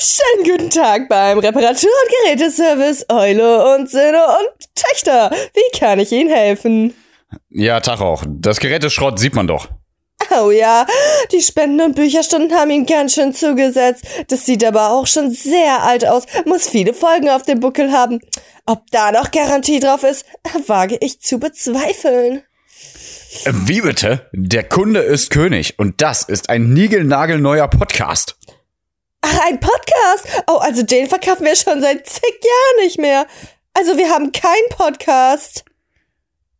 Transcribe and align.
Schönen 0.00 0.44
guten 0.44 0.70
Tag 0.70 1.08
beim 1.08 1.40
Reparatur- 1.40 1.90
und 1.90 2.36
Geräteservice 2.36 3.06
Eule 3.08 3.74
und 3.74 3.90
Söhne 3.90 4.22
und 4.26 4.68
Töchter. 4.72 5.28
Wie 5.54 5.76
kann 5.76 5.98
ich 5.98 6.12
Ihnen 6.12 6.30
helfen? 6.30 6.94
Ja, 7.50 7.80
Tag 7.80 8.00
auch. 8.00 8.22
Das 8.28 8.60
Gerät 8.60 8.84
ist 8.84 8.92
Schrott, 8.92 9.18
sieht 9.18 9.34
man 9.34 9.48
doch. 9.48 9.68
Oh 10.40 10.52
ja, 10.52 10.86
die 11.32 11.40
Spenden- 11.40 11.80
und 11.80 11.96
Bücherstunden 11.96 12.56
haben 12.56 12.70
ihn 12.70 12.86
ganz 12.86 13.14
schön 13.14 13.34
zugesetzt. 13.34 14.04
Das 14.28 14.46
sieht 14.46 14.64
aber 14.64 14.92
auch 14.92 15.08
schon 15.08 15.32
sehr 15.32 15.82
alt 15.82 16.06
aus, 16.06 16.26
muss 16.44 16.68
viele 16.68 16.94
Folgen 16.94 17.28
auf 17.28 17.42
dem 17.42 17.58
Buckel 17.58 17.90
haben. 17.90 18.20
Ob 18.66 18.88
da 18.92 19.10
noch 19.10 19.32
Garantie 19.32 19.80
drauf 19.80 20.04
ist, 20.04 20.26
wage 20.68 20.96
ich 21.00 21.20
zu 21.20 21.40
bezweifeln. 21.40 22.44
Wie 23.66 23.80
bitte? 23.80 24.28
Der 24.32 24.62
Kunde 24.62 25.00
ist 25.00 25.30
König 25.30 25.76
und 25.78 26.00
das 26.00 26.22
ist 26.22 26.50
ein 26.50 26.72
niegelnagelneuer 26.72 27.66
Podcast. 27.66 28.36
Ach, 29.20 29.46
ein 29.46 29.60
Podcast? 29.60 30.42
Oh, 30.46 30.58
also 30.58 30.82
den 30.82 31.08
verkaufen 31.08 31.44
wir 31.44 31.56
schon 31.56 31.80
seit 31.80 32.08
zig 32.08 32.22
Jahren 32.22 32.84
nicht 32.84 32.98
mehr. 32.98 33.26
Also 33.74 33.96
wir 33.96 34.10
haben 34.10 34.32
keinen 34.32 34.68
Podcast. 34.70 35.64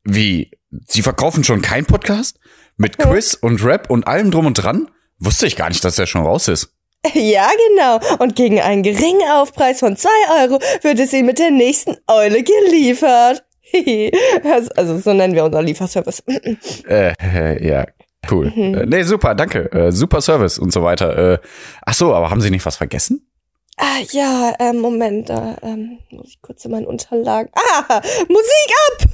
Wie? 0.05 0.51
Sie 0.87 1.03
verkaufen 1.03 1.45
schon 1.45 1.63
keinen 1.63 1.87
Podcast? 1.87 2.39
Mit 2.77 2.99
Quiz 2.99 3.35
und 3.35 3.65
Rap 3.65 3.91
und 3.91 4.07
allem 4.07 4.31
drum 4.31 4.47
und 4.47 4.55
dran? 4.55 4.91
Wusste 5.19 5.47
ich 5.47 5.57
gar 5.57 5.69
nicht, 5.69 5.85
dass 5.85 5.97
der 5.97 6.07
schon 6.07 6.23
raus 6.23 6.49
ist. 6.49 6.75
Ja, 7.15 7.49
genau. 7.69 8.01
Und 8.19 8.35
gegen 8.35 8.61
einen 8.61 8.83
geringen 8.83 9.29
Aufpreis 9.31 9.79
von 9.81 9.97
zwei 9.97 10.43
Euro 10.43 10.59
wird 10.83 10.99
es 10.99 11.13
Ihnen 11.13 11.27
mit 11.27 11.39
der 11.39 11.53
nächsten 11.53 11.97
Eule 12.07 12.43
geliefert. 12.43 13.45
Also, 14.45 14.71
also 14.77 14.99
so 14.99 15.13
nennen 15.13 15.35
wir 15.35 15.45
unser 15.45 15.63
Lieferservice. 15.63 16.23
Äh, 16.89 17.13
äh 17.21 17.69
ja, 17.69 17.87
cool. 18.31 18.53
Äh, 18.55 18.87
nee, 18.87 19.03
super, 19.03 19.35
danke. 19.35 19.71
Äh, 19.73 19.93
super 19.93 20.21
Service 20.21 20.59
und 20.59 20.73
so 20.73 20.83
weiter. 20.83 21.35
Äh, 21.35 21.39
ach 21.85 21.95
so, 21.95 22.15
aber 22.15 22.31
haben 22.31 22.41
Sie 22.41 22.51
nicht 22.51 22.67
was 22.67 22.77
vergessen? 22.77 23.25
Ah, 23.77 24.01
ja, 24.11 24.55
äh, 24.59 24.73
Moment, 24.73 25.31
da 25.31 25.57
ähm, 25.63 26.01
muss 26.11 26.29
ich 26.31 26.43
kurz 26.43 26.65
in 26.65 26.73
meinen 26.73 26.87
Unterlagen. 26.87 27.51
Ah, 27.55 28.01
Musik 28.29 28.71
ab! 28.89 29.09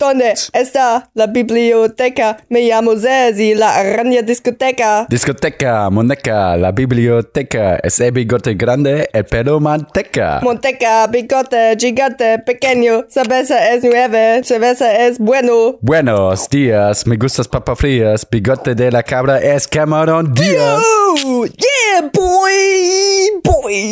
¿Dónde 0.00 0.32
está 0.54 1.10
la 1.12 1.26
biblioteca? 1.26 2.38
Me 2.48 2.62
llamo 2.62 2.96
Zezi, 2.96 3.54
la 3.54 3.76
araña 3.76 4.22
discoteca. 4.22 5.06
Discoteca, 5.10 5.90
Moneca, 5.90 6.56
la 6.56 6.72
biblioteca, 6.72 7.76
es 7.82 8.00
el 8.00 8.12
bigote 8.12 8.54
grande, 8.54 9.02
eh, 9.02 9.08
el 9.12 9.24
pelo 9.26 9.60
manteca. 9.60 10.40
Monteca, 10.42 11.06
bigote, 11.06 11.76
gigante, 11.78 12.38
pequeño, 12.38 13.04
cerveza 13.10 13.74
es 13.74 13.84
nueve, 13.84 14.40
cerveza 14.42 14.90
es 15.06 15.18
bueno. 15.18 15.76
Buenos 15.82 16.48
días, 16.48 17.06
me 17.06 17.18
gustas 17.18 17.46
papa 17.46 17.76
frías, 17.76 18.26
bigote 18.26 18.74
de 18.74 18.90
la 18.90 19.02
cabra 19.02 19.36
es 19.36 19.68
camarón 19.68 20.32
Díaz. 20.32 20.82
Oh, 20.82 21.44
yeah, 21.44 22.10
boy, 22.10 23.42
boy. 23.44 23.90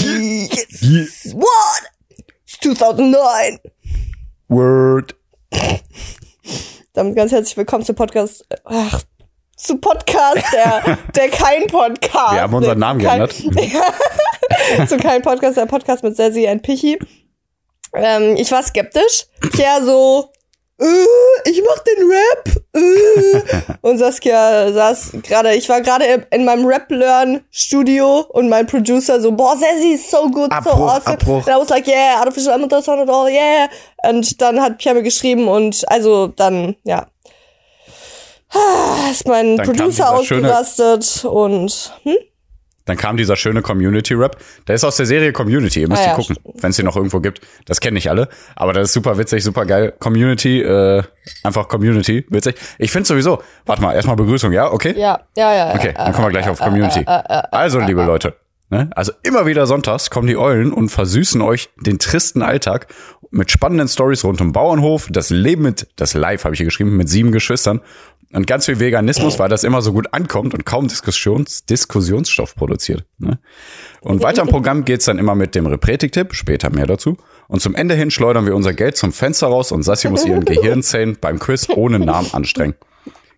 Yes. 0.81 1.35
What? 1.35 1.83
It's 2.47 2.57
2009. 2.63 3.61
Word. 4.49 5.18
Damit 6.93 7.17
ganz 7.17 7.33
herzlich 7.33 7.57
willkommen 7.57 7.85
zu 7.85 7.95
Podcast. 7.95 8.47
Ach, 8.65 9.03
zu 9.57 9.79
Podcast, 9.79 10.45
der, 10.53 10.99
der 11.15 11.29
kein 11.31 11.67
Podcast. 11.67 12.33
Wir 12.33 12.43
haben 12.43 12.55
unseren 12.55 12.79
Namen 12.79 13.01
kein, 13.01 13.27
geändert. 13.27 14.89
zu 14.89 14.97
kein 14.99 15.23
Podcast, 15.23 15.57
der 15.57 15.67
Podcast 15.67 16.03
mit 16.03 16.17
Sassy 16.17 16.47
und 16.47 16.63
Pichi. 16.63 16.99
Ähm, 17.95 18.37
ich 18.37 18.51
war 18.51 18.63
skeptisch. 18.63 19.27
Ja, 19.55 19.81
so, 19.83 20.31
äh, 20.81 21.51
ich 21.51 21.63
mach 21.65 21.79
den 21.81 22.11
Rap. 22.11 22.63
Äh. 22.75 23.77
Und 23.81 23.99
Saskia 23.99 24.73
saß 24.73 25.13
gerade, 25.23 25.55
ich 25.55 25.69
war 25.69 25.81
gerade 25.81 26.27
in 26.31 26.45
meinem 26.45 26.67
Rap-Learn-Studio 26.67 28.27
und 28.31 28.49
mein 28.49 28.67
Producer 28.67 29.21
so, 29.21 29.33
boah, 29.33 29.57
Sassy 29.57 29.95
ist 29.95 30.11
so 30.11 30.29
good, 30.31 30.53
so 30.63 30.71
awesome. 30.71 31.15
Abbruch. 31.15 31.47
And 31.47 31.57
I 31.57 31.61
was 31.61 31.71
like, 31.71 31.87
yeah, 31.87 32.19
artificial 32.19 32.55
amateur 32.55 32.83
sound 32.83 33.01
and 33.01 33.11
all, 33.11 33.29
yeah. 33.29 33.69
Und 34.05 34.41
dann 34.41 34.61
hat 34.61 34.85
mir 34.85 35.03
geschrieben 35.03 35.49
und 35.49 35.85
also 35.91 36.29
dann, 36.29 36.77
ja. 36.85 37.07
Ah, 38.51 39.11
Ist 39.11 39.29
mein 39.29 39.57
Dann 39.57 39.67
Producer 39.67 40.15
ausgerastet 40.15 41.25
und 41.25 41.93
hm? 42.05 42.17
Dann 42.89 42.97
kam 42.97 43.17
dieser 43.19 43.37
schöne 43.37 43.61
Community-Rap. 43.63 44.37
Der 44.67 44.75
ist 44.75 44.83
aus 44.85 44.97
der 44.97 45.07
Serie 45.07 45.33
Community. 45.33 45.83
Ihr 45.83 45.89
müsst 45.89 46.03
Ah, 46.03 46.07
ja, 46.09 46.15
gucken, 46.15 46.37
wenn 46.61 46.71
es 46.71 46.77
die 46.77 46.83
noch 46.83 46.97
irgendwo 46.97 47.21
gibt. 47.21 47.41
Das 47.67 47.81
kenne 47.81 47.99
ich 47.99 48.09
alle. 48.09 48.29
Aber 48.57 48.73
das 48.73 48.89
ist 48.89 48.93
super 48.95 49.19
witzig, 49.19 49.45
super 49.45 49.67
geil. 49.67 49.93
Community, 49.99 50.63
äh, 50.63 51.03
einfach 51.45 51.69
Community, 51.69 52.25
witzig. 52.31 52.57
Ich 52.79 52.91
finde 52.91 53.07
sowieso, 53.07 53.43
warte 53.67 53.83
mal, 53.83 53.95
erstmal 53.95 54.17
Begrüßung, 54.17 54.53
ja? 54.53 54.73
Okay? 54.73 54.95
ja, 54.97 55.21
ja, 55.37 55.55
ja. 55.55 55.75
Okay, 55.75 55.95
ja, 55.97 56.05
dann 56.05 56.13
kommen 56.15 56.27
wir 56.29 56.31
gleich 56.31 56.49
auf 56.49 56.59
Community. 56.59 57.01
äh, 57.07 57.43
Also, 57.51 57.79
liebe 57.81 58.03
Leute, 58.03 58.35
ne? 58.71 58.89
also 58.97 59.13
immer 59.23 59.45
wieder 59.47 59.67
sonntags 59.67 60.09
kommen 60.09 60.27
die 60.27 60.37
Eulen 60.39 60.73
und 60.73 60.89
versüßen 60.89 61.41
euch 61.43 61.69
den 61.77 61.99
tristen 61.99 62.43
Alltag 62.43 62.87
mit 63.31 63.51
spannenden 63.51 63.89
Stories 63.89 64.25
rund 64.25 64.41
um 64.41 64.53
Bauernhof, 64.53 65.09
das 65.11 65.29
Leben 65.29 65.63
mit, 65.63 65.87
das 65.97 66.15
Live 66.15 66.45
habe 66.45 66.55
ich 66.55 66.59
hier 66.59 66.65
geschrieben, 66.67 66.97
mit 66.97 67.11
sieben 67.11 67.31
Geschwistern 67.33 67.83
und 68.33 68.47
ganz 68.47 68.67
viel 68.67 68.79
Veganismus, 68.79 69.39
weil 69.39 69.49
das 69.49 69.65
immer 69.65 69.81
so 69.81 69.93
gut 69.93 70.13
ankommt 70.13 70.53
und 70.55 70.67
kaum 70.67 70.89
Diskussions 70.89 71.65
Diskussionsstoff 71.65 72.55
produziert. 72.55 73.05
Ne? 73.19 73.39
Und 74.01 74.23
weiter 74.23 74.43
im 74.43 74.49
Programm 74.49 74.85
geht's 74.85 75.07
dann 75.07 75.19
immer 75.19 75.35
mit 75.35 75.55
dem 75.55 75.67
Repretik-Tipp, 75.67 76.35
später 76.35 76.71
mehr 76.71 76.87
dazu. 76.87 77.17
Und 77.49 77.63
zum 77.63 77.75
Ende 77.75 77.95
hin 77.95 78.11
schleudern 78.11 78.45
wir 78.45 78.55
unser 78.55 78.75
Geld 78.75 78.97
zum 78.97 79.13
Fenster 79.13 79.47
raus 79.47 79.73
und 79.73 79.83
Sassi 79.83 80.11
muss 80.11 80.27
ihren 80.27 80.45
Gehirnzellen 80.45 81.17
beim 81.21 81.39
Quiz 81.39 81.69
ohne 81.71 81.99
Namen 81.99 82.29
anstrengen. 82.33 82.75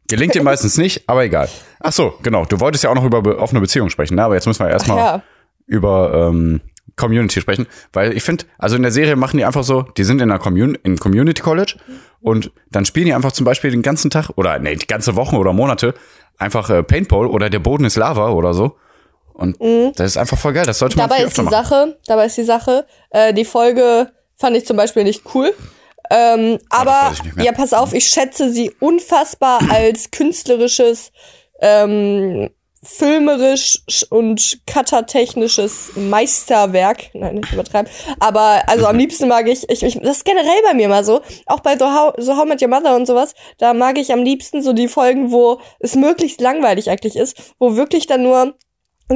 Gelingt 0.08 0.34
dir 0.34 0.42
meistens 0.42 0.76
nicht, 0.76 1.08
aber 1.08 1.22
egal. 1.22 1.48
Ach 1.78 1.92
so, 1.92 2.14
genau. 2.22 2.44
Du 2.44 2.58
wolltest 2.58 2.82
ja 2.82 2.90
auch 2.90 2.96
noch 2.96 3.04
über 3.04 3.22
be- 3.22 3.38
offene 3.38 3.60
Beziehungen 3.60 3.90
sprechen, 3.90 4.16
ne? 4.16 4.24
aber 4.24 4.34
jetzt 4.34 4.46
müssen 4.46 4.64
wir 4.64 4.70
erstmal 4.70 4.98
ja. 4.98 5.22
über 5.66 6.28
ähm, 6.30 6.60
Community 6.96 7.40
sprechen, 7.40 7.66
weil 7.92 8.16
ich 8.16 8.22
finde, 8.22 8.44
also 8.58 8.76
in 8.76 8.82
der 8.82 8.92
Serie 8.92 9.16
machen 9.16 9.36
die 9.36 9.44
einfach 9.44 9.64
so, 9.64 9.82
die 9.82 10.04
sind 10.04 10.20
in 10.20 10.30
einer 10.30 10.38
Commun 10.40 10.74
in 10.82 10.98
Community 10.98 11.42
College 11.42 11.76
und 12.20 12.50
dann 12.70 12.84
spielen 12.84 13.06
die 13.06 13.14
einfach 13.14 13.32
zum 13.32 13.44
Beispiel 13.44 13.70
den 13.70 13.82
ganzen 13.82 14.10
Tag 14.10 14.30
oder 14.36 14.58
nee, 14.58 14.76
die 14.76 14.86
ganze 14.86 15.16
Wochen 15.16 15.36
oder 15.36 15.52
Monate 15.52 15.94
einfach 16.38 16.70
äh, 16.70 16.82
Paintball 16.82 17.26
oder 17.26 17.50
der 17.50 17.58
Boden 17.58 17.84
ist 17.84 17.96
Lava 17.96 18.30
oder 18.30 18.54
so. 18.54 18.76
Und 19.32 19.56
das 19.96 20.06
ist 20.12 20.16
einfach 20.18 20.36
voll 20.36 20.52
geil. 20.52 20.66
Das 20.66 20.78
sollte 20.78 20.96
man 20.98 21.06
Mhm. 21.06 21.10
Dabei 21.10 21.24
ist 21.24 21.36
die 21.38 21.42
machen. 21.42 21.50
Sache, 21.50 21.98
dabei 22.06 22.26
ist 22.26 22.36
die 22.36 22.44
Sache, 22.44 22.86
äh, 23.10 23.32
die 23.32 23.46
Folge 23.46 24.12
fand 24.36 24.54
ich 24.56 24.66
zum 24.66 24.76
Beispiel 24.76 25.04
nicht 25.04 25.22
cool. 25.34 25.54
Ähm, 26.10 26.58
aber 26.68 27.10
nicht 27.10 27.36
mehr. 27.36 27.44
ja, 27.46 27.52
pass 27.52 27.72
auf, 27.72 27.94
ich 27.94 28.06
schätze 28.06 28.52
sie 28.52 28.72
unfassbar 28.80 29.60
als 29.70 30.10
künstlerisches, 30.10 31.12
ähm, 31.60 32.50
filmerisch 32.82 33.82
und 34.08 34.60
cuttertechnisches 34.66 35.90
Meisterwerk. 35.96 37.10
Nein, 37.14 37.36
nicht 37.36 37.52
übertreiben. 37.52 37.90
Aber 38.18 38.62
also 38.66 38.86
am 38.86 38.96
liebsten 38.96 39.28
mag 39.28 39.48
ich, 39.48 39.68
ich, 39.68 39.82
ich, 39.82 39.98
das 40.00 40.18
ist 40.18 40.24
generell 40.24 40.62
bei 40.64 40.74
mir 40.74 40.88
mal 40.88 41.04
so, 41.04 41.20
auch 41.46 41.60
bei 41.60 41.76
So 41.76 41.86
How, 41.86 42.14
so 42.16 42.36
How 42.36 42.46
Met 42.46 42.62
Your 42.62 42.68
Mother 42.68 42.96
und 42.96 43.06
sowas, 43.06 43.34
da 43.58 43.74
mag 43.74 43.98
ich 43.98 44.12
am 44.12 44.22
liebsten 44.22 44.62
so 44.62 44.72
die 44.72 44.88
Folgen, 44.88 45.30
wo 45.30 45.60
es 45.78 45.94
möglichst 45.94 46.40
langweilig 46.40 46.90
eigentlich 46.90 47.16
ist, 47.16 47.54
wo 47.58 47.76
wirklich 47.76 48.06
dann 48.06 48.22
nur 48.22 48.54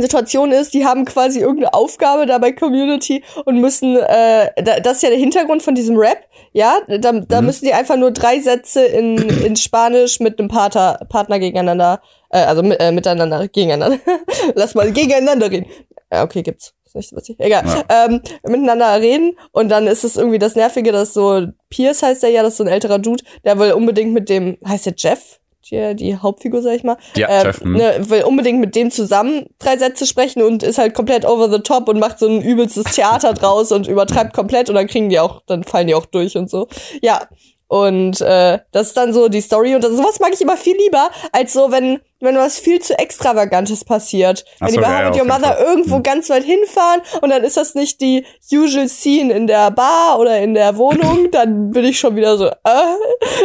Situation 0.03 0.53
ist, 0.53 0.75
die 0.75 0.84
haben 0.84 1.05
quasi 1.05 1.41
irgendeine 1.41 1.75
Aufgabe 1.75 2.27
da 2.27 2.38
bei 2.38 2.53
Community 2.53 3.22
und 3.44 3.60
müssen, 3.60 3.97
äh, 3.97 4.50
da, 4.62 4.81
das 4.81 4.97
ist 4.97 5.03
ja 5.03 5.10
der 5.10 5.19
Hintergrund 5.19 5.62
von 5.62 5.75
diesem 5.75 5.97
Rap, 5.97 6.19
ja, 6.53 6.78
da, 6.88 7.12
da 7.12 7.43
müssen 7.43 7.65
die 7.65 7.72
einfach 7.72 7.97
nur 7.97 8.10
drei 8.10 8.41
Sätze 8.41 8.84
in, 8.84 9.16
in 9.44 9.56
Spanisch 9.56 10.21
mit 10.21 10.38
einem 10.38 10.49
Partner, 10.49 10.99
Partner 11.09 11.38
gegeneinander, 11.38 12.00
äh, 12.31 12.38
also 12.38 12.62
äh, 12.62 12.93
miteinander, 12.93 13.49
gegeneinander, 13.49 13.99
lass 14.54 14.75
mal 14.75 14.91
gegeneinander 14.93 15.50
reden. 15.50 15.66
Okay, 16.10 16.43
gibt's. 16.43 16.75
Ist 16.84 16.94
nicht 16.94 17.09
so 17.09 17.16
witzig. 17.16 17.37
Egal. 17.41 17.65
Ähm, 17.89 18.21
miteinander 18.45 19.01
reden 19.01 19.36
und 19.53 19.68
dann 19.68 19.86
ist 19.86 20.04
es 20.04 20.16
irgendwie 20.16 20.39
das 20.39 20.54
Nervige, 20.54 20.92
dass 20.92 21.15
so, 21.15 21.47
Pierce 21.71 22.03
heißt 22.03 22.22
der 22.22 22.30
ja, 22.30 22.42
das 22.42 22.53
ist 22.53 22.59
so 22.59 22.65
ein 22.65 22.68
älterer 22.68 22.98
Dude, 22.98 23.24
der 23.45 23.59
will 23.59 23.72
unbedingt 23.72 24.13
mit 24.13 24.28
dem, 24.28 24.59
heißt 24.66 24.86
der 24.86 24.95
Jeff? 24.97 25.41
Die, 25.71 25.95
die 25.97 26.16
Hauptfigur, 26.16 26.63
sag 26.63 26.75
ich 26.75 26.84
mal. 26.84 26.97
Ja, 27.16 27.43
Jeff, 27.43 27.61
hm. 27.61 27.72
ne, 27.72 27.97
will 28.09 28.25
unbedingt 28.25 28.61
mit 28.61 28.75
dem 28.75 28.91
zusammen 28.91 29.47
drei 29.59 29.77
Sätze 29.77 30.07
sprechen 30.07 30.43
und 30.43 30.63
ist 30.63 30.78
halt 30.78 30.95
komplett 30.95 31.25
over 31.25 31.51
the 31.51 31.61
top 31.61 31.89
und 31.89 31.99
macht 31.99 32.19
so 32.19 32.28
ein 32.28 32.43
übelstes 32.43 32.84
Theater 32.95 33.33
draus 33.34 33.72
und 33.72 33.87
übertreibt 33.87 34.34
komplett 34.34 34.69
und 34.69 34.75
dann 34.75 34.87
kriegen 34.87 35.09
die 35.09 35.21
auch, 35.21 35.43
dann 35.47 35.65
fallen 35.65 35.87
die 35.87 35.95
auch 35.95 36.07
durch 36.07 36.37
und 36.37 36.51
so. 36.51 36.69
Ja. 37.03 37.28
Und 37.74 38.21
äh, 38.21 38.60
das 38.71 38.86
ist 38.86 38.97
dann 38.97 39.12
so 39.12 39.26
die 39.26 39.41
Story 39.41 39.74
und 39.74 39.82
das, 39.82 39.91
sowas 39.91 40.21
mag 40.21 40.30
ich 40.32 40.41
immer 40.41 40.56
viel 40.56 40.76
lieber, 40.76 41.10
als 41.32 41.54
so, 41.54 41.72
wenn, 41.72 41.98
wenn 42.21 42.36
was 42.36 42.60
viel 42.60 42.80
zu 42.80 42.97
Extravagantes 42.97 43.84
passiert. 43.84 44.44
Ach 44.60 44.68
wenn 44.68 44.74
so, 44.74 44.76
die 44.76 44.80
bei 44.80 44.92
ja, 44.92 45.09
How 45.09 45.18
Your 45.18 45.24
Mother 45.24 45.56
Fall. 45.56 45.66
irgendwo 45.66 46.00
ganz 46.00 46.30
weit 46.30 46.44
hinfahren 46.44 47.00
und 47.21 47.30
dann 47.30 47.42
ist 47.42 47.56
das 47.56 47.74
nicht 47.74 48.00
die 48.00 48.26
usual 48.53 48.86
Scene 48.86 49.32
in 49.32 49.48
der 49.48 49.72
Bar 49.72 50.21
oder 50.21 50.38
in 50.38 50.54
der 50.54 50.76
Wohnung, 50.76 51.30
dann 51.32 51.72
bin 51.72 51.84
ich 51.84 51.98
schon 51.98 52.15
wieder 52.15 52.38
so, 52.38 52.47
äh, 52.47 52.53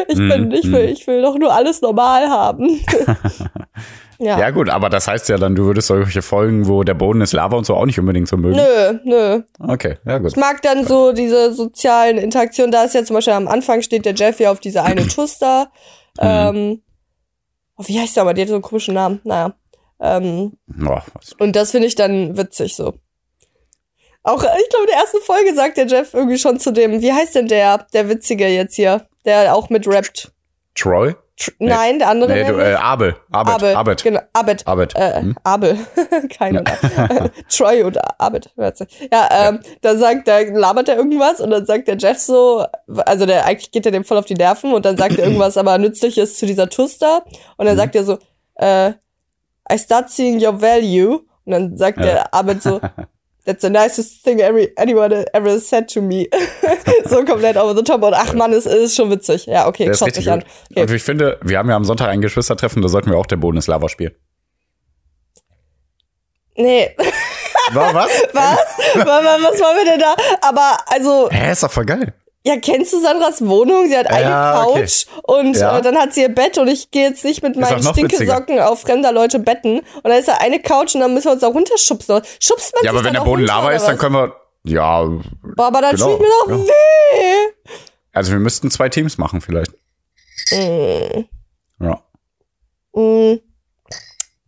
ich 0.07 0.17
bin, 0.17 0.49
Mm, 0.49 0.51
ich 0.51 0.71
will, 0.71 0.89
ich 0.89 1.07
will 1.07 1.23
doch 1.23 1.35
nur 1.35 1.51
alles 1.51 1.81
normal 1.81 2.29
haben. 2.29 2.85
Ja. 4.19 4.37
Ja, 4.37 4.49
gut, 4.49 4.69
aber 4.69 4.89
das 4.89 5.07
heißt 5.07 5.29
ja 5.29 5.37
dann, 5.37 5.55
du 5.55 5.65
würdest 5.65 5.87
solche 5.87 6.21
Folgen, 6.21 6.67
wo 6.67 6.83
der 6.83 6.93
Boden 6.93 7.21
ist 7.21 7.31
Lava 7.31 7.55
und 7.55 7.65
so 7.65 7.75
auch 7.75 7.85
nicht 7.85 7.97
unbedingt 7.99 8.27
so 8.27 8.35
mögen. 8.35 8.57
Nö, 8.57 8.99
nö. 9.05 9.41
Okay, 9.59 9.95
ja 10.05 10.17
gut. 10.17 10.31
Ich 10.31 10.35
mag 10.35 10.61
dann 10.61 10.85
so 10.85 11.13
diese 11.13 11.53
sozialen 11.53 12.17
Interaktionen. 12.17 12.71
Da 12.71 12.83
ist 12.83 12.95
ja 12.95 13.05
zum 13.05 13.13
Beispiel 13.13 13.33
am 13.33 13.47
Anfang 13.47 13.81
steht 13.81 14.05
der 14.05 14.13
Jeff 14.13 14.39
ja 14.41 14.51
auf 14.51 14.59
diese 14.59 14.83
eine 14.83 15.07
Tuster. 15.07 15.71
Ähm, 16.19 16.81
oh, 17.77 17.83
wie 17.87 17.97
heißt 17.97 18.17
der 18.17 18.23
aber? 18.23 18.33
Die 18.33 18.41
hat 18.41 18.49
so 18.49 18.55
einen 18.55 18.61
komischen 18.61 18.93
Namen. 18.93 19.21
Naja. 19.23 19.53
Ähm, 20.01 20.53
Boah, 20.67 21.03
und 21.39 21.55
das 21.55 21.71
finde 21.71 21.87
ich 21.87 21.95
dann 21.95 22.37
witzig 22.37 22.75
so. 22.75 22.93
Auch, 24.23 24.43
äh, 24.43 24.47
ich 24.61 24.69
glaube, 24.69 24.85
in 24.85 24.91
der 24.91 24.97
ersten 24.97 25.21
Folge 25.21 25.53
sagt 25.55 25.77
der 25.77 25.87
Jeff 25.87 26.13
irgendwie 26.13 26.37
schon 26.37 26.59
zu 26.59 26.71
dem, 26.71 27.01
wie 27.01 27.13
heißt 27.13 27.35
denn 27.35 27.47
der, 27.47 27.85
der 27.93 28.09
Witzige 28.09 28.47
jetzt 28.47 28.75
hier, 28.75 29.07
der 29.25 29.55
auch 29.55 29.69
mit 29.69 29.87
rappt? 29.87 30.31
Troy? 30.75 31.15
Tr 31.39 31.51
Nein, 31.59 31.99
der 31.99 32.09
andere. 32.09 32.33
Nee, 32.33 32.43
du, 32.43 32.57
äh, 32.59 32.73
Abel. 32.73 33.15
Abed. 33.31 33.53
Abel. 33.53 33.75
Abed. 33.75 34.03
Genau, 34.03 34.19
Abed. 34.33 34.67
Abed. 34.67 34.93
Äh, 34.95 35.21
Hm? 35.21 35.35
Abel. 35.43 35.77
Keine 36.37 36.63
Ahnung. 36.65 37.29
Troy 37.49 37.83
oder 37.85 38.19
Abed. 38.19 38.49
Ja, 38.57 39.29
ähm, 39.31 39.59
da 39.81 39.95
sagt, 39.95 40.27
da 40.27 40.39
labert 40.39 40.89
er 40.89 40.97
irgendwas 40.97 41.39
und 41.39 41.49
dann 41.51 41.65
sagt 41.65 41.87
der 41.87 41.97
Jeff 41.97 42.17
so, 42.19 42.65
also 43.05 43.25
der 43.25 43.45
eigentlich 43.45 43.71
geht 43.71 43.85
er 43.85 43.93
dem 43.93 44.03
voll 44.03 44.17
auf 44.17 44.25
die 44.25 44.33
Nerven 44.35 44.73
und 44.73 44.83
dann 44.85 44.97
sagt 44.97 45.17
er 45.17 45.23
irgendwas 45.25 45.55
aber 45.57 45.77
Nützliches 45.77 46.37
zu 46.37 46.45
dieser 46.45 46.69
Tuster 46.69 47.23
und 47.55 47.65
dann 47.65 47.75
Mhm. 47.75 47.79
sagt 47.79 47.95
er 47.95 48.03
so, 48.03 48.17
äh, 48.55 48.89
I 49.71 49.77
start 49.77 50.09
seeing 50.09 50.43
your 50.45 50.61
value 50.61 51.21
und 51.45 51.51
dann 51.53 51.77
sagt 51.77 51.99
Ja. 51.99 52.03
der 52.05 52.33
Abed 52.33 52.61
so, 52.61 52.81
That's 53.45 53.61
the 53.61 53.69
nicest 53.69 54.23
thing 54.23 54.41
every, 54.41 54.69
anyone 54.77 55.25
ever 55.33 55.59
said 55.59 55.87
to 55.93 56.01
me. 56.01 56.27
so 57.05 57.23
komplett 57.23 57.57
over 57.57 57.75
the 57.75 57.83
top. 57.83 58.03
Und 58.03 58.13
ach 58.13 58.33
man, 58.33 58.53
es 58.53 58.65
ist 58.65 58.95
schon 58.95 59.09
witzig. 59.09 59.45
Ja, 59.47 59.67
okay, 59.67 59.93
schaut 59.93 60.13
sich 60.13 60.29
an. 60.29 60.43
Okay. 60.69 60.81
Und 60.81 60.91
ich 60.91 61.03
finde, 61.03 61.39
wir 61.41 61.57
haben 61.57 61.69
ja 61.69 61.75
am 61.75 61.85
Sonntag 61.85 62.09
ein 62.09 62.21
Geschwistertreffen, 62.21 62.81
da 62.81 62.89
sollten 62.89 63.09
wir 63.09 63.17
auch 63.17 63.25
der 63.25 63.37
Boden 63.37 63.57
ist 63.57 63.67
Lava 63.67 63.89
spielen. 63.89 64.13
Nee, 66.55 66.93
War 67.73 67.93
was? 67.93 68.09
was? 68.33 68.59
was? 68.95 69.05
Was 69.05 69.59
wollen 69.61 69.77
wir 69.77 69.91
denn 69.91 69.99
da? 69.99 70.15
Aber 70.41 70.77
also, 70.87 71.29
Hä, 71.31 71.51
ist 71.51 71.63
doch 71.63 71.71
voll 71.71 71.85
geil. 71.85 72.13
Ja, 72.49 72.59
kennst 72.59 72.91
du 72.93 72.99
Sandras 73.01 73.45
Wohnung? 73.45 73.87
Sie 73.87 73.97
hat 73.97 74.07
eine 74.07 74.21
Ja, 74.29 74.63
okay. 74.65 74.81
Couch 74.81 75.05
und 75.23 75.55
Ja. 75.57 75.77
äh, 75.77 75.81
dann 75.81 75.97
hat 75.97 76.13
sie 76.13 76.21
ihr 76.21 76.29
Bett 76.33 76.57
und 76.57 76.67
ich 76.67 76.91
gehe 76.91 77.09
jetzt 77.09 77.23
nicht 77.23 77.43
mit 77.43 77.55
meinen 77.55 77.83
Stinkesocken 77.83 78.59
auf 78.59 78.81
fremder 78.81 79.11
Leute 79.11 79.39
betten. 79.39 79.79
Und 79.79 80.03
dann 80.03 80.13
ist 80.19 80.27
da 80.27 80.35
eine 80.39 80.59
Couch 80.59 80.95
und 80.95 81.01
dann 81.01 81.13
müssen 81.13 81.25
wir 81.27 81.31
uns 81.33 81.41
da 81.41 81.47
runterschubsen. 81.47 82.21
Schubst 82.39 82.73
man 82.75 82.83
Ja, 82.83 82.91
aber 82.91 83.03
wenn 83.03 83.13
der 83.13 83.21
Boden 83.21 83.45
Lava 83.45 83.71
ist, 83.71 83.85
dann 83.85 83.97
können 83.97 84.15
wir. 84.15 84.35
Ja, 84.63 85.03
Boah, 85.55 85.67
aber 85.67 85.81
dann 85.81 85.95
Genau, 85.95 86.11
tut 86.17 86.19
mir 86.21 86.27
doch 86.27 86.49
ja. 86.49 86.57
weh. 86.57 87.71
also 88.13 88.31
wir 88.33 88.39
müssten 88.39 88.69
zwei 88.71 88.89
Teams 88.89 89.17
machen 89.17 89.39
vielleicht. 89.41 89.71
Mm. 90.51 91.25
Ja. 91.81 92.01
Mm. 92.93 93.39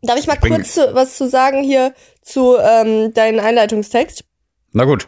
Darf 0.01 0.17
ich 0.19 0.27
mal 0.27 0.37
bin- 0.37 0.53
kurz 0.55 0.73
zu, 0.73 0.93
was 0.95 1.15
zu 1.15 1.29
sagen 1.29 1.63
hier 1.63 1.93
zu 2.21 2.57
ähm, 2.57 3.13
deinem 3.13 3.39
Einleitungstext? 3.39 4.23
Na 4.73 4.83
gut. 4.85 5.07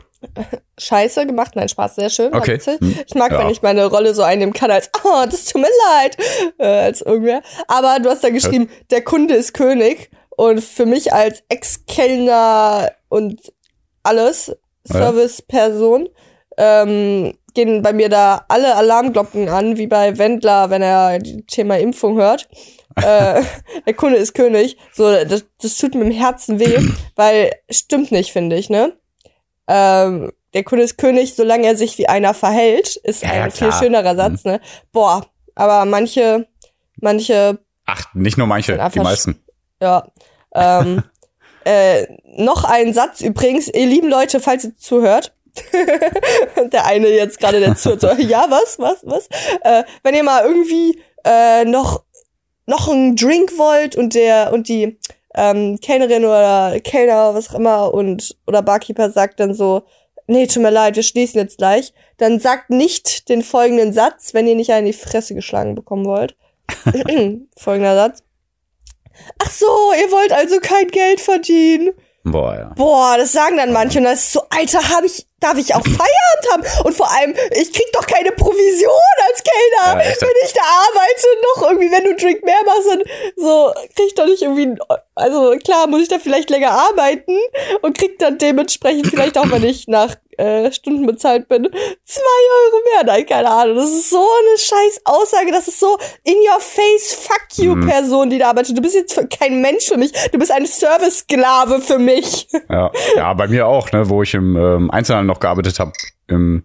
Scheiße 0.78 1.26
gemacht, 1.26 1.52
nein, 1.56 1.70
Spaß, 1.70 1.96
sehr 1.96 2.10
schön. 2.10 2.34
Okay. 2.34 2.60
Hm. 2.60 2.96
Ich 3.08 3.16
mag, 3.16 3.32
Ja. 3.32 3.40
wenn 3.40 3.50
ich 3.50 3.62
meine 3.62 3.86
Rolle 3.86 4.14
so 4.14 4.24
einnehmen 4.24 4.54
kann 4.54 4.72
als, 4.72 4.90
oh, 5.04 5.26
das 5.30 5.46
tut 5.46 5.62
mir 5.62 5.68
leid, 5.92 6.18
äh, 6.58 6.66
als 6.86 7.02
irgendwer. 7.02 7.42
Aber 7.68 8.00
du 8.02 8.10
hast 8.10 8.24
da 8.24 8.30
geschrieben, 8.30 8.70
der 8.92 9.04
Kunde 9.04 9.34
ist 9.36 9.54
König. 9.54 10.10
Und 10.36 10.64
für 10.64 10.88
mich 10.88 11.14
als 11.14 11.44
Ex-Kellner 11.50 12.92
und 13.10 13.40
alles, 14.02 14.48
Ja. 14.90 14.96
Serviceperson, 15.12 16.10
ähm, 16.58 17.38
gehen 17.54 17.82
bei 17.84 17.94
mir 17.94 18.10
da 18.10 18.46
alle 18.50 18.76
Alarmglocken 18.76 19.48
an, 19.48 19.78
wie 19.78 19.86
bei 19.88 20.18
Wendler, 20.18 20.70
wenn 20.72 20.82
er 20.82 21.20
das 21.20 21.32
Thema 21.48 21.78
Impfung 21.78 22.18
hört. 22.18 22.48
äh, 22.98 23.42
der 23.88 23.94
Kunde 23.96 24.18
ist 24.18 24.34
König. 24.34 24.78
So, 24.94 25.04
das, 25.24 25.46
das 25.62 25.78
tut 25.78 25.94
mir 25.96 26.04
im 26.06 26.12
Herzen 26.12 26.60
weh, 26.60 26.80
weil 27.16 27.52
stimmt 27.70 28.12
nicht, 28.12 28.32
finde 28.32 28.56
ich, 28.56 28.70
ne? 28.70 28.94
Ähm, 29.68 30.32
der 30.54 30.64
Kunde 30.64 30.84
ist 30.84 30.98
König, 30.98 31.36
solange 31.36 31.66
er 31.68 31.76
sich 31.76 31.98
wie 31.98 32.08
einer 32.08 32.34
verhält, 32.34 32.96
ist 32.98 33.24
Ja, 33.24 33.30
ein 33.30 33.38
ja, 33.38 33.50
viel 33.50 33.72
schönerer 33.72 34.16
Satz, 34.16 34.44
ne? 34.44 34.60
Boah, 34.92 35.26
aber 35.56 35.86
manche, 35.86 36.48
manche, 36.98 37.60
Ach, 37.86 38.14
nicht 38.14 38.38
nur 38.38 38.48
manche, 38.48 38.78
die 38.94 39.00
meisten. 39.00 39.44
ja. 39.82 40.06
Ähm, 40.56 41.04
äh, 41.66 42.06
noch 42.38 42.64
ein 42.66 42.94
Satz 42.94 43.22
übrigens, 43.22 43.68
ihr 43.68 43.86
lieben 43.88 44.10
Leute, 44.10 44.40
falls 44.40 44.64
ihr 44.66 44.76
zuhört. 44.76 45.34
der 46.72 46.86
eine 46.86 47.10
jetzt 47.10 47.40
gerade, 47.40 47.60
der 47.60 47.76
zuhört, 47.76 48.02
so, 48.02 48.08
ja, 48.18 48.46
was, 48.50 48.80
was, 48.80 48.98
was? 49.04 49.28
Äh, 49.62 49.84
wenn 50.04 50.16
ihr 50.16 50.24
mal 50.24 50.44
irgendwie 50.46 51.00
äh, 51.24 51.64
noch, 51.66 52.04
noch 52.66 52.88
einen 52.90 53.16
Drink 53.16 53.58
wollt 53.58 53.96
und 53.96 54.14
der 54.16 54.52
und 54.54 54.68
die 54.68 55.00
ähm, 55.36 55.80
Kellnerin 55.82 56.26
oder 56.26 56.80
Kellner, 56.80 57.34
was 57.34 57.50
auch 57.50 57.60
immer, 57.60 57.94
und 57.94 58.38
oder 58.48 58.62
Barkeeper 58.62 59.10
sagt 59.10 59.40
dann 59.40 59.54
so, 59.54 59.84
nee, 60.28 60.48
tut 60.48 60.64
mir 60.64 60.70
leid, 60.70 60.96
wir 60.96 61.04
schließen 61.04 61.40
jetzt 61.40 61.58
gleich, 61.58 61.94
dann 62.18 62.40
sagt 62.40 62.70
nicht 62.70 63.30
den 63.30 63.44
folgenden 63.44 63.94
Satz, 63.94 64.34
wenn 64.34 64.48
ihr 64.48 64.56
nicht 64.56 64.72
einen 64.72 64.88
in 64.88 64.92
die 64.94 64.98
Fresse 64.98 65.36
geschlagen 65.36 65.76
bekommen 65.76 66.06
wollt. 66.06 66.36
Folgender 67.58 67.96
Satz. 67.96 68.24
Ach 69.40 69.52
so, 69.52 69.66
ihr 70.00 70.12
wollt 70.12 70.32
also 70.32 70.60
kein 70.60 70.88
Geld 70.88 71.22
verdienen. 71.22 71.92
Boah, 72.26 72.56
ja. 72.56 72.72
Boah, 72.76 73.16
das 73.18 73.34
sagen 73.34 73.58
dann 73.58 73.74
manche 73.74 74.00
und 74.00 74.06
das 74.06 74.20
ist 74.20 74.32
so, 74.32 74.44
Alter, 74.50 74.80
hab 74.80 75.04
ich, 75.04 75.28
darf 75.42 75.58
ich 75.58 75.76
auch 75.76 75.84
Feierabend 75.84 76.52
haben? 76.52 76.86
Und 76.86 76.96
vor 76.96 77.12
allem, 77.12 77.36
ich 77.52 77.74
krieg 77.74 77.92
doch 77.92 78.08
keine 78.08 78.32
Provision 78.32 78.92
als 79.28 79.44
Kellner, 79.44 80.02
Ja, 80.02 80.22
wenn 80.22 80.46
ich 80.46 80.54
da 80.54 80.62
arbeite, 80.62 81.28
noch 81.42 81.70
irgendwie, 81.70 81.92
wenn 81.92 82.04
du 82.06 82.10
einen 82.12 82.18
Drink 82.18 82.44
mehr 82.46 82.64
machst 82.66 82.88
und 82.88 83.04
so, 83.36 83.74
krieg 83.96 84.08
ich 84.08 84.16
doch 84.16 84.26
nicht 84.26 84.42
irgendwie, 84.42 84.74
also 85.16 85.58
klar, 85.58 85.88
muss 85.88 86.04
ich 86.04 86.08
da 86.08 86.18
vielleicht 86.18 86.50
länger 86.50 86.72
arbeiten 86.72 87.38
und 87.82 87.98
krieg 87.98 88.18
dann 88.20 88.38
dementsprechend 88.38 89.08
vielleicht 89.08 89.38
auch, 89.38 89.52
wenn 89.52 89.66
ich 89.66 89.88
nach 89.88 90.16
äh, 90.38 90.72
Stunden 90.72 91.06
bezahlt 91.06 91.48
bin, 91.48 91.68
zwei 92.04 92.22
Euro 92.66 92.82
mehr. 92.94 93.04
Nein, 93.06 93.26
keine 93.26 93.50
Ahnung. 93.50 93.76
Das 93.76 93.90
ist 93.90 94.10
so 94.10 94.18
eine 94.20 94.58
scheiß 94.58 95.02
Aussage. 95.06 95.52
Das 95.52 95.68
ist 95.68 95.80
so 95.80 95.98
in 96.24 96.36
your 96.36 96.60
face, 96.60 97.16
fuck 97.16 97.58
you 97.58 97.76
Mhm. 97.76 97.88
Person, 97.88 98.30
die 98.30 98.38
da 98.38 98.50
arbeitet. 98.50 98.78
Du 98.78 98.82
bist 98.82 98.96
jetzt 98.96 99.20
kein 99.40 99.62
Mensch 99.62 99.86
für 99.86 99.98
mich. 99.98 100.12
Du 100.32 100.38
bist 100.38 100.52
ein 100.52 100.66
Service-Sklave 100.66 101.82
für 101.82 102.00
mich. 102.00 102.48
Ja, 102.70 102.92
ja 103.16 103.34
bei 103.34 103.48
mir 103.48 103.68
auch, 103.68 103.92
ne, 103.92 104.10
wo 104.10 104.22
ich 104.24 104.34
im 104.34 104.56
ähm, 104.56 104.92
Einzelhandel 104.92 105.28
noch 105.28 105.40
gearbeitet 105.40 105.80
habe, 105.80 105.92
im 106.28 106.64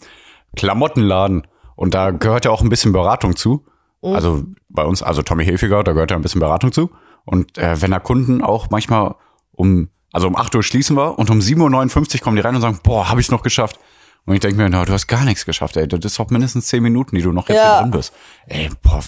Klamottenladen. 0.57 1.47
Und 1.77 1.95
da 1.95 2.11
gehört 2.11 2.45
ja 2.45 2.51
auch 2.51 2.63
ein 2.63 2.69
bisschen 2.69 2.93
Beratung 2.93 3.37
zu. 3.37 3.65
Also 4.01 4.45
bei 4.69 4.85
uns, 4.85 5.03
also 5.03 5.23
Tommy 5.23 5.45
Hilfiger, 5.45 5.83
da 5.83 5.93
gehört 5.93 6.11
ja 6.13 6.17
ein 6.17 6.23
bisschen 6.23 6.41
Beratung 6.41 6.73
zu. 6.73 6.91
Und 7.25 7.59
äh, 7.59 7.83
wenn 7.83 7.91
da 7.91 7.99
Kunden 7.99 8.43
auch 8.43 8.69
manchmal 8.71 9.17
um, 9.53 9.89
also 10.13 10.27
um 10.29 10.37
8 10.37 10.55
Uhr 10.55 10.63
schließen 10.63 10.97
wir 10.97 11.19
und 11.19 11.31
um 11.31 11.39
7.59 11.41 12.15
Uhr 12.17 12.21
kommen 12.21 12.37
die 12.37 12.43
rein 12.43 12.55
und 12.55 12.61
sagen, 12.61 12.81
boah, 12.83 13.09
habe 13.09 13.21
ich's 13.21 13.31
noch 13.31 13.43
geschafft. 13.43 13.79
Und 14.27 14.35
ich 14.35 14.41
denke 14.41 14.57
mir, 14.59 14.69
na, 14.69 14.85
du 14.85 14.93
hast 14.93 15.07
gar 15.07 15.25
nichts 15.25 15.47
geschafft, 15.47 15.77
ey. 15.77 15.89
Das 15.89 16.05
ist 16.05 16.19
doch 16.19 16.29
mindestens 16.31 16.67
10 16.67 16.83
Minuten, 16.83 17.17
die 17.17 17.23
du 17.23 17.33
noch 17.33 17.49
jetzt 17.49 17.57
Ja. 17.59 17.75
hier 17.77 17.83
drin 17.83 17.91
bist. 17.93 18.13
Ey, 18.47 18.71
boah. 18.83 19.03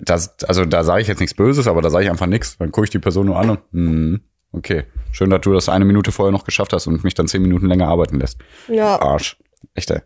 Das, 0.00 0.38
also 0.44 0.66
da 0.66 0.84
sage 0.84 1.00
ich 1.02 1.08
jetzt 1.08 1.20
nichts 1.20 1.34
Böses, 1.34 1.66
aber 1.66 1.80
da 1.80 1.88
sage 1.90 2.04
ich 2.04 2.10
einfach 2.10 2.26
nichts. 2.26 2.58
Dann 2.58 2.70
gucke 2.70 2.84
ich 2.84 2.90
die 2.90 2.98
Person 2.98 3.26
nur 3.26 3.38
an 3.38 3.50
und, 3.50 3.60
hm, 3.72 4.20
okay. 4.52 4.84
Schön, 5.12 5.30
dass 5.30 5.40
du 5.40 5.52
das 5.54 5.68
eine 5.70 5.84
Minute 5.86 6.12
vorher 6.12 6.32
noch 6.32 6.44
geschafft 6.44 6.72
hast 6.74 6.86
und 6.86 7.02
mich 7.04 7.14
dann 7.14 7.26
10 7.28 7.40
Minuten 7.40 7.66
länger 7.66 7.88
arbeiten 7.88 8.18
lässt. 8.20 8.38
Ja. 8.68 9.00
Arsch. 9.00 9.38
Echt, 9.74 9.90
ey. 9.90 10.00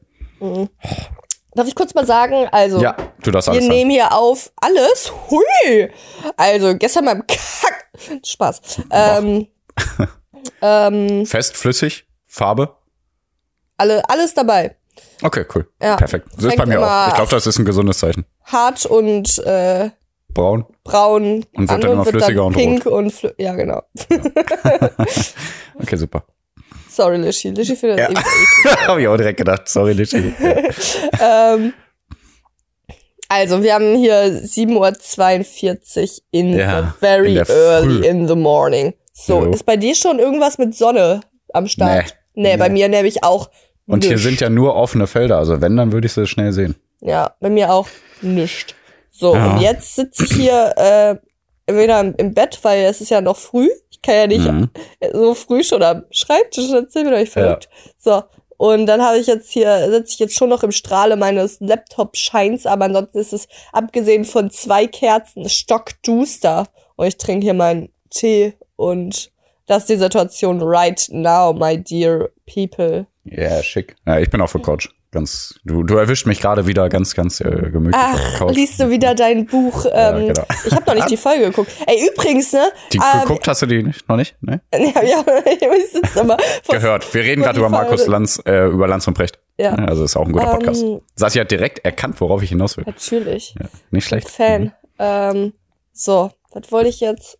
Darf 1.54 1.68
ich 1.68 1.74
kurz 1.74 1.94
mal 1.94 2.06
sagen, 2.06 2.48
also. 2.50 2.80
Ja, 2.80 2.96
du 3.22 3.26
Wir 3.26 3.34
alles 3.34 3.44
sagen. 3.44 3.68
nehmen 3.68 3.90
hier 3.90 4.12
auf 4.12 4.50
alles. 4.60 5.12
Hui! 5.30 5.90
Also, 6.36 6.76
gestern 6.76 7.04
beim 7.04 7.24
Kack. 7.26 7.90
Spaß. 8.24 8.82
Ähm, 8.90 9.46
ähm, 10.62 11.26
Fest, 11.26 11.56
flüssig, 11.56 12.06
Farbe. 12.26 12.76
alle, 13.76 14.02
alles 14.08 14.34
dabei. 14.34 14.76
Okay, 15.22 15.44
cool. 15.54 15.68
Ja. 15.80 15.96
Perfekt. 15.96 16.28
Das 16.36 16.44
ist 16.44 16.56
bei 16.56 16.66
mir 16.66 16.80
auch. 16.80 17.08
Ich 17.08 17.14
glaube, 17.14 17.30
das 17.30 17.46
ist 17.46 17.58
ein 17.58 17.64
gesundes 17.64 17.98
Zeichen. 17.98 18.24
Hart 18.44 18.86
und 18.86 19.38
äh, 19.38 19.90
Braun. 20.28 20.66
braun. 20.82 21.44
Und 21.54 21.70
wird 21.70 21.84
dann 21.84 21.92
immer 21.92 22.04
flüssiger 22.04 22.44
und 22.44 22.54
pink 22.54 22.86
und 22.86 23.34
Ja, 23.38 23.54
genau. 23.54 23.82
Okay, 25.80 25.96
super. 25.96 26.24
Sorry, 26.94 27.16
Lischi. 27.18 27.50
Lischi 27.50 27.76
findet 27.76 27.98
Ja. 27.98 28.08
das 28.12 28.24
Habe 28.86 29.00
ich 29.02 29.08
auch 29.08 29.16
direkt 29.16 29.38
gedacht. 29.38 29.68
Sorry, 29.68 29.92
Lichi. 29.92 30.34
ähm, 31.20 31.72
Also, 33.28 33.62
wir 33.62 33.74
haben 33.74 33.96
hier 33.96 34.42
7.42 34.42 36.02
Uhr 36.18 36.18
in 36.30 36.52
Ja, 36.58 36.82
the 36.82 36.98
very 37.00 37.32
in 37.36 37.44
early 37.48 37.98
Früh. 38.02 38.06
in 38.06 38.28
the 38.28 38.36
morning. 38.36 38.94
So, 39.12 39.42
Jo. 39.44 39.50
ist 39.50 39.64
bei 39.64 39.76
dir 39.76 39.94
schon 39.94 40.18
irgendwas 40.18 40.58
mit 40.58 40.74
Sonne 40.74 41.20
am 41.52 41.66
Start? 41.66 42.16
Nee, 42.34 42.56
bei 42.56 42.68
Nee. 42.68 42.74
mir 42.74 42.88
nämlich 42.88 43.22
auch. 43.24 43.48
Und 43.86 44.02
hier 44.04 44.12
nischt. 44.14 44.24
sind 44.24 44.40
ja 44.40 44.50
nur 44.50 44.74
offene 44.76 45.06
Felder. 45.06 45.38
Also 45.38 45.60
wenn, 45.60 45.76
dann 45.76 45.92
würde 45.92 46.06
ich 46.06 46.12
sie 46.12 46.26
schnell 46.26 46.52
sehen. 46.52 46.74
Ja, 47.00 47.34
bei 47.40 47.50
mir 47.50 47.72
auch 47.72 47.86
nischt. 48.22 48.74
So, 49.10 49.34
Ja. 49.34 49.52
und 49.54 49.60
jetzt 49.60 49.94
sitze 49.94 50.24
ich 50.24 50.32
hier 50.32 50.72
äh, 50.76 51.16
entweder 51.66 52.00
im, 52.00 52.14
im 52.16 52.34
Bett, 52.34 52.58
weil 52.62 52.84
es 52.84 53.00
ist 53.00 53.10
ja 53.10 53.20
noch 53.20 53.36
früh. 53.36 53.68
Ich 54.04 54.06
kann 54.06 54.16
ja 54.16 54.26
nicht 54.26 54.44
Mhm. 54.52 54.68
so 55.14 55.32
früh 55.34 55.64
schon 55.64 55.82
am 55.82 56.04
Schreibtisch 56.10 56.66
sitzen, 56.66 57.04
bin 57.04 57.14
euch 57.14 57.30
verrückt. 57.30 57.70
So. 57.98 58.22
Und 58.58 58.84
dann 58.84 59.02
habe 59.02 59.16
ich 59.18 59.26
jetzt 59.26 59.50
hier, 59.50 59.90
sitze 59.90 60.12
ich 60.12 60.18
jetzt 60.18 60.34
schon 60.36 60.50
noch 60.50 60.62
im 60.62 60.72
Strahle 60.72 61.16
meines 61.16 61.58
Laptop-Scheins, 61.60 62.66
aber 62.66 62.84
ansonsten 62.84 63.18
ist 63.18 63.32
es, 63.32 63.48
abgesehen 63.72 64.24
von 64.26 64.50
zwei 64.50 64.86
Kerzen, 64.86 65.48
stockduster. 65.48 66.66
und 66.96 67.06
ich 67.06 67.16
trinke 67.16 67.44
hier 67.44 67.54
meinen 67.54 67.88
Tee 68.10 68.54
und 68.76 69.30
das 69.66 69.78
ist 69.84 69.88
die 69.88 69.96
Situation 69.96 70.60
right 70.62 71.08
now, 71.10 71.52
my 71.54 71.82
dear 71.82 72.28
people. 72.46 73.06
Ja, 73.24 73.38
yeah, 73.42 73.62
schick. 73.62 73.96
Ja, 74.06 74.18
ich 74.20 74.28
bin 74.30 74.40
auf 74.42 74.52
der 74.52 74.60
Couch. 74.60 74.90
Ganz, 75.14 75.54
du, 75.64 75.84
du 75.84 75.96
erwischt 75.96 76.26
mich 76.26 76.40
gerade 76.40 76.66
wieder 76.66 76.88
ganz, 76.88 77.14
ganz 77.14 77.40
äh, 77.40 77.44
gemütlich 77.70 77.94
Ach, 77.96 78.50
liest 78.50 78.80
du 78.80 78.90
wieder 78.90 79.14
dein 79.14 79.46
Buch? 79.46 79.86
Ähm, 79.92 80.26
genau. 80.26 80.42
Ich 80.66 80.72
habe 80.74 80.84
noch 80.86 80.94
nicht 80.96 81.08
die 81.10 81.16
Folge 81.16 81.44
geguckt. 81.44 81.70
Ey, 81.86 82.08
übrigens, 82.08 82.52
ne? 82.52 82.72
Die 82.92 82.96
ähm, 82.98 83.20
geguckt 83.22 83.46
hast 83.46 83.62
du 83.62 83.66
die 83.66 83.84
nicht, 83.84 84.08
noch 84.08 84.16
nicht? 84.16 84.34
Ne? 84.42 84.60
Ja, 84.74 85.02
ja, 85.04 85.24
ich 85.76 85.92
sitze 85.92 86.24
vor- 86.24 86.36
Gehört. 86.68 87.14
Wir 87.14 87.22
reden 87.22 87.42
gerade 87.42 87.60
über 87.60 87.68
Markus. 87.68 88.08
Lanz, 88.08 88.42
äh, 88.44 88.66
über 88.66 88.88
Lanz 88.88 89.06
und 89.06 89.14
Precht. 89.14 89.38
Ja. 89.56 89.74
Also 89.76 90.02
ist 90.02 90.16
auch 90.16 90.26
ein 90.26 90.32
guter 90.32 90.46
Podcast. 90.50 90.82
Ähm, 90.82 91.00
Sassi 91.14 91.38
hat 91.38 91.50
direkt 91.50 91.84
erkannt, 91.84 92.20
worauf 92.20 92.42
ich 92.42 92.48
hinaus 92.48 92.76
will. 92.76 92.84
Natürlich. 92.84 93.54
Ja, 93.60 93.68
nicht 93.92 94.06
schlecht. 94.06 94.28
Fan. 94.28 94.72
Ähm, 94.98 95.52
so, 95.92 96.32
was 96.52 96.72
wollte 96.72 96.88
ich 96.88 96.98
jetzt? 96.98 97.38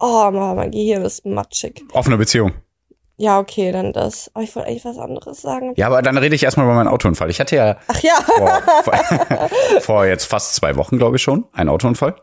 Oh, 0.00 0.28
Mann, 0.32 0.56
mein 0.56 0.72
Gehirn 0.72 1.04
ist 1.04 1.24
matschig. 1.24 1.84
Offene 1.92 2.16
Beziehung. 2.16 2.52
Ja, 3.18 3.38
okay, 3.38 3.72
dann 3.72 3.92
das. 3.92 4.30
Aber 4.34 4.44
ich 4.44 4.54
wollte 4.54 4.68
eigentlich 4.68 4.84
was 4.84 4.98
anderes 4.98 5.40
sagen. 5.40 5.72
Ja, 5.76 5.86
aber 5.86 6.02
dann 6.02 6.18
rede 6.18 6.34
ich 6.34 6.42
erstmal 6.42 6.66
über 6.66 6.74
meinen 6.74 6.88
Autounfall. 6.88 7.30
Ich 7.30 7.40
hatte 7.40 7.56
ja 7.56 7.78
Ach 7.86 8.00
ja. 8.00 8.14
vor, 8.14 8.62
vor, 8.84 9.50
vor 9.80 10.06
jetzt 10.06 10.26
fast 10.26 10.54
zwei 10.54 10.76
Wochen, 10.76 10.98
glaube 10.98 11.16
ich 11.16 11.22
schon, 11.22 11.46
einen 11.52 11.70
Autounfall. 11.70 12.16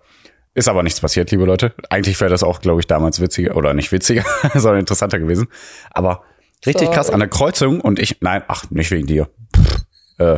Ist 0.54 0.68
aber 0.68 0.84
nichts 0.84 1.02
passiert, 1.02 1.32
liebe 1.32 1.46
Leute. 1.46 1.74
Eigentlich 1.90 2.20
wäre 2.22 2.30
das 2.30 2.44
auch, 2.44 2.62
glaube 2.62 2.80
ich, 2.80 2.86
damals 2.86 3.20
witziger 3.20 3.56
oder 3.56 3.74
nicht 3.74 3.92
witziger, 3.92 4.24
sondern 4.54 4.82
interessanter 4.82 5.18
gewesen. 5.18 5.48
Aber 5.92 6.22
richtig 6.64 6.86
Sorry. 6.86 6.96
krass 6.96 7.10
an 7.10 7.20
der 7.20 7.30
Kreuzung 7.30 7.82
und 7.82 7.98
ich, 7.98 8.18
nein, 8.22 8.44
ach, 8.48 8.70
nicht 8.70 8.92
wegen 8.92 9.08
dir. 9.08 9.30
Pff, 9.56 9.82
äh, 10.20 10.38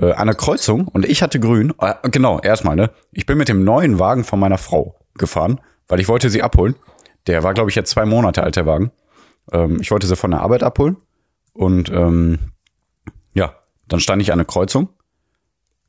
äh, 0.00 0.12
an 0.12 0.28
der 0.28 0.36
Kreuzung 0.36 0.86
und 0.86 1.04
ich 1.04 1.22
hatte 1.22 1.40
grün. 1.40 1.74
Äh, 1.80 1.94
genau, 2.10 2.38
erstmal, 2.38 2.76
ne? 2.76 2.90
Ich 3.10 3.26
bin 3.26 3.36
mit 3.36 3.48
dem 3.48 3.64
neuen 3.64 3.98
Wagen 3.98 4.22
von 4.22 4.38
meiner 4.38 4.58
Frau 4.58 4.94
gefahren, 5.14 5.60
weil 5.88 5.98
ich 5.98 6.06
wollte 6.06 6.30
sie 6.30 6.42
abholen. 6.42 6.76
Der 7.26 7.42
war, 7.42 7.52
glaube 7.52 7.70
ich, 7.70 7.76
jetzt 7.76 7.90
zwei 7.90 8.04
Monate 8.04 8.44
alt, 8.44 8.54
der 8.54 8.64
Wagen. 8.64 8.92
Ähm, 9.52 9.78
ich 9.80 9.90
wollte 9.90 10.06
sie 10.06 10.16
von 10.16 10.30
der 10.30 10.40
Arbeit 10.40 10.62
abholen 10.62 10.96
und 11.52 11.90
ähm, 11.90 12.38
ja, 13.34 13.54
dann 13.88 14.00
stand 14.00 14.22
ich 14.22 14.32
an 14.32 14.38
der 14.38 14.46
Kreuzung 14.46 14.88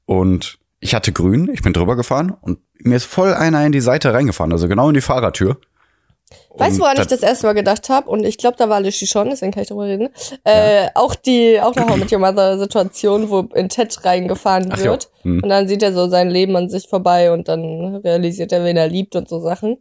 und 0.06 0.60
ich 0.80 0.96
hatte 0.96 1.12
grün, 1.12 1.50
ich 1.54 1.62
bin 1.62 1.74
drüber 1.74 1.96
gefahren 1.96 2.36
und 2.42 2.60
mir 2.80 2.96
ist 2.96 3.06
voll 3.06 3.34
einer 3.34 3.66
in 3.66 3.72
die 3.72 3.82
Seite 3.82 4.14
reingefahren, 4.14 4.52
also 4.52 4.68
genau 4.68 4.90
in 4.90 4.94
die 4.94 5.02
Fahrertür. 5.02 5.58
Weißt 6.56 6.78
du, 6.78 6.82
woran 6.82 6.98
ich 7.00 7.08
das 7.08 7.24
erste 7.24 7.48
Mal 7.48 7.54
gedacht 7.54 7.90
habe? 7.90 8.10
Und 8.10 8.24
ich 8.24 8.38
glaube, 8.38 8.58
da 8.58 8.70
war 8.70 8.82
Lishi 8.82 9.08
schon, 9.08 9.30
deswegen 9.30 9.52
kann 9.52 9.64
ich 9.64 9.70
drüber 9.70 9.86
reden. 9.86 10.10
Äh, 10.44 10.90
Auch 10.94 11.16
die, 11.16 11.60
auch 11.60 11.76
eine 11.76 11.88
How 11.88 11.98
Met 11.98 12.12
Your 12.12 12.20
Mother 12.20 12.60
Situation, 12.60 13.30
wo 13.30 13.42
in 13.54 13.70
Ted 13.70 14.04
reingefahren 14.04 14.70
Ach 14.72 14.78
ja. 14.78 14.86
wird. 14.86 15.10
Hm. 15.24 15.42
Und 15.42 15.50
dann 15.50 15.68
sieht 15.68 15.82
er 15.82 15.94
so 15.94 16.08
sein 16.10 16.30
Leben 16.30 16.56
an 16.56 16.70
sich 16.70 16.88
vorbei 16.88 17.32
und 17.32 17.48
dann 17.48 17.96
realisiert 17.98 18.52
er, 18.52 18.64
wen 18.64 18.78
er 18.78 18.88
liebt 18.88 19.16
und 19.16 19.28
so 19.28 19.40
Sachen. 19.40 19.78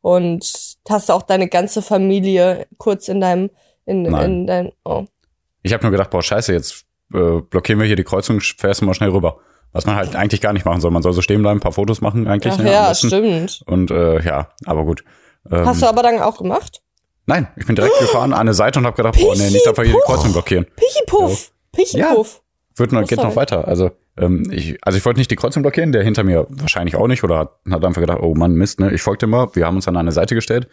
Und 0.00 0.76
hast 0.88 1.08
du 1.08 1.12
auch 1.12 1.22
deine 1.22 1.48
ganze 1.48 1.82
Familie 1.82 2.66
kurz 2.78 3.08
in 3.08 3.20
deinem, 3.20 3.50
in, 3.84 4.02
Nein. 4.02 4.24
in 4.24 4.46
dein, 4.46 4.72
oh. 4.84 5.04
Ich 5.62 5.72
habe 5.72 5.82
nur 5.82 5.90
gedacht, 5.90 6.10
boah, 6.10 6.22
scheiße, 6.22 6.52
jetzt 6.52 6.84
äh, 7.12 7.40
blockieren 7.40 7.80
wir 7.80 7.86
hier 7.86 7.96
die 7.96 8.04
Kreuzung, 8.04 8.40
fährst 8.40 8.80
du 8.80 8.84
mal 8.84 8.94
schnell 8.94 9.10
rüber. 9.10 9.38
Was 9.72 9.84
man 9.84 9.96
halt 9.96 10.16
eigentlich 10.16 10.40
gar 10.40 10.54
nicht 10.54 10.64
machen 10.64 10.80
soll. 10.80 10.90
Man 10.90 11.02
soll 11.02 11.12
so 11.12 11.20
stehen 11.20 11.42
bleiben, 11.42 11.58
ein 11.58 11.60
paar 11.62 11.72
Fotos 11.72 12.00
machen 12.00 12.26
eigentlich. 12.26 12.54
Ach 12.54 12.58
ne, 12.58 12.72
ja, 12.72 12.94
stimmt. 12.94 13.62
Und 13.66 13.90
äh, 13.90 14.22
ja, 14.22 14.48
aber 14.64 14.84
gut. 14.84 15.04
Ähm, 15.50 15.66
Hast 15.66 15.82
du 15.82 15.86
aber 15.86 16.02
dann 16.02 16.18
auch 16.20 16.38
gemacht? 16.38 16.80
nein, 17.28 17.48
ich 17.56 17.66
bin 17.66 17.76
direkt 17.76 17.96
gefahren 18.00 18.32
an 18.32 18.40
eine 18.40 18.54
Seite 18.54 18.78
und 18.78 18.86
habe 18.86 18.96
gedacht, 18.96 19.20
boah, 19.20 19.36
nee, 19.36 19.50
nicht 19.50 19.68
einfach 19.68 19.84
hier 19.84 19.92
die. 19.92 20.00
Kreuzung 20.04 20.32
blockieren. 20.32 20.66
Pichipuff. 20.74 21.52
Pichipuff. 21.72 22.42
Wird 22.76 22.92
noch, 22.92 23.06
geht 23.06 23.18
noch 23.18 23.36
weiter. 23.36 23.68
Also, 23.68 23.90
ähm, 24.18 24.50
ich, 24.50 24.76
also 24.82 24.98
ich 24.98 25.04
wollte 25.04 25.20
nicht 25.20 25.30
die 25.30 25.36
Kreuzung 25.36 25.62
blockieren, 25.62 25.92
der 25.92 26.02
hinter 26.02 26.24
mir 26.24 26.46
wahrscheinlich 26.50 26.96
auch 26.96 27.06
nicht 27.06 27.24
oder 27.24 27.38
hat, 27.38 27.52
hat 27.70 27.84
einfach 27.84 28.00
gedacht, 28.00 28.18
oh 28.22 28.34
Mann, 28.34 28.54
Mist, 28.54 28.80
ne? 28.80 28.92
Ich 28.92 29.02
folgte 29.02 29.26
mal, 29.26 29.48
wir 29.54 29.66
haben 29.66 29.76
uns 29.76 29.88
an 29.88 29.96
eine 29.96 30.12
Seite 30.12 30.34
gestellt. 30.34 30.68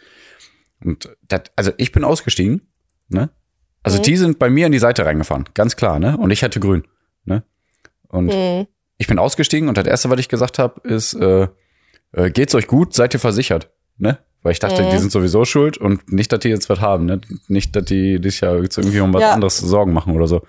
Und 0.84 1.16
das, 1.28 1.42
also 1.56 1.72
ich 1.78 1.92
bin 1.92 2.04
ausgestiegen, 2.04 2.62
ne? 3.08 3.30
Also 3.82 3.98
Mhm. 3.98 4.02
die 4.02 4.16
sind 4.16 4.38
bei 4.38 4.50
mir 4.50 4.66
in 4.66 4.72
die 4.72 4.78
Seite 4.78 5.04
reingefahren, 5.06 5.44
ganz 5.54 5.76
klar, 5.76 5.98
ne? 5.98 6.16
Und 6.16 6.30
ich 6.30 6.42
hatte 6.44 6.60
grün, 6.60 6.84
ne? 7.24 7.42
Und 8.08 8.32
Hm. 8.34 8.66
ich 8.98 9.06
bin 9.06 9.18
ausgestiegen 9.18 9.68
und 9.68 9.78
das 9.78 9.86
erste, 9.86 10.10
was 10.10 10.18
ich 10.20 10.28
gesagt 10.28 10.58
habe, 10.58 10.80
ist, 10.88 11.14
äh, 11.14 11.48
äh, 12.12 12.30
geht's 12.30 12.54
euch 12.54 12.66
gut, 12.66 12.94
seid 12.94 13.14
ihr 13.14 13.20
versichert, 13.20 13.70
ne? 13.98 14.18
Weil 14.42 14.52
ich 14.52 14.58
dachte, 14.60 14.82
Mhm. 14.84 14.90
die 14.90 14.98
sind 14.98 15.12
sowieso 15.12 15.44
schuld 15.44 15.76
und 15.78 16.12
nicht, 16.12 16.30
dass 16.32 16.40
die 16.40 16.48
jetzt 16.48 16.68
was 16.68 16.80
haben, 16.80 17.04
ne? 17.06 17.20
Nicht, 17.48 17.74
dass 17.76 17.84
die 17.84 18.20
dich 18.20 18.40
ja 18.40 18.52
irgendwie 18.54 19.00
um 19.00 19.12
was 19.14 19.22
Ja. 19.22 19.30
anderes 19.32 19.58
Sorgen 19.58 19.92
machen 19.92 20.14
oder 20.14 20.26
so. 20.26 20.42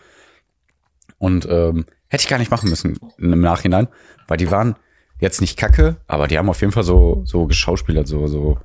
Und 1.20 1.48
ähm, 1.50 1.86
hätte 2.10 2.24
ich 2.24 2.30
gar 2.30 2.38
nicht 2.40 2.52
machen 2.52 2.70
müssen 2.70 2.98
im 3.18 3.42
Nachhinein, 3.42 3.88
weil 4.28 4.38
die 4.38 4.50
waren 4.52 4.76
jetzt 5.20 5.42
nicht 5.42 5.58
kacke, 5.58 5.98
aber 6.08 6.28
die 6.28 6.38
haben 6.38 6.50
auf 6.50 6.62
jeden 6.62 6.74
Fall 6.74 6.84
so 6.84 7.22
so 7.26 7.46
geschauspielert, 7.46 8.08
so 8.08 8.28
so 8.28 8.58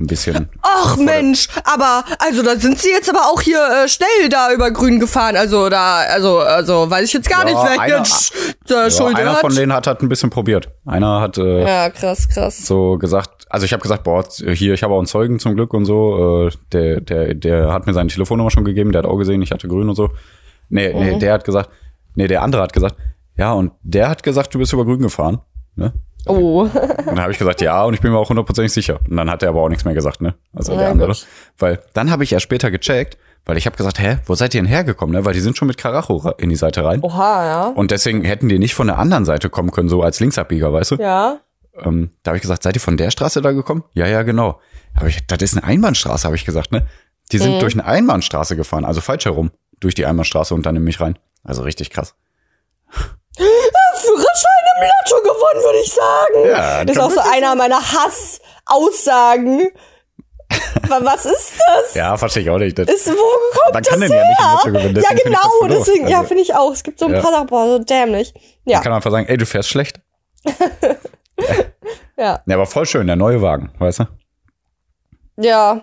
ein 0.00 0.06
bisschen. 0.06 0.48
Ach 0.62 0.96
Mensch, 0.96 1.48
aber 1.64 2.04
also 2.18 2.42
da 2.42 2.56
sind 2.56 2.78
sie 2.78 2.90
jetzt 2.90 3.08
aber 3.10 3.26
auch 3.26 3.40
hier 3.40 3.58
äh, 3.84 3.88
schnell 3.88 4.28
da 4.30 4.52
über 4.52 4.70
Grün 4.70 5.00
gefahren. 5.00 5.36
Also 5.36 5.68
da, 5.68 5.98
also 6.08 6.38
also 6.38 6.88
weiß 6.88 7.04
ich 7.04 7.12
jetzt 7.12 7.28
gar 7.28 7.40
Ja, 7.40 7.44
nicht, 7.46 7.62
wer 7.72 7.80
einer- 7.80 7.98
jetzt 7.98 8.32
der 8.70 8.84
Ja, 8.84 8.90
Schuld 8.90 9.16
einer 9.16 9.32
hat. 9.32 9.40
von 9.40 9.54
denen 9.54 9.72
hat 9.72 9.86
halt 9.86 10.00
ein 10.02 10.08
bisschen 10.08 10.30
probiert. 10.30 10.68
Einer 10.86 11.20
hat 11.20 11.36
äh, 11.38 11.62
ja, 11.66 11.90
krass, 11.90 12.28
krass. 12.28 12.64
so 12.66 12.96
gesagt, 12.96 13.46
also 13.50 13.64
ich 13.66 13.72
habe 13.72 13.82
gesagt, 13.82 14.04
boah, 14.04 14.24
hier, 14.54 14.74
ich 14.74 14.82
habe 14.82 14.94
auch 14.94 14.98
einen 14.98 15.06
Zeugen 15.06 15.38
zum 15.40 15.54
Glück 15.56 15.74
und 15.74 15.84
so. 15.84 16.46
Äh, 16.48 16.50
der, 16.72 17.00
der, 17.00 17.34
der 17.34 17.72
hat 17.72 17.86
mir 17.86 17.92
seine 17.94 18.08
Telefonnummer 18.08 18.50
schon 18.50 18.64
gegeben, 18.64 18.92
der 18.92 19.02
hat 19.02 19.08
auch 19.10 19.16
gesehen, 19.18 19.42
ich 19.42 19.50
hatte 19.50 19.68
grün 19.68 19.88
und 19.88 19.94
so. 19.96 20.10
Nee, 20.68 20.92
nee, 20.94 21.14
Mhm. 21.14 21.18
der 21.20 21.32
hat 21.32 21.44
gesagt, 21.44 21.70
nee, 22.14 22.26
der 22.26 22.42
andere 22.42 22.62
hat 22.62 22.72
gesagt, 22.72 22.96
ja, 23.36 23.52
und 23.52 23.72
der 23.82 24.08
hat 24.08 24.22
gesagt, 24.22 24.54
du 24.54 24.58
bist 24.58 24.72
über 24.72 24.84
grün 24.84 25.00
gefahren. 25.00 25.40
Ne? 25.76 25.92
Oh, 26.26 26.62
Und 26.62 26.74
dann 27.06 27.20
habe 27.20 27.32
ich 27.32 27.38
gesagt, 27.38 27.60
ja, 27.60 27.84
und 27.84 27.94
ich 27.94 28.00
bin 28.00 28.10
mir 28.12 28.18
auch 28.18 28.28
hundertprozentig 28.28 28.72
sicher. 28.72 29.00
Und 29.08 29.16
dann 29.16 29.30
hat 29.30 29.42
er 29.42 29.50
aber 29.50 29.62
auch 29.62 29.68
nichts 29.68 29.84
mehr 29.84 29.94
gesagt, 29.94 30.20
ne? 30.20 30.34
Also 30.52 30.72
Na 30.74 30.80
der 30.80 30.90
andere. 30.90 31.08
gut. 31.08 31.26
Weil 31.58 31.80
dann 31.94 32.10
habe 32.10 32.24
ich 32.24 32.30
ja 32.32 32.40
später 32.40 32.70
gecheckt, 32.70 33.16
weil 33.46 33.56
ich 33.56 33.64
habe 33.66 33.76
gesagt, 33.76 33.98
hä, 34.00 34.18
wo 34.26 34.34
seid 34.34 34.54
ihr 34.54 34.60
denn 34.60 34.68
hergekommen, 34.68 35.14
ne? 35.14 35.24
Weil 35.24 35.32
die 35.32 35.40
sind 35.40 35.56
schon 35.56 35.68
mit 35.68 35.78
Karacho 35.78 36.16
ra- 36.16 36.34
in 36.38 36.50
die 36.50 36.56
Seite 36.56 36.84
rein. 36.84 37.00
oha, 37.02 37.46
ja. 37.46 37.66
Und 37.68 37.92
deswegen 37.92 38.24
hätten 38.24 38.48
die 38.48 38.58
nicht 38.58 38.74
von 38.74 38.88
der 38.88 38.98
anderen 38.98 39.24
Seite 39.24 39.48
kommen 39.48 39.70
können, 39.70 39.88
so 39.88 40.02
als 40.02 40.18
Linksabbieger, 40.20 40.72
weißt 40.72 40.90
du? 40.90 40.96
Ja. 40.96 41.38
Ähm, 41.80 42.10
da 42.24 42.30
habe 42.30 42.36
ich 42.36 42.42
gesagt, 42.42 42.64
seid 42.64 42.74
ihr 42.76 42.80
von 42.80 42.96
der 42.96 43.10
Straße 43.12 43.40
da 43.40 43.52
gekommen? 43.52 43.84
Ja, 43.94 44.06
ja, 44.08 44.22
genau. 44.22 44.60
Hab 44.96 45.06
ich, 45.06 45.24
das 45.28 45.38
ist 45.40 45.56
eine 45.56 45.64
Einbahnstraße, 45.64 46.24
habe 46.26 46.34
ich 46.36 46.44
gesagt, 46.44 46.72
ne? 46.72 46.86
Die 47.30 47.38
sind 47.38 47.54
Mhm. 47.54 47.60
durch 47.60 47.74
eine 47.74 47.84
Einbahnstraße 47.86 48.56
gefahren, 48.56 48.84
also 48.84 49.00
falsch 49.00 49.24
herum, 49.26 49.50
durch 49.80 49.94
die 49.94 50.06
Einbahnstraße 50.06 50.54
und 50.54 50.64
dann 50.66 50.76
in 50.76 50.82
mich 50.84 51.00
rein. 51.00 51.18
Also 51.44 51.62
richtig 51.62 51.90
krass. 51.90 52.14
Führerschein 52.90 54.64
im 54.76 54.82
Lotto 54.88 55.22
gewonnen, 55.22 55.64
würde 55.64 55.78
ich 55.82 55.90
sagen. 55.90 56.48
Ja, 56.48 56.84
das 56.84 56.96
ist 56.96 57.02
auch 57.02 57.10
so 57.10 57.20
einer 57.20 57.54
meiner 57.54 57.80
Hassaussagen. 57.80 59.70
Wa- 60.88 61.00
Was 61.02 61.26
ist 61.26 61.52
das? 61.66 61.94
Ja, 61.94 62.16
verstehe 62.16 62.42
ich 62.44 62.50
auch 62.50 62.58
nicht. 62.58 62.78
Das, 62.78 62.88
Ist, 62.88 63.08
wo 63.08 63.12
kommt 63.12 63.74
Man 63.74 63.82
das 63.82 63.90
kann 63.92 64.00
den 64.00 64.10
her? 64.12 64.22
ja 64.22 64.28
nicht 64.28 64.38
im 64.66 64.72
Lotto 64.72 64.78
gewinnen, 64.92 65.04
Ja, 65.04 65.10
genau, 65.24 65.68
das 65.68 65.78
deswegen, 65.86 66.08
ja, 66.08 66.16
Also- 66.18 66.28
finde 66.28 66.42
ich 66.42 66.54
auch. 66.54 66.72
Es 66.72 66.82
gibt 66.82 66.98
so 66.98 67.06
ein 67.06 67.12
Ja. 67.14 67.20
paar 67.20 67.32
Sachen, 67.32 67.48
so 67.48 67.78
dämlich. 67.80 68.32
Ja, 68.64 68.76
Man 68.78 68.84
kann 68.84 68.92
einfach 68.94 69.10
sagen, 69.10 69.26
ey, 69.28 69.36
du 69.36 69.44
fährst 69.46 69.68
schlecht. 69.68 70.00
ja, 72.16 72.42
Ja, 72.46 72.54
aber 72.54 72.66
voll 72.66 72.86
schön, 72.86 73.06
der 73.06 73.16
neue 73.16 73.42
Wagen, 73.42 73.72
weißt 73.78 74.00
du? 74.00 74.04
ja, 75.36 75.82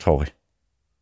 Traurig. 0.00 0.34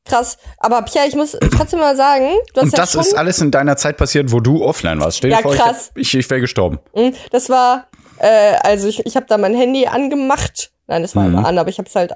Krass. 0.05 0.37
Aber 0.59 0.83
Pierre, 0.83 1.07
ich 1.09 1.15
muss 1.15 1.37
trotzdem 1.57 1.81
mal 1.81 1.97
sagen, 1.97 2.27
du 2.55 2.61
hast 2.61 2.65
Und 2.67 2.73
ja 2.73 2.79
das 2.79 2.95
ist 2.95 3.15
alles 3.15 3.41
in 3.41 3.51
deiner 3.51 3.77
Zeit 3.77 3.97
passiert, 3.97 4.33
wo 4.33 4.41
du 4.41 4.63
offline 4.65 5.01
warst. 5.01 5.19
Stell 5.19 5.31
dir 5.31 5.37
Ja, 5.37 5.43
vor, 5.43 5.55
krass. 5.55 5.91
ich, 5.95 6.15
ich, 6.15 6.21
ich 6.21 6.31
wäre 6.31 6.41
gestorben. 6.41 6.79
Mm, 6.95 7.11
das 7.31 7.49
war, 7.51 7.87
äh, 8.19 8.55
also 8.63 8.89
ich, 8.89 9.05
ich 9.07 9.17
habe 9.17 9.27
da 9.27 9.39
mein 9.39 9.55
Handy 9.55 9.87
angemacht. 9.87 10.73
Nein, 10.87 11.03
das 11.03 11.15
war 11.17 11.23
Mhm. 11.25 11.35
immer 11.39 11.47
an, 11.49 11.59
aber 11.59 11.69
ich 11.71 11.79
habe 11.79 11.89
es 11.89 11.95
halt 11.95 12.13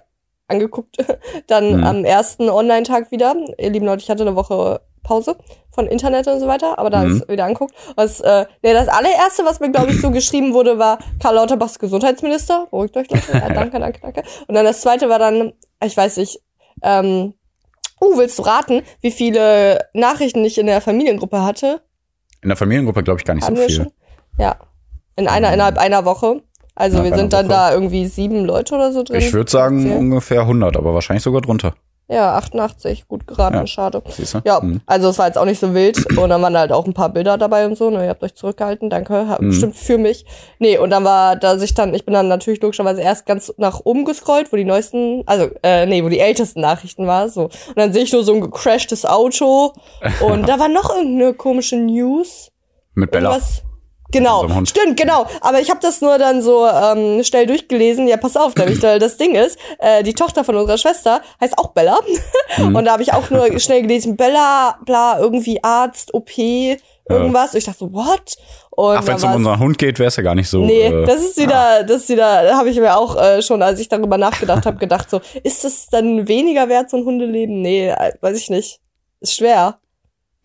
angeguckt. 0.48 0.96
Dann 1.46 1.78
Mhm. 1.78 1.84
am 1.84 2.04
ersten 2.04 2.48
Online-Tag 2.50 3.10
wieder. 3.10 3.34
Ihr 3.58 3.70
lieben 3.70 3.86
Leute, 3.86 4.02
ich 4.02 4.10
hatte 4.10 4.22
eine 4.22 4.36
Woche 4.36 4.80
Pause 5.02 5.36
von 5.72 5.86
Internet 5.86 6.26
und 6.26 6.40
so 6.40 6.48
weiter, 6.48 6.78
aber 6.80 6.90
da 6.90 7.04
Mhm. 7.04 7.16
ist 7.16 7.22
es 7.22 7.28
wieder 7.28 7.44
anguckt. 7.44 7.74
Was, 7.94 8.20
äh, 8.20 8.46
nee, 8.62 8.72
das 8.72 8.88
allererste, 8.88 9.44
was 9.44 9.60
mir, 9.60 9.70
glaube 9.70 9.92
ich, 9.92 10.00
so 10.00 10.10
geschrieben 10.10 10.52
wurde, 10.52 10.78
war 10.80 10.98
Karl 11.22 11.36
Lauterbachs 11.36 11.78
Gesundheitsminister. 11.78 12.66
Beruhigt 12.70 12.96
euch, 12.96 13.08
Leute. 13.10 13.22
Ja, 13.32 13.48
danke, 13.50 13.78
danke, 13.78 14.00
danke. 14.00 14.22
Und 14.48 14.54
dann 14.56 14.64
das 14.64 14.80
zweite 14.80 15.08
war 15.08 15.20
dann, 15.20 15.52
ich 15.84 15.96
weiß 15.96 16.16
nicht, 16.16 16.40
ähm, 16.82 17.34
uh, 18.00 18.18
willst 18.18 18.38
du 18.38 18.42
raten, 18.42 18.82
wie 19.00 19.10
viele 19.10 19.86
Nachrichten 19.94 20.44
ich 20.44 20.58
in 20.58 20.66
der 20.66 20.80
Familiengruppe 20.80 21.42
hatte? 21.42 21.80
In 22.42 22.48
der 22.48 22.56
Familiengruppe 22.56 23.02
glaube 23.02 23.20
ich 23.20 23.24
gar 23.24 23.34
nicht 23.34 23.44
Hatten 23.44 23.56
so 23.56 23.62
viel. 23.62 23.74
schon? 23.76 23.92
Ja. 24.38 24.56
In 25.16 25.28
einer, 25.28 25.52
innerhalb 25.52 25.78
einer 25.78 26.04
Woche. 26.04 26.42
Also 26.74 26.98
Innerhalb 26.98 27.12
wir 27.14 27.18
sind 27.18 27.32
dann 27.32 27.46
Woche. 27.46 27.54
da 27.54 27.72
irgendwie 27.72 28.06
sieben 28.06 28.44
Leute 28.44 28.74
oder 28.74 28.92
so 28.92 29.02
drin. 29.02 29.16
Ich 29.20 29.32
würde 29.32 29.50
sagen 29.50 29.96
ungefähr 29.96 30.42
100, 30.42 30.76
aber 30.76 30.92
wahrscheinlich 30.92 31.22
sogar 31.22 31.40
drunter. 31.40 31.74
Ja, 32.08 32.36
88. 32.36 33.08
Gut 33.08 33.26
geraten, 33.26 33.56
Ja. 33.56 33.66
schade. 33.66 34.00
Siehst 34.08 34.34
du? 34.34 34.40
Ja, 34.44 34.60
Mhm. 34.60 34.80
also 34.86 35.08
es 35.08 35.18
war 35.18 35.26
jetzt 35.26 35.36
auch 35.38 35.44
nicht 35.44 35.58
so 35.58 35.74
wild. 35.74 36.16
Und 36.16 36.28
dann 36.30 36.40
waren 36.40 36.56
halt 36.56 36.70
auch 36.70 36.86
ein 36.86 36.94
paar 36.94 37.08
Bilder 37.08 37.36
dabei 37.36 37.66
und 37.66 37.76
so. 37.76 37.90
Ne, 37.90 38.04
ihr 38.04 38.10
habt 38.10 38.22
euch 38.22 38.34
zurückgehalten, 38.36 38.90
danke. 38.90 39.26
Hat 39.28 39.42
Mhm. 39.42 39.48
bestimmt 39.48 39.76
für 39.76 39.98
mich. 39.98 40.24
Nee, 40.60 40.78
und 40.78 40.90
dann 40.90 41.02
war, 41.04 41.34
da 41.34 41.58
sich 41.58 41.74
dann, 41.74 41.94
ich 41.94 42.04
bin 42.04 42.14
dann 42.14 42.28
natürlich 42.28 42.62
logischerweise 42.62 43.00
erst 43.00 43.26
ganz 43.26 43.52
nach 43.56 43.80
oben 43.82 44.04
gescrollt, 44.04 44.52
wo 44.52 44.56
die 44.56 44.64
neuesten, 44.64 45.24
also, 45.26 45.48
äh, 45.64 45.84
nee, 45.86 46.04
wo 46.04 46.08
die 46.08 46.20
ältesten 46.20 46.60
Nachrichten 46.60 47.08
war. 47.08 47.28
So. 47.28 47.44
Und 47.44 47.76
dann 47.76 47.92
sehe 47.92 48.04
ich 48.04 48.12
nur 48.12 48.22
so 48.22 48.34
ein 48.34 48.40
gecrashtes 48.40 49.04
Auto. 49.04 49.72
Und 50.24 50.48
da 50.48 50.60
war 50.60 50.68
noch 50.68 50.94
irgendeine 50.94 51.34
komische 51.34 51.76
News. 51.76 52.52
Mit 52.94 53.10
Bella. 53.10 53.30
Irgendwas. 53.30 53.62
Genau, 54.12 54.46
stimmt, 54.64 54.98
genau. 54.98 55.26
Aber 55.40 55.60
ich 55.60 55.70
habe 55.70 55.80
das 55.82 56.00
nur 56.00 56.18
dann 56.18 56.42
so 56.42 56.66
ähm, 56.66 57.22
schnell 57.24 57.46
durchgelesen. 57.46 58.06
Ja, 58.08 58.16
pass 58.16 58.36
auf, 58.36 58.54
nämlich 58.54 58.80
da 58.80 58.98
das 58.98 59.16
Ding 59.16 59.34
ist, 59.34 59.58
äh, 59.78 60.02
die 60.02 60.14
Tochter 60.14 60.44
von 60.44 60.56
unserer 60.56 60.78
Schwester 60.78 61.22
heißt 61.40 61.58
auch 61.58 61.68
Bella. 61.68 61.98
Mhm. 62.58 62.76
Und 62.76 62.84
da 62.84 62.92
habe 62.92 63.02
ich 63.02 63.12
auch 63.12 63.28
nur 63.28 63.58
schnell 63.58 63.82
gelesen, 63.82 64.16
Bella, 64.16 64.78
bla, 64.84 65.18
irgendwie 65.18 65.62
Arzt, 65.64 66.14
OP, 66.14 66.30
irgendwas. 66.38 67.52
Und 67.52 67.58
ich 67.58 67.64
dachte 67.64 67.78
so, 67.80 67.92
what? 67.92 68.36
Und 68.70 68.96
Ach, 68.96 69.06
wenn 69.06 69.16
es 69.16 69.24
um 69.24 69.34
unseren 69.34 69.58
Hund 69.58 69.78
geht, 69.78 69.98
wäre 69.98 70.08
es 70.08 70.16
ja 70.16 70.22
gar 70.22 70.34
nicht 70.34 70.48
so. 70.48 70.64
Nee, 70.64 70.86
äh, 70.86 71.06
das 71.06 71.22
ist 71.22 71.38
wieder, 71.38 71.82
das 71.82 72.02
ist 72.02 72.08
wieder, 72.10 72.44
da 72.44 72.56
habe 72.56 72.70
ich 72.70 72.78
mir 72.78 72.96
auch 72.96 73.20
äh, 73.20 73.42
schon, 73.42 73.62
als 73.62 73.80
ich 73.80 73.88
darüber 73.88 74.18
nachgedacht 74.18 74.66
habe, 74.66 74.76
gedacht 74.76 75.10
so, 75.10 75.20
ist 75.42 75.64
das 75.64 75.88
dann 75.88 76.28
weniger 76.28 76.68
wert, 76.68 76.90
so 76.90 76.98
ein 76.98 77.04
Hundeleben? 77.04 77.62
Nee, 77.62 77.88
äh, 77.88 78.12
weiß 78.20 78.38
ich 78.38 78.50
nicht. 78.50 78.80
Ist 79.20 79.36
schwer. 79.36 79.78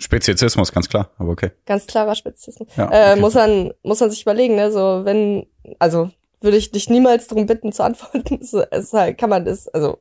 Speziesismus, 0.02 0.72
ganz 0.72 0.90
klar, 0.90 1.10
aber 1.18 1.30
okay. 1.32 1.52
Ganz 1.66 1.86
klarer 1.88 2.16
Speziesismus. 2.16 2.68
Ja, 2.76 2.90
Äh, 2.92 3.12
okay. 3.12 3.20
muss 3.22 3.34
man, 3.36 3.72
muss 3.84 4.00
man 4.00 4.10
sich 4.10 4.22
überlegen, 4.24 4.56
ne, 4.56 4.72
so, 4.72 5.02
wenn, 5.04 5.46
also, 5.80 6.10
würde 6.42 6.58
ich 6.58 6.72
dich 6.72 6.90
niemals 6.90 7.28
darum 7.28 7.46
bitten 7.46 7.72
zu 7.72 7.84
antworten. 7.84 8.40
Es 8.42 8.54
ist 8.54 8.94
halt, 8.94 9.18
kann 9.18 9.30
man 9.30 9.46
das, 9.46 9.68
also, 9.68 10.00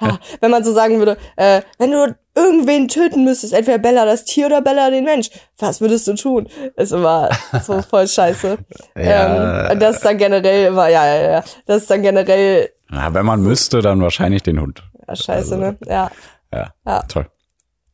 ha, 0.00 0.18
wenn 0.40 0.50
man 0.50 0.64
so 0.64 0.72
sagen 0.72 0.98
würde, 0.98 1.16
äh, 1.36 1.62
wenn 1.78 1.92
du 1.92 2.16
irgendwen 2.34 2.88
töten 2.88 3.24
müsstest, 3.24 3.52
entweder 3.52 3.78
Bella 3.78 4.04
das 4.04 4.24
Tier 4.24 4.46
oder 4.46 4.60
Bella 4.60 4.90
den 4.90 5.04
Mensch, 5.04 5.30
was 5.58 5.80
würdest 5.80 6.06
du 6.08 6.14
tun? 6.14 6.48
Ist 6.76 6.92
immer 6.92 7.28
so 7.62 7.80
voll 7.88 8.06
scheiße. 8.08 8.58
Ja. 8.96 9.70
Ähm, 9.72 9.78
das 9.78 9.96
ist 9.96 10.04
dann 10.04 10.18
generell 10.18 10.66
immer, 10.66 10.88
ja, 10.88 11.06
ja, 11.06 11.30
ja, 11.30 11.44
das 11.66 11.82
ist 11.82 11.90
dann 11.90 12.02
generell 12.02 12.70
Na, 12.88 13.12
wenn 13.14 13.26
man 13.26 13.40
müsste, 13.42 13.82
dann 13.82 14.00
wahrscheinlich 14.00 14.42
den 14.42 14.60
Hund. 14.60 14.82
ja, 15.06 15.14
scheiße, 15.16 15.32
Also, 15.54 15.56
ne? 15.56 15.76
Ja, 15.86 16.10
Ja, 16.52 16.72
Ja. 16.86 17.02
toll. 17.02 17.26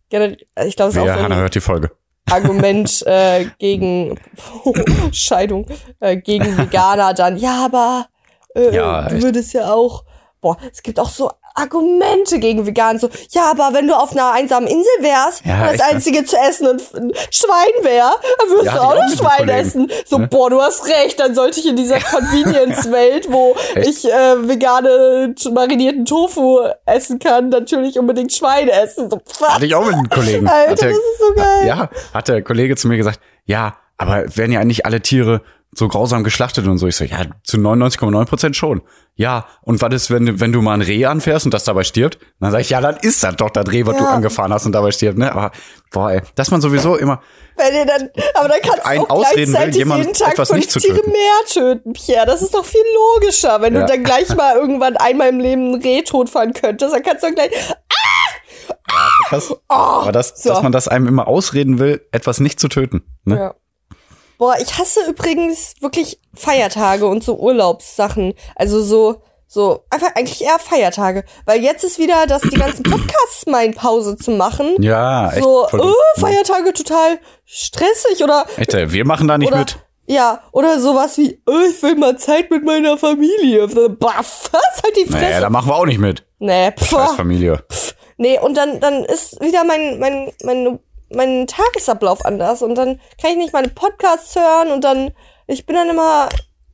Generell, 0.08 0.36
ich 0.66 0.76
glaube, 0.76 0.90
es 0.90 0.96
ist 0.96 1.02
auch 1.02 1.06
so 1.06 1.12
Hannah 1.22 1.34
ein 1.36 1.40
hört 1.40 1.54
die 1.54 1.60
Folge. 1.60 1.90
Argument 2.30 3.02
äh, 3.06 3.46
gegen 3.58 4.18
Scheidung, 5.12 5.66
äh, 6.00 6.16
gegen 6.16 6.56
Veganer 6.56 7.14
dann, 7.14 7.36
ja, 7.36 7.64
aber 7.64 8.08
äh, 8.54 8.74
Ja, 8.74 9.08
du 9.08 9.22
würdest 9.22 9.52
ja 9.52 9.72
auch, 9.72 10.04
boah, 10.40 10.56
es 10.72 10.82
gibt 10.82 10.98
auch 10.98 11.10
so 11.10 11.30
Argumente 11.54 12.38
gegen 12.40 12.66
Veganer, 12.66 12.98
so, 12.98 13.08
ja, 13.30 13.50
aber 13.50 13.70
wenn 13.72 13.86
du 13.86 13.94
auf 13.96 14.12
einer 14.12 14.32
einsamen 14.32 14.66
Insel 14.68 14.90
wärst, 15.00 15.44
Ja, 15.46 15.62
und 15.62 15.72
das 15.72 15.78
ne? 15.78 15.84
einzige 15.94 16.24
zu 16.24 16.36
essen 16.36 16.66
ein, 16.66 16.80
ein 16.96 17.12
Schwein 17.30 17.84
wäre, 17.84 18.10
dann 18.40 18.48
würdest 18.50 18.66
Ja, 18.66 18.74
du 18.74 18.80
auch 18.82 18.96
ein 18.96 19.08
den 19.08 19.16
Schwein 19.18 19.48
essen. 19.48 19.90
So, 20.04 20.18
ne? 20.18 20.26
boah, 20.28 20.50
du 20.50 20.60
hast 20.60 20.86
recht, 20.86 21.18
dann 21.20 21.34
sollte 21.34 21.60
ich 21.60 21.68
in 21.68 21.76
dieser 21.76 21.98
Convenience-Welt, 22.00 23.26
wo 23.30 23.54
Echt? 23.74 23.88
ich 23.88 24.04
äh, 24.12 24.48
vegane 24.48 25.34
marinierten 25.52 26.04
Tofu 26.04 26.60
essen 26.86 27.18
kann, 27.18 27.48
natürlich 27.50 27.98
unbedingt 27.98 28.32
Schwein 28.32 28.68
essen. 28.68 29.10
So, 29.10 29.20
Hatte 29.46 29.66
ich 29.66 29.74
auch 29.74 29.84
mit 29.84 29.94
einem 29.94 30.08
Kollegen. 30.08 30.48
Alter, 30.48 30.74
der, 30.74 30.88
das 30.90 30.98
ist 30.98 31.18
so 31.20 31.34
geil. 31.34 31.66
Ja, 31.66 31.88
hat 32.12 32.28
der 32.28 32.42
Kollege 32.42 32.76
zu 32.76 32.88
mir 32.88 32.96
gesagt, 32.96 33.20
ja, 33.46 33.76
aber 33.96 34.24
werden 34.36 34.52
ja 34.52 34.60
eigentlich 34.60 34.84
alle 34.86 35.00
Tiere 35.00 35.42
so 35.76 35.88
grausam 35.88 36.24
geschlachtet 36.24 36.66
und 36.66 36.78
so. 36.78 36.86
Ich 36.86 36.96
so, 36.96 37.04
ja, 37.04 37.18
zu 37.42 37.56
99,9 37.56 38.24
Prozent 38.26 38.56
schon. 38.56 38.82
Ja, 39.16 39.46
und 39.62 39.80
was 39.80 39.94
ist, 39.94 40.10
wenn, 40.10 40.26
du- 40.26 40.40
wenn 40.40 40.52
du 40.52 40.60
mal 40.60 40.74
ein 40.74 40.80
Reh 40.82 41.04
anfährst 41.06 41.44
und 41.46 41.54
das 41.54 41.64
dabei 41.64 41.84
stirbt? 41.84 42.18
Dann 42.40 42.50
sag 42.50 42.60
ich, 42.60 42.70
ja, 42.70 42.80
dann 42.80 42.96
ist 42.96 43.22
das 43.22 43.36
doch 43.36 43.50
das 43.50 43.70
Reh, 43.70 43.86
was 43.86 43.96
du 43.96 44.02
Ja. 44.04 44.10
angefahren 44.10 44.52
hast 44.52 44.66
und 44.66 44.72
dabei 44.72 44.90
stirbt, 44.90 45.18
ne? 45.18 45.30
Aber, 45.32 45.52
boah, 45.92 46.10
ey, 46.12 46.22
dass 46.34 46.50
man 46.50 46.60
sowieso 46.60 46.96
immer, 46.96 47.20
Wenn 47.56 47.74
ihr 47.74 47.86
dann, 47.86 48.08
aber 48.34 48.48
dann 48.48 48.58
kannst 48.62 48.78
du 48.84 49.00
auch 49.02 49.10
Ausreden 49.10 49.36
will, 49.36 49.44
gleichzeitig 49.52 49.76
jemand 49.76 50.00
jeden 50.04 50.14
Tag 50.14 50.32
etwas 50.32 50.48
fünf 50.48 50.58
nicht 50.58 50.70
zu 50.72 50.80
Tiere 50.80 50.96
töten. 50.96 51.10
mehr 51.12 51.46
töten, 51.52 51.92
Pierre. 51.92 52.26
Das 52.26 52.42
ist 52.42 52.52
doch 52.54 52.64
viel 52.64 52.80
logischer, 53.14 53.60
wenn 53.60 53.74
Ja. 53.74 53.82
du 53.82 53.86
dann 53.92 54.02
gleich 54.02 54.34
mal 54.34 54.56
irgendwann 54.56 54.96
einmal 54.96 55.28
im 55.28 55.38
Leben 55.38 55.74
ein 55.74 55.80
Reh 55.82 56.02
totfahren 56.02 56.52
könntest. 56.52 56.92
Dann 56.92 57.02
kannst 57.04 57.22
du 57.22 57.28
dann 57.28 57.34
gleich, 57.36 57.50
krass. 59.28 59.50
oh, 59.52 59.56
Aber 59.68 60.12
das, 60.12 60.42
so. 60.42 60.48
dass 60.50 60.62
man 60.62 60.72
das 60.72 60.88
einem 60.88 61.06
immer 61.06 61.28
ausreden 61.28 61.78
will, 61.78 62.06
etwas 62.12 62.40
nicht 62.40 62.58
zu 62.60 62.68
töten, 62.68 63.02
ne? 63.24 63.36
Ja. 63.36 63.54
Boah, 64.38 64.56
ich 64.60 64.78
hasse 64.78 65.00
übrigens 65.08 65.74
wirklich 65.80 66.20
Feiertage 66.34 67.06
und 67.06 67.22
so 67.22 67.36
Urlaubssachen. 67.36 68.34
Also 68.56 68.82
so, 68.82 69.22
so, 69.46 69.84
einfach 69.90 70.14
eigentlich 70.14 70.42
eher 70.42 70.58
Feiertage. 70.58 71.24
Weil 71.44 71.62
jetzt 71.62 71.84
ist 71.84 71.98
wieder, 71.98 72.26
dass 72.26 72.42
die 72.42 72.56
ganzen 72.56 72.82
Podcasts 72.90 73.44
in 73.44 73.74
Pause 73.74 74.16
zu 74.16 74.32
machen. 74.32 74.74
Ja, 74.80 75.30
echt. 75.30 75.42
so, 75.42 75.68
oh. 75.72 75.92
Feiertage 76.16 76.72
total 76.72 77.18
stressig 77.44 78.22
oder 78.22 78.46
Echt, 78.56 78.72
wir 78.72 79.06
machen 79.06 79.28
da 79.28 79.38
nicht 79.38 79.48
oder, 79.48 79.58
mit. 79.58 79.78
Ja, 80.06 80.40
oder 80.52 80.80
sowas 80.80 81.16
wie, 81.18 81.40
oh, 81.46 81.60
ich 81.70 81.82
will 81.82 81.94
mal 81.94 82.18
Zeit 82.18 82.50
mit 82.50 82.64
meiner 82.64 82.98
Familie. 82.98 83.68
Baff, 83.68 84.50
was? 84.52 84.82
Halt 84.82 84.96
die 84.96 85.06
Fresse. 85.06 85.24
Nee, 85.24 85.40
da 85.40 85.50
machen 85.50 85.68
wir 85.68 85.76
auch 85.76 85.86
nicht 85.86 86.00
mit. 86.00 86.24
nee, 86.40 86.72
Scheiß 86.76 87.10
pff, 87.10 87.16
Familie. 87.16 87.64
pff. 87.70 87.94
Nee, 88.16 88.38
und 88.38 88.56
dann, 88.56 88.80
dann 88.80 89.04
ist 89.04 89.40
wieder 89.40 89.64
mein, 89.64 89.98
mein, 89.98 90.32
mein, 90.44 90.78
mein 91.14 91.46
Tagesablauf 91.46 92.24
anders. 92.24 92.62
Und 92.62 92.74
dann 92.76 93.00
kann 93.20 93.30
ich 93.32 93.36
nicht 93.36 93.52
meine 93.52 93.68
Podcasts 93.68 94.34
hören 94.36 94.70
und 94.72 94.82
dann, 94.84 95.12
ich 95.46 95.66
bin 95.66 95.76
dann 95.76 95.88
immer, 95.88 96.28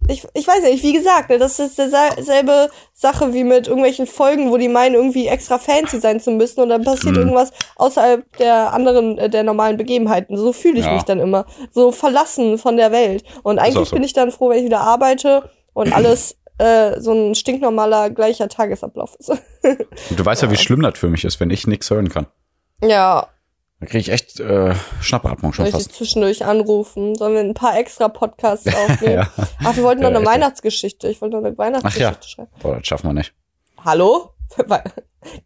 ich, 0.09 0.27
ich 0.35 0.49
weiß 0.49 0.63
nicht, 0.63 0.83
wie 0.83 0.93
gesagt, 0.95 1.29
ne, 1.31 1.39
das 1.39 1.59
ist 1.61 1.79
dieselbe 1.79 2.71
Sache 2.95 3.33
wie 3.35 3.45
mit 3.45 3.69
irgendwelchen 3.69 4.07
Folgen, 4.07 4.51
wo 4.51 4.57
die 4.57 4.69
meinen, 4.69 4.95
irgendwie 4.95 5.27
extra 5.29 5.59
fancy 5.59 6.01
sein 6.01 6.21
zu 6.21 6.31
müssen 6.31 6.61
und 6.61 6.71
dann 6.71 6.83
passiert 6.85 7.15
Mhm. 7.15 7.21
irgendwas 7.23 7.53
außerhalb 7.77 8.25
der 8.39 8.73
anderen, 8.73 9.19
äh, 9.19 9.29
der 9.31 9.43
normalen 9.45 9.77
Begebenheiten. 9.77 10.37
So 10.37 10.53
fühle 10.53 10.79
ich 10.81 10.87
Ja. 10.87 10.95
mich 10.95 11.03
dann 11.05 11.21
immer. 11.21 11.47
So 11.71 11.93
verlassen 11.93 12.59
von 12.59 12.77
der 12.77 12.93
Welt. 12.93 13.25
Und 13.43 13.59
eigentlich 13.59 13.89
so. 13.91 13.95
bin 13.95 14.03
ich 14.03 14.13
dann 14.15 14.31
froh, 14.33 14.49
wenn 14.51 14.59
ich 14.59 14.65
wieder 14.65 14.81
arbeite 14.81 15.49
und 15.75 15.93
alles 15.95 16.37
äh, 16.59 17.01
so 17.01 17.13
ein 17.13 17.35
stinknormaler, 17.35 18.11
gleicher 18.11 18.49
Tagesablauf 18.49 19.15
ist. 19.19 19.33
Du 20.17 20.25
weißt 20.25 20.43
ja, 20.43 20.51
wie 20.51 20.57
schlimm 20.57 20.83
das 20.83 20.99
für 20.99 21.09
mich 21.09 21.25
ist, 21.25 21.39
wenn 21.41 21.51
ich 21.51 21.67
nichts 21.67 21.91
hören 21.91 22.09
kann. 22.09 22.27
ja, 22.83 23.27
Da 23.81 23.87
kriege 23.87 23.99
ich 23.99 24.11
echt 24.11 24.39
äh, 24.41 24.75
Schnappatmung 25.01 25.53
schon 25.55 25.65
Soll 25.65 25.81
ich 25.81 25.87
fast. 25.87 25.97
zwischendurch 25.97 26.45
anrufen? 26.45 27.15
Sollen 27.17 27.33
wir 27.35 27.41
ein 27.41 27.55
paar 27.55 27.79
extra 27.79 28.09
Podcasts 28.09 28.67
aufnehmen? 28.75 29.15
Ja. 29.15 29.31
Ach, 29.65 29.75
wir 29.75 29.83
wollten 29.85 30.03
noch 30.03 30.11
Ja, 30.11 30.17
eine 30.17 30.25
echt. 30.25 30.35
Weihnachtsgeschichte. 30.35 31.09
Ich 31.09 31.21
wollte 31.23 31.37
noch 31.39 31.45
eine 31.45 31.57
Weihnachtsgeschichte 31.57 32.19
Ach 32.21 32.29
schreiben. 32.29 32.51
Boah, 32.61 32.77
das 32.77 32.87
schaffen 32.87 33.09
wir 33.09 33.15
nicht. 33.15 33.33
Hallo? 33.83 34.35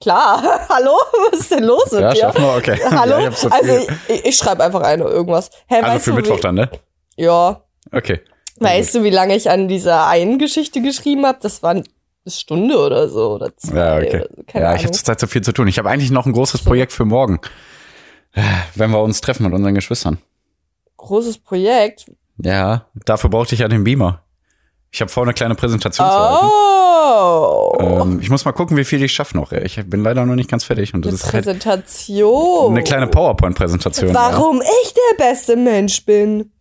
Klar. 0.00 0.42
Hallo? 0.68 0.92
Was 1.30 1.40
ist 1.40 1.50
denn 1.52 1.64
los 1.64 1.90
mit 1.92 2.00
Ja, 2.00 2.12
dir? 2.12 2.20
schaffen 2.20 2.42
wir, 2.42 2.56
okay. 2.56 2.78
Hallo? 2.90 3.18
Ja, 3.20 3.28
ich 3.28 3.36
so 3.36 3.48
also 3.48 3.86
ich, 4.08 4.24
ich 4.24 4.36
schreibe 4.36 4.64
einfach 4.64 4.80
eine 4.82 5.04
irgendwas. 5.04 5.50
Hä, 5.68 5.76
also 5.80 5.98
für 6.00 6.10
du, 6.10 6.16
Mittwoch 6.16 6.38
wie, 6.38 6.42
dann, 6.42 6.54
ne? 6.56 6.70
Ja. 7.16 7.62
Okay. 7.92 8.20
Weißt 8.58 8.94
du, 8.96 9.04
wie 9.04 9.10
lange 9.10 9.36
ich 9.36 9.50
an 9.50 9.68
dieser 9.68 10.06
einen 10.06 10.38
Geschichte 10.38 10.80
geschrieben 10.80 11.26
habe? 11.26 11.38
Das 11.40 11.62
war 11.62 11.70
eine 11.70 11.84
Stunde 12.26 12.78
oder 12.78 13.08
so 13.08 13.32
oder 13.34 13.56
zwei. 13.56 13.76
Ja, 13.76 13.96
okay. 13.98 14.24
So. 14.28 14.42
Ja, 14.42 14.44
ich 14.44 14.54
Ahnung. 14.56 14.78
habe 14.78 14.90
zurzeit 14.92 15.20
so 15.20 15.26
viel 15.26 15.42
zu 15.42 15.52
tun. 15.52 15.68
Ich 15.68 15.78
habe 15.78 15.90
eigentlich 15.90 16.10
noch 16.10 16.26
ein 16.26 16.32
großes 16.32 16.64
Projekt 16.64 16.92
für 16.92 17.04
morgen. 17.04 17.40
Wenn 18.74 18.90
wir 18.90 19.00
uns 19.00 19.20
treffen 19.20 19.44
mit 19.44 19.52
unseren 19.52 19.74
Geschwistern. 19.74 20.18
Großes 20.96 21.38
Projekt. 21.38 22.06
Ja, 22.38 22.86
dafür 23.04 23.30
brauchte 23.30 23.54
ich 23.54 23.60
ja 23.60 23.68
den 23.68 23.84
Beamer. 23.84 24.22
Ich 24.90 25.00
habe 25.00 25.10
vor, 25.10 25.24
eine 25.24 25.34
kleine 25.34 25.54
Präsentation 25.54 26.06
zu 26.08 26.14
halten. 26.14 26.46
Oh. 26.46 27.76
Ähm, 27.80 28.20
ich 28.20 28.30
muss 28.30 28.44
mal 28.44 28.52
gucken, 28.52 28.76
wie 28.76 28.84
viel 28.84 29.02
ich 29.02 29.12
schaffe 29.12 29.36
noch. 29.36 29.52
ey. 29.52 29.64
Ich 29.64 29.76
bin 29.88 30.02
leider 30.02 30.24
noch 30.24 30.34
nicht 30.34 30.48
ganz 30.50 30.64
fertig. 30.64 30.94
Und 30.94 31.04
das 31.04 31.10
eine 31.10 31.16
ist 31.16 31.24
halt 31.24 31.44
Präsentation. 31.44 32.70
eine 32.72 32.82
kleine 32.82 33.06
PowerPoint-Präsentation. 33.08 34.08
Ja. 34.08 34.14
Warum 34.14 34.62
ich 34.62 34.94
der 34.94 35.24
beste 35.24 35.56
Mensch 35.56 36.04
bin. 36.04 36.52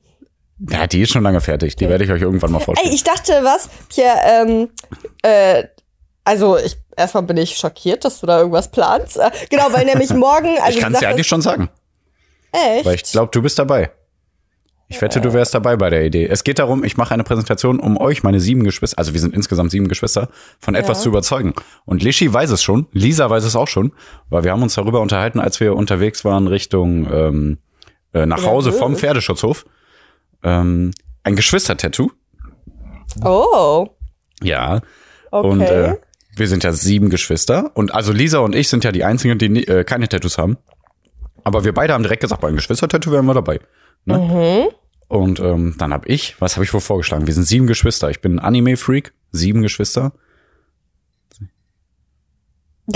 ja, 0.69 0.87
die 0.87 1.01
ist 1.01 1.11
schon 1.11 1.23
lange 1.23 1.41
fertig. 1.41 1.75
Die 1.75 1.87
werde 1.87 2.03
ich 2.03 2.11
euch 2.11 2.21
irgendwann 2.21 2.51
mal 2.51 2.59
Ey, 2.59 2.65
vorstellen. 2.65 2.93
ich 2.93 3.03
dachte, 3.03 3.33
was, 3.43 3.69
Pierre, 3.89 4.17
ähm, 4.25 4.69
äh, 5.21 5.63
also 6.23 6.57
ich, 6.57 6.77
erstmal 6.95 7.23
bin 7.23 7.37
ich 7.37 7.57
schockiert, 7.57 8.05
dass 8.05 8.19
du 8.21 8.27
da 8.27 8.39
irgendwas 8.39 8.71
planst. 8.71 9.17
Äh, 9.17 9.31
genau, 9.49 9.67
weil 9.71 9.85
nämlich 9.85 10.09
morgen, 10.13 10.57
also 10.61 10.77
ich 10.77 10.83
kann 10.83 10.93
es 10.93 10.99
dir 10.99 11.09
eigentlich 11.09 11.27
schon 11.27 11.41
sagen. 11.41 11.69
echt? 12.51 12.85
Weil 12.85 12.95
ich 12.95 13.03
glaube, 13.03 13.29
du 13.31 13.41
bist 13.41 13.57
dabei. 13.59 13.91
Ich 14.89 15.01
wette, 15.01 15.19
du 15.21 15.33
wärst 15.33 15.55
dabei 15.55 15.75
bei 15.75 15.89
der 15.89 16.05
Idee. 16.05 16.27
Es 16.27 16.43
geht 16.43 16.59
darum, 16.59 16.83
ich 16.83 16.97
mache 16.97 17.13
eine 17.15 17.23
Präsentation, 17.23 17.79
um 17.79 17.97
euch, 17.97 18.21
meine 18.21 18.39
sieben 18.39 18.63
Geschwister, 18.63 18.99
also 18.99 19.13
wir 19.13 19.19
sind 19.19 19.33
insgesamt 19.33 19.71
sieben 19.71 19.87
Geschwister, 19.87 20.29
von 20.59 20.75
etwas 20.75 20.99
Ja. 20.99 21.03
zu 21.03 21.09
überzeugen. 21.09 21.53
Und 21.85 22.03
Lischi 22.03 22.31
weiß 22.31 22.51
es 22.51 22.61
schon, 22.61 22.85
Lisa 22.91 23.27
weiß 23.27 23.43
es 23.43 23.55
auch 23.55 23.67
schon, 23.67 23.93
weil 24.29 24.43
wir 24.43 24.51
haben 24.51 24.61
uns 24.61 24.75
darüber 24.75 24.99
unterhalten, 25.01 25.39
als 25.39 25.59
wir 25.59 25.75
unterwegs 25.75 26.23
waren 26.25 26.47
Richtung 26.47 27.11
ähm, 27.11 27.57
äh, 28.13 28.27
nach 28.27 28.45
Hause 28.45 28.71
vom 28.71 28.91
Nervös. 28.91 28.99
Pferdeschutzhof. 28.99 29.65
Ähm, 30.43 30.91
ein 31.23 31.35
Geschwister-Tattoo. 31.37 32.11
Oh, 33.23 33.87
Ja. 34.43 34.81
okay. 35.31 35.47
Und 35.47 35.61
äh, 35.61 35.95
wir 36.35 36.47
sind 36.47 36.63
ja 36.63 36.71
sieben 36.71 37.09
Geschwister. 37.09 37.71
Und 37.75 37.93
also 37.93 38.11
Lisa 38.11 38.39
und 38.39 38.55
ich 38.55 38.69
sind 38.69 38.83
ja 38.83 38.91
die 38.91 39.03
einzigen, 39.03 39.37
die 39.37 39.67
äh, 39.67 39.83
keine 39.83 40.07
Tattoos 40.07 40.37
haben. 40.37 40.57
Aber 41.43 41.63
wir 41.63 41.73
beide 41.73 41.93
haben 41.93 42.03
direkt 42.03 42.21
gesagt, 42.21 42.41
bei 42.41 42.47
einem 42.47 42.57
Geschwister-Tattoo 42.57 43.11
wären 43.11 43.25
wir 43.25 43.33
dabei. 43.33 43.59
Ne? 44.05 44.17
mhm. 44.17 44.67
Und 45.07 45.39
ähm, 45.39 45.75
dann 45.77 45.93
habe 45.93 46.07
ich, 46.07 46.35
was 46.39 46.55
habe 46.55 46.63
ich 46.63 46.73
wohl 46.73 46.81
vorgeschlagen? 46.81 47.27
Wir 47.27 47.33
sind 47.33 47.43
sieben 47.43 47.67
Geschwister. 47.67 48.09
Ich 48.09 48.21
bin 48.21 48.39
ein 48.39 48.39
Anime-Freak, 48.39 49.13
sieben 49.31 49.61
Geschwister. 49.61 50.13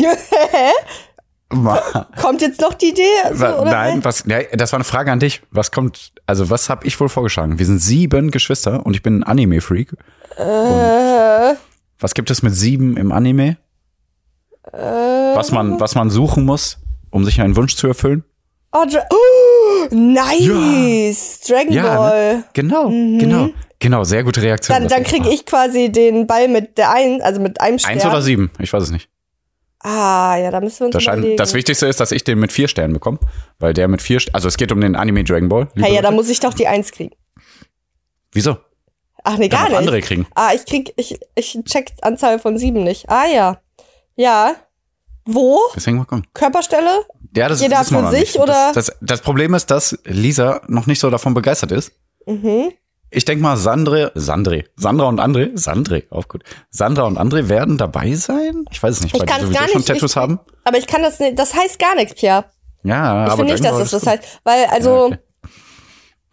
Kommt 1.50 2.42
jetzt 2.42 2.60
noch 2.60 2.74
die 2.74 2.90
Idee? 2.90 3.04
So, 3.34 3.46
oder 3.46 3.72
Nein, 3.72 4.04
was? 4.04 4.24
Ja, 4.28 4.42
das 4.52 4.74
war 4.74 4.78
eine 4.78 4.84
Frage 4.84 5.12
an 5.12 5.20
dich. 5.20 5.42
Was 5.52 5.72
kommt? 5.72 6.12
Also 6.26 6.50
was 6.50 6.70
habe 6.70 6.86
ich 6.86 7.00
wohl 7.00 7.08
vorgeschlagen? 7.08 7.58
Wir 7.58 7.66
sind 7.66 7.80
sieben 7.80 8.32
Geschwister 8.32 8.86
und 8.86 8.96
ich 8.96 9.02
bin 9.04 9.20
ein 9.20 9.24
Anime-Freak. 9.24 9.94
Äh, 10.38 11.54
Was 12.00 12.14
gibt 12.14 12.30
es 12.30 12.44
mit 12.44 12.54
sieben 12.54 12.98
im 12.98 13.12
Anime? 13.12 13.58
äh, 14.72 14.78
Was 14.78 15.52
man, 15.52 15.80
was 15.80 15.96
man 15.96 16.10
suchen 16.10 16.46
muss, 16.46 16.80
um 17.10 17.26
sich 17.26 17.42
einen 17.42 17.56
Wunsch 17.56 17.76
zu 17.76 17.88
erfüllen? 17.88 18.24
oh, 18.74 18.86
Dra 18.86 19.02
oh, 19.10 19.96
Nice! 19.96 21.42
Dragon 21.48 21.72
Ja, 21.74 21.98
Ball. 21.98 22.36
ne? 22.38 22.44
Genau, 22.54 22.90
genau, 22.90 23.50
genau. 23.80 24.04
Sehr 24.04 24.24
gute 24.24 24.42
Reaktion. 24.42 24.78
Dann, 24.78 24.88
dann 24.88 25.04
kriege 25.04 25.30
ich 25.30 25.46
quasi 25.46 25.92
den 25.92 26.28
Ball 26.28 26.48
mit 26.48 26.78
der 26.78 26.92
ein, 26.92 27.22
also 27.22 27.40
mit 27.42 27.62
einem 27.62 27.80
Stern. 27.80 27.94
Eins 27.94 28.06
oder 28.06 28.22
sieben, 28.22 28.52
ich 28.60 28.72
weiß 28.72 28.84
es 28.84 28.92
nicht. 28.92 29.10
Ah, 29.80 30.36
ja, 30.38 30.52
da 30.52 30.60
müssen 30.60 30.80
wir 30.82 30.86
uns 30.88 30.94
Das, 30.94 31.04
scheint, 31.04 31.40
das 31.40 31.54
Wichtigste 31.54 31.88
ist, 31.88 32.00
dass 32.00 32.12
ich 32.12 32.24
den 32.24 32.40
mit 32.40 32.52
vier 32.52 32.68
Sternen 32.68 32.94
bekomme, 32.94 33.20
weil 33.60 33.74
der 33.74 33.88
mit 33.88 34.02
vier, 34.02 34.20
also 34.34 34.48
es 34.48 34.58
geht 34.58 34.72
um 34.72 34.82
den 34.82 34.96
Anime 34.96 35.24
Dragon 35.24 35.48
Ball. 35.50 35.70
Hey, 35.76 35.94
ja, 35.96 36.02
da 36.02 36.12
muss 36.12 36.30
ich 36.30 36.40
doch 36.40 36.54
die 36.54 36.68
Eins 36.68 36.92
kriegen. 36.92 37.16
Wieso? 38.34 38.58
Ach 39.30 39.38
nee, 39.38 39.50
gar 39.50 39.68
nicht. 39.68 39.78
andere 39.78 40.00
kriegen. 40.02 40.26
Ah, 40.36 40.52
ich 40.56 40.66
krieg, 40.66 40.94
ich, 40.96 41.20
ich 41.36 41.60
check 41.66 41.92
Anzahl 42.02 42.40
von 42.40 42.58
sieben 42.58 42.84
nicht. 42.84 43.10
Ah 43.10 43.26
ja. 43.26 43.60
Ja. 44.16 44.56
Wo? 45.26 45.60
Deswegen 45.76 45.98
mal 45.98 46.06
gucken. 46.06 46.26
Körperstelle? 46.34 47.02
Ja, 47.36 47.50
das 47.50 47.60
Jeder 47.62 47.84
für 47.84 48.10
sich, 48.10 48.20
nicht. 48.22 48.40
oder? 48.40 48.72
Das, 48.74 48.86
das, 48.88 48.98
das 49.02 49.22
Problem 49.22 49.54
ist, 49.54 49.70
dass 49.70 50.00
Lisa 50.06 50.62
noch 50.68 50.88
nicht 50.88 51.00
so 51.02 51.10
davon 51.10 51.34
begeistert 51.34 51.74
ist. 51.74 51.92
Mhm. 52.26 52.72
Ich 53.10 53.26
denke 53.26 53.42
mal, 53.44 53.58
Sandre, 53.58 54.12
Sandre, 54.16 54.64
Sandra 54.78 55.08
und 55.08 55.20
André, 55.20 55.52
Sandre, 55.58 56.04
auch 56.10 56.28
gut. 56.30 56.44
Sandra 56.70 57.04
und 57.04 57.18
André 57.18 57.50
werden 57.50 57.78
dabei 57.78 58.14
sein? 58.16 58.64
Ich 58.72 58.82
weiß 58.82 58.96
es 58.96 59.02
nicht, 59.04 59.14
Ich 59.14 59.20
weil 59.20 59.26
die 59.28 59.32
kann's 59.34 59.44
sowieso 59.44 59.60
gar 59.60 59.68
schon 59.70 59.78
nicht 59.78 59.88
Tattoos 59.88 60.04
richtig- 60.04 60.16
haben. 60.22 60.40
Aber 60.64 60.78
ich 60.78 60.88
kann 60.88 61.02
das 61.02 61.20
nicht, 61.20 61.38
das 61.38 61.54
heißt 61.54 61.80
gar 61.80 61.96
nichts, 61.96 62.14
Pierre. 62.16 62.46
Ja, 62.84 63.26
Ich 63.26 63.32
aber 63.32 63.38
finde 63.38 63.54
nicht, 63.54 63.66
dass 63.66 63.80
es 63.80 63.92
das 63.92 64.08
heißt. 64.08 64.24
Weil, 64.44 64.66
also, 64.68 64.90
Ja, 64.90 65.04
okay. 65.06 65.18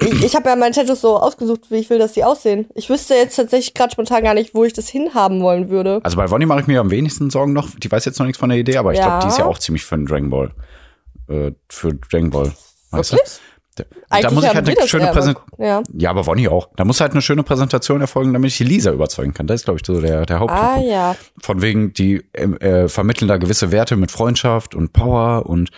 Ich, 0.00 0.24
ich 0.24 0.34
habe 0.36 0.48
ja 0.48 0.56
meine 0.56 0.74
Tattoos 0.74 1.00
so 1.00 1.16
ausgesucht, 1.18 1.70
wie 1.70 1.76
ich 1.76 1.88
will, 1.90 1.98
dass 1.98 2.12
die 2.12 2.24
aussehen. 2.24 2.66
Ich 2.74 2.90
wüsste 2.90 3.14
jetzt 3.14 3.36
tatsächlich 3.36 3.74
gerade 3.74 3.92
spontan 3.92 4.24
gar 4.24 4.34
nicht, 4.34 4.54
wo 4.54 4.64
ich 4.64 4.72
das 4.72 4.88
hinhaben 4.88 5.40
wollen 5.42 5.70
würde. 5.70 6.00
Also 6.02 6.16
bei 6.16 6.28
Wonny 6.30 6.46
mache 6.46 6.60
ich 6.60 6.66
mir 6.66 6.80
am 6.80 6.90
wenigsten 6.90 7.30
Sorgen 7.30 7.52
noch. 7.52 7.70
Die 7.78 7.90
weiß 7.90 8.04
jetzt 8.04 8.18
noch 8.18 8.26
nichts 8.26 8.38
von 8.40 8.48
der 8.48 8.58
Idee, 8.58 8.76
aber 8.76 8.92
ich 8.92 8.98
Ja. 8.98 9.06
glaube, 9.06 9.22
die 9.22 9.28
ist 9.28 9.38
ja 9.38 9.44
auch 9.46 9.58
ziemlich 9.58 9.84
für 9.84 9.96
den 9.96 10.06
Dragon 10.06 10.30
Ball. 10.30 10.50
Äh, 11.28 11.52
für 11.68 11.94
Dragon 11.94 12.30
Ball. 12.30 12.52
Weißt 12.90 13.12
du? 13.12 13.16
Wirklich? 13.78 14.22
Da, 14.22 14.30
muss 14.30 14.44
ich 14.44 14.54
halt 14.54 14.68
eine 14.68 14.88
schöne 14.88 15.06
Präsentation. 15.08 15.44
Ja. 15.58 15.82
Ja, 15.92 16.10
aber 16.10 16.26
Wonny 16.26 16.48
auch. 16.48 16.68
Da 16.76 16.84
muss 16.84 17.00
halt 17.00 17.12
eine 17.12 17.22
schöne 17.22 17.42
Präsentation 17.42 18.00
erfolgen, 18.00 18.32
damit 18.32 18.50
ich 18.50 18.56
die 18.58 18.64
Lisa 18.64 18.92
überzeugen 18.92 19.34
kann. 19.34 19.46
Das 19.46 19.60
ist, 19.60 19.64
glaube 19.64 19.80
ich, 19.80 19.86
so 19.86 20.00
der, 20.00 20.26
der 20.26 20.40
Hauptpunkt. 20.40 20.64
Ah 20.64 20.80
ja. 20.80 21.16
Von 21.40 21.62
wegen, 21.62 21.92
die 21.92 22.24
äh, 22.32 22.88
vermitteln 22.88 23.28
da 23.28 23.36
gewisse 23.36 23.72
Werte 23.72 23.96
mit 23.96 24.10
Freundschaft 24.10 24.74
und 24.74 24.92
Power 24.92 25.46
und 25.46 25.70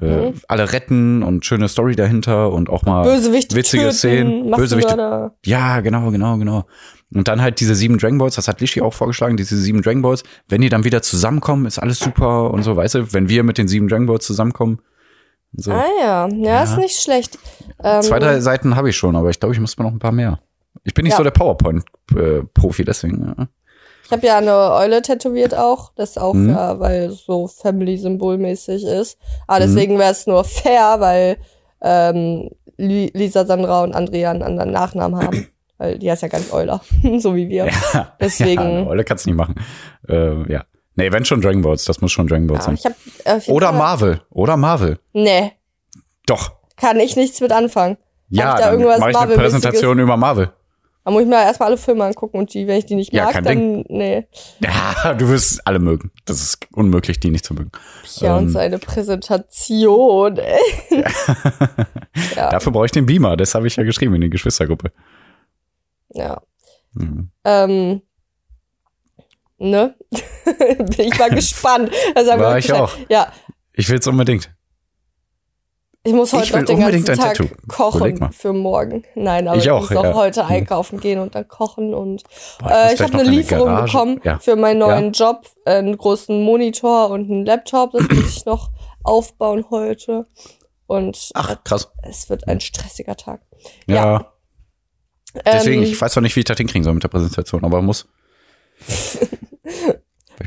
äh, 0.00 0.06
Mhm. 0.06 0.34
alle 0.48 0.72
retten 0.72 1.22
und 1.22 1.44
schöne 1.44 1.68
Story 1.68 1.96
dahinter 1.96 2.52
und 2.52 2.70
auch 2.70 2.82
mal 2.82 3.04
witzige 3.04 3.62
töten, 3.62 3.92
Szenen. 3.92 4.50
Bösewichte. 4.52 5.32
Ja, 5.44 5.80
genau, 5.80 6.10
genau, 6.10 6.36
genau. 6.38 6.66
Und 7.14 7.28
dann 7.28 7.42
halt 7.42 7.60
diese 7.60 7.74
sieben 7.74 7.98
Dragon 7.98 8.18
Balls, 8.18 8.36
das 8.36 8.48
hat 8.48 8.60
Lishi 8.60 8.80
auch 8.80 8.94
vorgeschlagen, 8.94 9.36
diese 9.36 9.56
sieben 9.56 9.82
Dragon 9.82 10.00
Balls. 10.02 10.22
Wenn 10.48 10.60
die 10.62 10.68
dann 10.68 10.84
wieder 10.84 11.02
zusammenkommen, 11.02 11.66
ist 11.66 11.78
alles 11.78 11.98
super 11.98 12.50
und 12.52 12.62
so, 12.62 12.76
weißt 12.76 12.94
du, 12.94 13.12
wenn 13.12 13.28
wir 13.28 13.42
mit 13.42 13.58
den 13.58 13.68
sieben 13.68 13.88
Dragon 13.88 14.06
Balls 14.06 14.24
zusammenkommen. 14.26 14.78
So. 15.54 15.72
Ah 15.72 15.84
ja. 16.00 16.28
ja, 16.28 16.34
Ja. 16.36 16.62
ist 16.64 16.76
nicht 16.78 17.00
schlecht. 17.00 17.38
Ähm, 17.82 18.02
Zwei, 18.02 18.18
drei 18.18 18.40
Seiten 18.40 18.76
habe 18.76 18.90
ich 18.90 18.96
schon, 18.96 19.16
aber 19.16 19.30
ich 19.30 19.38
glaube, 19.40 19.54
ich 19.54 19.60
muss 19.60 19.76
mir 19.76 19.84
noch 19.84 19.92
ein 19.92 19.98
paar 19.98 20.12
mehr. 20.12 20.38
Ich 20.84 20.94
bin 20.94 21.04
nicht 21.04 21.12
Ja. 21.12 21.18
so 21.18 21.24
der 21.24 21.30
PowerPoint-Profi, 21.32 22.84
deswegen. 22.84 23.34
Ja. 23.38 23.48
Ich 24.04 24.10
habe 24.10 24.26
ja 24.26 24.38
eine 24.38 24.72
Eule 24.72 25.00
tätowiert 25.02 25.54
auch, 25.54 25.92
das 25.94 26.18
auch, 26.18 26.34
Mhm. 26.34 26.50
ja, 26.50 26.78
weil 26.80 27.04
es 27.04 27.24
so 27.24 27.46
Family-Symbolmäßig 27.48 28.84
ist. 28.84 29.18
Aber 29.46 29.60
Mhm. 29.60 29.62
deswegen 29.68 29.98
wäre 29.98 30.10
es 30.12 30.26
nur 30.26 30.44
fair, 30.44 30.96
weil 30.98 31.36
ähm, 31.82 32.48
Li 32.76 33.10
Lisa, 33.14 33.44
Sandra 33.44 33.82
und 33.82 33.94
Andrea 33.94 34.30
einen 34.30 34.42
anderen 34.42 34.70
Nachnamen 34.70 35.20
haben. 35.20 35.48
weil 35.78 35.98
die 35.98 36.08
heißt 36.10 36.22
ja 36.22 36.28
gar 36.28 36.38
nicht 36.38 36.52
Euler, 36.52 36.80
so 37.18 37.34
wie 37.34 37.48
wir. 37.48 37.66
Ja, 37.92 38.12
Deswegen- 38.20 38.86
Olle 38.86 39.02
kannst 39.02 39.26
du 39.26 39.30
nicht 39.30 39.36
machen. 39.36 39.56
Äh, 40.08 40.50
ja. 40.52 40.64
Nee, 40.94 41.10
wenn 41.12 41.24
schon 41.24 41.40
Dragon 41.40 41.62
Balls, 41.62 41.84
das 41.84 42.00
muss 42.00 42.12
schon 42.12 42.26
Dragon 42.26 42.46
Balls 42.46 42.66
Ja, 42.66 42.74
sein. 42.74 42.74
ich 42.74 42.84
hab, 42.84 43.48
äh, 43.48 43.50
Oder 43.50 43.68
Fall- 43.68 43.78
Marvel. 43.78 44.20
Oder 44.30 44.56
Marvel. 44.56 44.98
Nee, 45.12 45.52
Doch. 46.26 46.52
kann 46.76 46.98
ich 47.00 47.16
nichts 47.16 47.40
mit 47.40 47.50
anfangen. 47.52 47.96
Ja, 48.28 48.54
ich 48.54 48.60
da 48.60 48.70
irgendwas 48.72 48.98
mache 49.00 49.10
ich 49.10 49.16
eine? 49.16 49.34
Präsentation 49.34 49.98
über 49.98 50.16
Marvel. 50.16 50.52
Da 51.04 51.10
muss 51.10 51.22
ich 51.22 51.28
mir 51.28 51.34
erstmal 51.42 51.68
alle 51.70 51.76
Filme 51.78 52.04
angucken 52.04 52.38
und 52.38 52.54
die, 52.54 52.66
wenn 52.68 52.76
ich 52.78 52.86
die 52.86 52.94
nicht 52.94 53.12
Ja, 53.12 53.24
mag, 53.24 53.32
kein 53.32 53.44
dann, 53.44 53.84
nee. 53.88 54.26
Ja, 54.60 55.14
du 55.18 55.28
wirst 55.28 55.66
alle 55.66 55.80
mögen. 55.80 56.12
Das 56.26 56.40
ist 56.40 56.58
unmöglich, 56.72 57.18
die 57.18 57.30
nicht 57.30 57.44
zu 57.44 57.54
mögen. 57.54 57.72
Ja, 58.20 58.36
und 58.36 58.44
Ähm. 58.44 58.50
seine 58.50 58.78
Präsentation, 58.78 60.36
ey. 60.36 60.60
Ja. 62.36 62.50
Dafür 62.50 62.70
brauche 62.72 62.86
ich 62.86 62.92
den 62.92 63.06
Beamer. 63.06 63.36
Das 63.36 63.54
habe 63.54 63.66
ich 63.66 63.74
ja 63.76 63.82
geschrieben 63.82 64.14
in 64.14 64.20
die 64.20 64.30
Geschwistergruppe. 64.30 64.92
Ja. 66.14 66.40
Mhm. 66.94 67.30
Ähm, 67.44 68.02
ne? 69.70 69.94
Ich 70.98 71.18
mal 71.18 71.30
gespannt. 71.34 71.90
Also, 72.14 72.30
War 72.32 72.58
ich 72.58 72.66
Bescheid. 72.66 72.80
auch. 72.82 72.92
Ja, 73.08 73.32
Ich 73.74 73.88
will 73.88 73.98
es 73.98 74.06
unbedingt. 74.06 74.50
ich 76.04 76.12
muss 76.12 76.32
Ich 76.32 76.38
heute 76.52 76.68
will 76.68 76.76
noch 76.78 76.90
den 76.90 77.04
ganzen 77.04 77.16
Tag 77.16 77.34
Tattoo. 77.36 77.48
Kochen 77.68 78.32
für 78.32 78.52
morgen. 78.52 79.04
Nein, 79.14 79.46
aber 79.48 79.56
Ich 79.56 79.64
ich, 79.64 79.70
auch, 79.70 79.88
muss 79.88 79.96
auch 79.96 80.04
ja. 80.04 80.14
heute 80.14 80.42
Mhm. 80.44 80.50
einkaufen 80.50 81.00
gehen 81.00 81.18
und 81.20 81.34
dann 81.34 81.46
kochen 81.48 81.94
und 81.94 82.22
Boah, 82.58 82.70
äh, 82.70 82.84
muss 82.84 82.92
ich 82.94 83.00
habe 83.02 83.12
eine 83.14 83.22
Lieferung 83.22 83.66
Garage. 83.68 83.92
bekommen 83.92 84.20
Ja. 84.24 84.38
für 84.38 84.56
meinen 84.56 84.78
neuen 84.80 85.12
Job, 85.12 85.46
äh, 85.64 85.76
einen 85.76 85.96
großen 85.96 86.42
Monitor 86.42 87.10
und 87.10 87.30
einen 87.30 87.46
Laptop. 87.46 87.92
Das 87.92 88.08
muss 88.08 88.36
ich 88.38 88.44
noch 88.46 88.70
aufbauen 89.04 89.64
heute. 89.70 90.26
Und 90.86 91.30
Ach, 91.34 91.56
krass. 91.64 91.90
es 92.02 92.28
wird 92.28 92.46
ein 92.48 92.60
stressiger 92.60 93.16
Tag. 93.16 93.40
Ja. 93.86 94.32
Deswegen, 95.46 95.82
Ähm, 95.82 95.88
ich 95.88 95.98
weiß 95.98 96.14
noch 96.16 96.22
nicht, 96.22 96.36
wie 96.36 96.40
ich 96.40 96.44
das 96.46 96.58
hinkriegen 96.58 96.84
soll 96.84 96.92
mit 96.92 97.02
der 97.04 97.08
Präsentation, 97.08 97.64
aber 97.64 97.80
muss. 97.80 98.06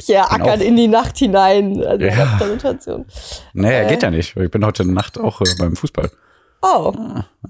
Pierre 0.06 0.32
ackert 0.32 0.62
in 0.62 0.76
die 0.76 0.88
Nacht 0.88 1.18
hinein. 1.18 1.82
Also 1.84 2.04
Ja. 2.06 2.14
ja. 2.16 2.26
Präsentation. 2.38 3.06
Naja, 3.54 3.82
Äh. 3.84 3.88
geht 3.90 4.04
ja 4.04 4.12
nicht. 4.12 4.36
Ich 4.36 4.52
bin 4.52 4.66
heute 4.66 4.84
Nacht 4.86 5.20
auch 5.20 5.42
äh, 5.42 5.46
beim 5.58 5.76
Fußball. 5.76 6.10
Oh, 6.62 6.94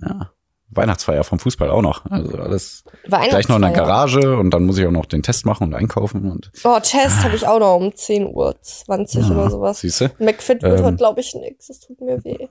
Ja. 0.01 0.31
Weihnachtsfeier 0.71 1.23
vom 1.23 1.39
Fußball 1.39 1.69
auch 1.69 1.81
noch. 1.81 2.03
Also 2.09 2.37
alles 2.37 2.83
gleich 3.07 3.47
noch 3.47 3.55
in 3.55 3.61
der 3.61 3.71
Garage 3.71 4.37
und 4.37 4.49
dann 4.51 4.65
muss 4.65 4.77
ich 4.77 4.85
auch 4.85 4.91
noch 4.91 5.05
den 5.05 5.23
Test 5.23 5.45
machen 5.45 5.67
und 5.67 5.73
einkaufen 5.73 6.29
und 6.29 6.51
Oh, 6.65 6.77
Test 6.81 7.23
habe 7.23 7.35
ich 7.35 7.47
auch 7.47 7.59
noch 7.59 7.77
um 7.77 7.95
10 7.95 8.25
Uhr 8.33 8.55
20 8.61 9.29
oder 9.29 9.49
sowas. 9.49 9.79
siehst 9.79 10.01
du? 10.01 10.09
McFit 10.19 10.61
wird 10.63 10.79
Ähm. 10.79 10.85
heute, 10.85 10.97
glaube 10.97 11.21
ich, 11.21 11.33
nix. 11.35 11.67
Das 11.67 11.79
tut 11.79 12.01
mir 12.01 12.21
weh. 12.25 12.47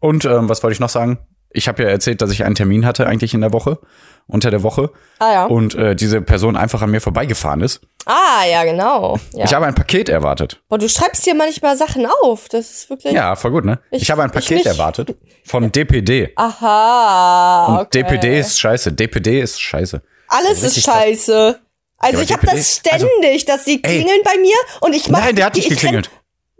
Und 0.00 0.24
ähm, 0.26 0.48
was 0.50 0.62
wollte 0.62 0.74
ich 0.74 0.80
noch 0.80 0.90
sagen? 0.90 1.18
Ich 1.56 1.68
habe 1.68 1.82
ja 1.82 1.88
erzählt, 1.88 2.20
dass 2.22 2.30
ich 2.30 2.44
einen 2.44 2.54
Termin 2.54 2.84
hatte 2.86 3.06
eigentlich 3.06 3.32
in 3.34 3.40
der 3.40 3.52
Woche, 3.52 3.78
unter 4.26 4.50
der 4.50 4.62
Woche 4.62 4.90
Ah 5.18 5.32
ja. 5.32 5.44
und 5.46 5.74
äh, 5.74 5.94
diese 5.96 6.20
Person 6.20 6.56
einfach 6.56 6.82
an 6.82 6.90
mir 6.90 7.00
vorbeigefahren 7.00 7.60
ist. 7.62 7.80
ah, 8.06 8.44
ja, 8.50 8.64
genau. 8.64 9.18
Ja. 9.32 9.44
Ich 9.44 9.54
habe 9.54 9.66
ein 9.66 9.74
Paket 9.74 10.08
erwartet. 10.08 10.60
Boah, 10.68 10.78
du 10.78 10.88
schreibst 10.88 11.24
dir 11.26 11.34
manchmal 11.34 11.76
Sachen 11.76 12.06
auf. 12.22 12.48
Das 12.48 12.70
ist 12.70 12.90
wirklich. 12.90 13.12
Ja, 13.14 13.36
voll 13.36 13.50
gut, 13.52 13.64
ne? 13.64 13.78
Ich, 13.90 14.02
Ich- 14.02 14.10
habe 14.10 14.22
ein 14.22 14.30
Paket 14.30 14.66
erwartet 14.66 15.16
von 15.44 15.70
DPD. 15.72 16.32
Aha. 16.36 17.66
Und 17.66 17.78
Okay. 17.86 18.02
DPD 18.02 18.38
ist 18.38 18.58
scheiße. 18.58 18.92
DPD 18.92 19.40
ist 19.40 19.60
scheiße. 19.60 20.02
Alles 20.28 20.58
ist 20.58 20.64
richtig 20.76 20.84
krass. 20.84 20.94
scheiße. 21.02 21.60
Also 21.98 22.16
aber 22.18 22.24
ich 22.24 22.32
habe 22.32 22.46
das 22.46 22.82
also- 22.90 23.06
ständig, 23.08 23.44
dass 23.46 23.64
sie 23.64 23.74
Ey. 23.82 24.02
klingeln 24.02 24.20
bei 24.24 24.38
mir 24.38 24.54
und 24.82 24.94
ich 24.94 25.08
mach 25.08 25.20
Nein, 25.20 25.36
der 25.36 25.46
hat 25.46 25.54
nicht 25.56 25.68
geklingelt. 25.70 26.10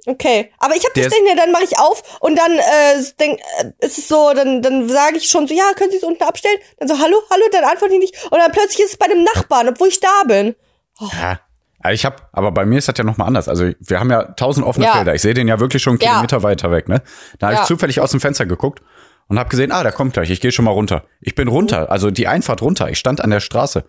Okay, 0.09 0.51
aber 0.59 0.77
ich 0.77 0.85
habe 0.85 0.93
das 1.01 1.13
Ding, 1.13 1.27
ja, 1.27 1.35
dann 1.35 1.51
mache 1.51 1.65
ich 1.65 1.79
auf 1.79 2.03
und 2.21 2.39
dann 2.39 2.53
äh, 2.53 3.03
denk, 3.19 3.41
äh, 3.61 3.85
ist 3.85 3.99
es 3.99 4.09
so, 4.09 4.33
dann 4.35 4.63
dann 4.63 4.89
sage 4.89 5.17
ich 5.17 5.29
schon 5.29 5.49
so, 5.49 5.55
ja, 5.55 5.65
können 5.77 5.91
Sie 5.91 5.97
es 5.97 6.05
unten 6.05 6.23
abstellen? 6.23 6.59
Dann 6.79 6.87
so, 6.89 6.95
hallo, 6.99 7.17
hallo, 7.31 7.43
dann 7.51 7.65
antworte 7.65 7.95
ich 7.95 8.01
nicht 8.01 8.25
und 8.31 8.39
dann 8.39 8.53
plötzlich 8.53 8.81
ist 8.85 8.93
es 8.93 8.97
bei 8.99 9.09
dem 9.09 9.25
Nachbarn, 9.25 9.69
obwohl 9.69 9.89
ich 9.89 9.99
da 10.01 10.23
bin. 10.27 10.55
Ja. 11.01 11.41
Also 11.81 11.95
ich 11.95 12.05
habe, 12.05 12.17
aber 12.33 12.53
bei 12.53 12.65
mir 12.65 12.79
ist 12.79 12.89
das 12.89 12.95
ja 12.99 13.05
noch 13.05 13.17
mal 13.17 13.27
anders. 13.27 13.49
Also 13.49 13.71
wir 13.81 14.01
haben 14.01 14.11
ja 14.11 14.23
tausend 14.33 14.67
offene 14.67 14.87
Ja. 14.87 14.93
Felder. 14.93 15.15
Ich 15.15 15.23
sehe 15.23 15.35
den 15.35 15.47
ja 15.49 15.61
wirklich 15.61 15.83
schon 15.83 15.93
einen 15.95 16.01
Ja. 16.01 16.11
Kilometer 16.13 16.43
weiter 16.43 16.71
weg. 16.71 16.89
Ne? 16.89 17.03
Da 17.39 17.49
habe 17.49 17.57
Ja. 17.57 17.61
ich 17.63 17.67
zufällig 17.69 18.01
aus 18.01 18.11
dem 18.13 18.21
Fenster 18.21 18.47
geguckt 18.47 18.83
und 19.29 19.39
habe 19.39 19.49
gesehen, 19.51 19.71
ah, 19.73 19.83
der 19.83 19.93
kommt 19.93 20.15
gleich. 20.15 20.31
Ich 20.31 20.41
gehe 20.41 20.53
schon 20.53 20.65
mal 20.65 20.71
runter. 20.73 21.05
Ich 21.21 21.35
bin 21.35 21.49
runter, 21.49 21.91
also 21.91 22.11
die 22.11 22.27
Einfahrt 22.29 22.63
runter. 22.63 22.89
Ich 22.91 22.99
stand 22.99 23.21
an 23.21 23.31
der 23.31 23.41
Straße 23.41 23.85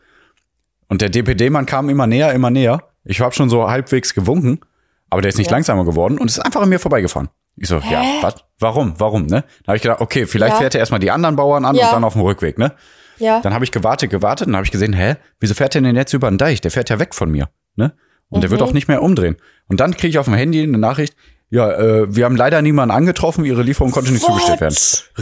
und 0.89 1.01
der 1.01 1.09
DPD-Mann 1.09 1.65
kam 1.65 1.89
immer 1.89 2.07
näher, 2.07 2.33
immer 2.33 2.49
näher. 2.49 2.83
Ich 3.03 3.21
habe 3.21 3.33
schon 3.33 3.49
so 3.49 3.67
halbwegs 3.69 4.13
gewunken, 4.13 4.59
aber 5.09 5.21
der 5.21 5.29
ist 5.29 5.37
nicht 5.37 5.47
Ja. 5.49 5.55
langsamer 5.57 5.85
geworden 5.85 6.17
und 6.17 6.27
ist 6.29 6.39
einfach 6.39 6.61
an 6.61 6.69
mir 6.69 6.79
vorbeigefahren. 6.79 7.29
Ich 7.55 7.67
so, 7.69 7.77
ja, 7.77 8.03
was? 8.21 8.35
Warum? 8.59 8.93
Warum? 8.99 9.25
Ne? 9.25 9.43
Da 9.63 9.67
habe 9.69 9.77
ich 9.77 9.81
gedacht, 9.81 9.99
okay, 10.01 10.25
vielleicht 10.27 10.53
Ja. 10.53 10.59
fährt 10.59 10.75
er 10.75 10.79
erstmal 10.79 10.99
die 10.99 11.09
anderen 11.11 11.35
Bauern 11.35 11.65
an 11.65 11.75
Ja. 11.75 11.87
und 11.87 11.93
dann 11.93 12.03
auf 12.03 12.13
dem 12.13 12.21
Rückweg, 12.21 12.57
ne? 12.59 12.73
Ja. 13.17 13.39
Dann 13.41 13.53
habe 13.55 13.65
ich 13.65 13.71
gewartet, 13.71 14.11
gewartet 14.11 14.47
und 14.47 14.55
habe 14.55 14.63
ich 14.65 14.71
gesehen, 14.71 14.93
hä, 14.93 15.15
wieso 15.39 15.55
fährt 15.55 15.73
der 15.73 15.81
denn 15.81 15.95
jetzt 15.95 16.13
über 16.13 16.29
den 16.29 16.37
Deich? 16.37 16.61
Der 16.61 16.69
fährt 16.69 16.89
ja 16.91 16.99
weg 16.99 17.15
von 17.15 17.31
mir, 17.31 17.49
ne? 17.75 17.93
Und 18.29 18.41
der 18.43 18.51
wird 18.51 18.61
Mhm. 18.61 18.67
auch 18.67 18.73
nicht 18.73 18.87
mehr 18.87 19.01
umdrehen. 19.01 19.37
Und 19.67 19.79
dann 19.79 19.93
kriege 19.95 20.09
ich 20.09 20.19
auf 20.19 20.25
dem 20.25 20.35
Handy 20.35 20.61
eine 20.61 20.77
Nachricht, 20.77 21.15
ja, 21.49 21.71
äh, 21.71 22.13
wir 22.15 22.25
haben 22.25 22.35
leider 22.35 22.61
niemanden 22.61 22.93
angetroffen, 22.93 23.45
ihre 23.45 23.63
Lieferung 23.63 23.91
konnte 23.91 24.11
nicht 24.11 24.21
What? 24.21 24.31
zugestellt 24.33 24.61
werden. 24.61 24.75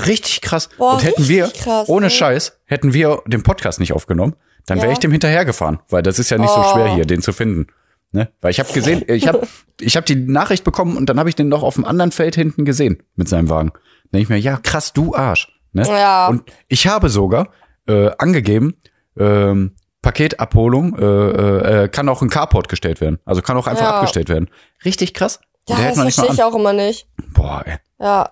Richtig 0.07 0.41
krass. 0.41 0.69
Boah, 0.77 0.93
und 0.93 1.03
hätten 1.03 1.27
wir, 1.29 1.47
krass, 1.49 1.87
ohne 1.87 2.07
ey. 2.07 2.11
Scheiß, 2.11 2.59
hätten 2.65 2.93
wir 2.93 3.21
den 3.27 3.43
Podcast 3.43 3.79
nicht 3.79 3.93
aufgenommen, 3.93 4.35
dann 4.65 4.79
wäre 4.79 4.87
Ja. 4.87 4.93
ich 4.93 4.99
dem 4.99 5.11
hinterhergefahren, 5.11 5.79
weil 5.89 6.01
das 6.01 6.17
ist 6.19 6.31
ja 6.31 6.37
nicht 6.39 6.49
so 6.49 6.59
Oh. 6.59 6.73
schwer 6.73 6.87
hier, 6.95 7.05
den 7.05 7.21
zu 7.21 7.31
finden. 7.31 7.67
Ne? 8.15 8.30
Weil 8.41 8.51
ich 8.51 8.60
habe 8.60 8.71
gesehen, 8.73 9.04
ich 9.08 9.28
habe 9.28 9.47
ich 9.80 9.95
hab 9.97 10.06
die 10.06 10.15
Nachricht 10.15 10.63
bekommen 10.63 10.97
und 10.97 11.08
dann 11.10 11.19
habe 11.19 11.30
ich 11.30 11.36
den 11.36 11.49
noch 11.49 11.63
auf 11.63 11.75
dem 11.75 11.86
anderen 11.86 12.12
Feld 12.12 12.36
hinten 12.36 12.65
gesehen 12.65 13.04
mit 13.15 13.28
seinem 13.28 13.49
Wagen. 13.49 13.69
Dann 13.73 14.12
denk 14.13 14.23
ich 14.23 14.30
mir, 14.30 14.38
ja, 14.38 14.58
krass, 14.58 14.93
du 14.93 15.13
Arsch. 15.13 15.51
Ne? 15.73 15.84
Ja. 15.88 16.28
Und 16.28 16.43
ich 16.67 16.88
habe 16.88 17.10
sogar 17.10 17.49
äh, 17.88 18.10
angegeben, 18.17 18.75
ähm, 19.17 19.75
Paketabholung 20.01 20.97
äh, 20.97 21.04
äh, 21.04 21.84
äh, 21.84 21.88
kann 21.89 22.08
auch 22.10 22.21
in 22.21 22.30
Carport 22.30 22.69
gestellt 22.69 23.01
werden. 23.01 23.19
Also 23.25 23.41
kann 23.41 23.58
auch 23.58 23.67
einfach 23.67 23.84
Ja. 23.84 23.95
abgestellt 23.95 24.30
werden. 24.30 24.49
Richtig 24.86 25.13
krass. 25.13 25.39
Ja, 25.67 25.78
das 25.78 25.95
verstehe 25.99 26.34
ich 26.34 26.43
auch 26.43 26.56
immer 26.56 26.73
nicht. 26.73 27.08
Boah, 27.34 27.63
ey, 27.65 27.78
Ja. 27.99 28.32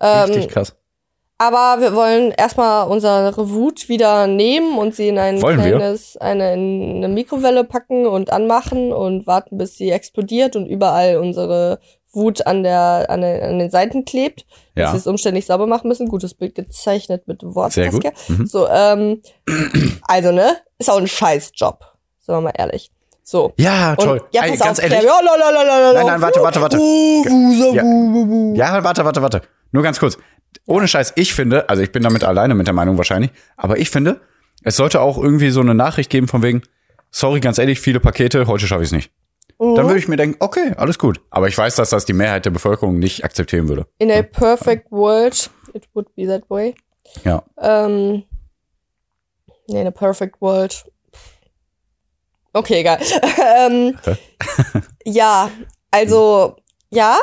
richtig 0.00 0.44
Ähm, 0.44 0.48
krass. 0.48 0.76
Aber 1.42 1.80
wir 1.82 1.92
wollen 1.96 2.30
erstmal 2.30 2.86
unsere 2.86 3.34
Wut 3.50 3.88
wieder 3.88 4.28
nehmen 4.28 4.78
und 4.78 4.94
sie 4.94 5.08
in 5.08 5.18
ein 5.18 5.42
Wollen 5.42 5.60
kleines, 5.60 6.16
eine, 6.16 6.52
in 6.54 6.96
eine 6.98 7.08
Mikrowelle 7.08 7.64
packen 7.64 8.06
und 8.06 8.32
anmachen 8.32 8.92
und 8.92 9.26
warten, 9.26 9.58
bis 9.58 9.76
sie 9.76 9.90
explodiert 9.90 10.54
und 10.54 10.66
überall 10.66 11.16
unsere 11.16 11.80
Wut 12.12 12.46
an 12.46 12.62
der, 12.62 13.06
an 13.08 13.22
den, 13.22 13.42
an 13.42 13.58
den 13.58 13.70
Seiten 13.70 14.04
klebt. 14.04 14.46
Dass 14.76 14.82
Ja. 14.84 14.92
wir 14.92 14.98
es 14.98 15.06
umständlich 15.08 15.46
sauber 15.46 15.66
machen 15.66 15.88
müssen. 15.88 16.06
Gutes 16.08 16.34
Bild 16.34 16.54
gezeichnet 16.54 17.26
mit 17.26 17.40
Sehr 17.40 17.48
gut. 17.48 17.56
Wortmaske. 17.56 18.12
Mhm. 18.28 18.46
So, 18.46 18.68
ähm, 18.68 19.22
also, 20.06 20.30
ne? 20.30 20.58
Ist 20.78 20.90
auch 20.90 20.98
ein 20.98 21.08
Scheißjob. 21.08 21.80
Sagen 22.20 22.38
wir 22.38 22.52
mal 22.52 22.54
ehrlich. 22.56 22.92
So. 23.24 23.52
Ja, 23.56 23.96
toll. 23.96 24.18
Und, 24.20 24.22
ja, 24.32 24.42
Ey, 24.44 24.50
pass 24.50 24.60
ganz 24.60 24.78
auf, 24.78 24.84
ehrlich. 24.84 25.02
Ja, 25.02 25.18
lalalala. 25.20 25.92
Nein, 25.94 26.06
nein, 26.06 26.20
warte, 26.20 26.40
warte, 26.40 26.60
warte. 26.60 26.78
Uh, 26.78 27.72
Ja. 27.74 27.82
Ja, 28.76 28.84
warte, 28.84 29.04
warte, 29.04 29.22
warte. 29.22 29.42
Nur 29.72 29.82
ganz 29.82 29.98
kurz. 29.98 30.18
Ohne 30.66 30.86
Scheiß, 30.86 31.14
ich 31.16 31.34
finde, 31.34 31.68
also 31.68 31.82
ich 31.82 31.90
bin 31.92 32.02
damit 32.02 32.24
alleine 32.24 32.54
mit 32.54 32.66
der 32.66 32.74
Meinung 32.74 32.96
wahrscheinlich, 32.98 33.30
aber 33.56 33.78
ich 33.78 33.90
finde, 33.90 34.20
es 34.62 34.76
sollte 34.76 35.00
auch 35.00 35.18
irgendwie 35.18 35.50
so 35.50 35.60
eine 35.60 35.74
Nachricht 35.74 36.10
geben 36.10 36.28
von 36.28 36.42
wegen, 36.42 36.62
sorry, 37.10 37.40
ganz 37.40 37.58
ehrlich, 37.58 37.80
viele 37.80 37.98
Pakete, 38.00 38.46
heute 38.46 38.66
schaffe 38.66 38.82
ich 38.82 38.88
es 38.88 38.92
nicht. 38.92 39.10
Mhm. 39.58 39.74
Dann 39.74 39.86
würde 39.86 39.98
ich 39.98 40.08
mir 40.08 40.16
denken, 40.16 40.36
okay, 40.40 40.72
alles 40.76 40.98
gut. 40.98 41.20
Aber 41.30 41.48
ich 41.48 41.56
weiß, 41.56 41.76
dass 41.76 41.90
das 41.90 42.04
die 42.04 42.12
Mehrheit 42.12 42.44
der 42.44 42.50
Bevölkerung 42.50 42.98
nicht 42.98 43.24
akzeptieren 43.24 43.68
würde. 43.68 43.86
In 43.98 44.10
a 44.10 44.22
perfect 44.22 44.90
world, 44.92 45.50
it 45.72 45.88
would 45.94 46.14
be 46.14 46.26
that 46.26 46.48
way. 46.50 46.74
Ja. 47.24 47.42
Ähm, 47.60 48.24
nee, 49.68 49.80
in 49.80 49.86
a 49.86 49.90
perfect 49.90 50.40
world. 50.40 50.84
Okay, 52.52 52.80
egal. 52.80 52.98
ähm, 53.66 53.96
ja, 55.04 55.50
also, 55.90 56.56
ja, 56.90 57.18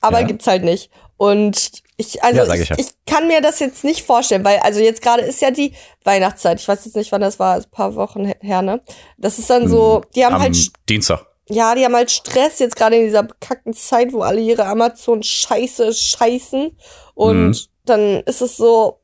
aber 0.00 0.20
Ja. 0.20 0.26
gibt's 0.26 0.46
halt 0.46 0.62
nicht. 0.64 0.90
Und 1.20 1.82
ich, 1.98 2.24
also 2.24 2.38
Ja, 2.44 2.54
ich, 2.54 2.60
ich 2.62 2.68
ja. 2.70 2.76
ich 2.78 2.86
kann 3.04 3.26
mir 3.26 3.42
das 3.42 3.58
jetzt 3.60 3.84
nicht 3.84 4.06
vorstellen, 4.06 4.42
weil, 4.42 4.58
also 4.60 4.80
jetzt 4.80 5.02
gerade 5.02 5.20
ist 5.20 5.42
ja 5.42 5.50
die 5.50 5.74
Weihnachtszeit. 6.02 6.58
Ich 6.58 6.66
weiß 6.66 6.86
jetzt 6.86 6.96
nicht, 6.96 7.12
wann 7.12 7.20
das 7.20 7.38
war, 7.38 7.56
ein 7.56 7.64
paar 7.70 7.94
Wochen 7.94 8.24
her, 8.40 8.62
ne? 8.62 8.80
Das 9.18 9.38
ist 9.38 9.50
dann 9.50 9.68
so, 9.68 10.00
die 10.14 10.24
haben 10.24 10.36
Am 10.36 10.40
halt 10.40 10.56
Dienstag. 10.88 11.26
ja, 11.50 11.74
die 11.74 11.84
haben 11.84 11.94
halt 11.94 12.10
Stress 12.10 12.58
jetzt 12.60 12.74
gerade 12.74 12.96
in 12.96 13.02
dieser 13.04 13.22
bekackten 13.24 13.74
Zeit, 13.74 14.14
wo 14.14 14.22
alle 14.22 14.40
ihre 14.40 14.64
Amazon-Scheiße 14.64 15.92
scheißen. 15.92 16.74
Und 17.12 17.48
Mhm. 17.50 17.56
dann 17.84 18.20
ist 18.20 18.40
es 18.40 18.56
so. 18.56 18.99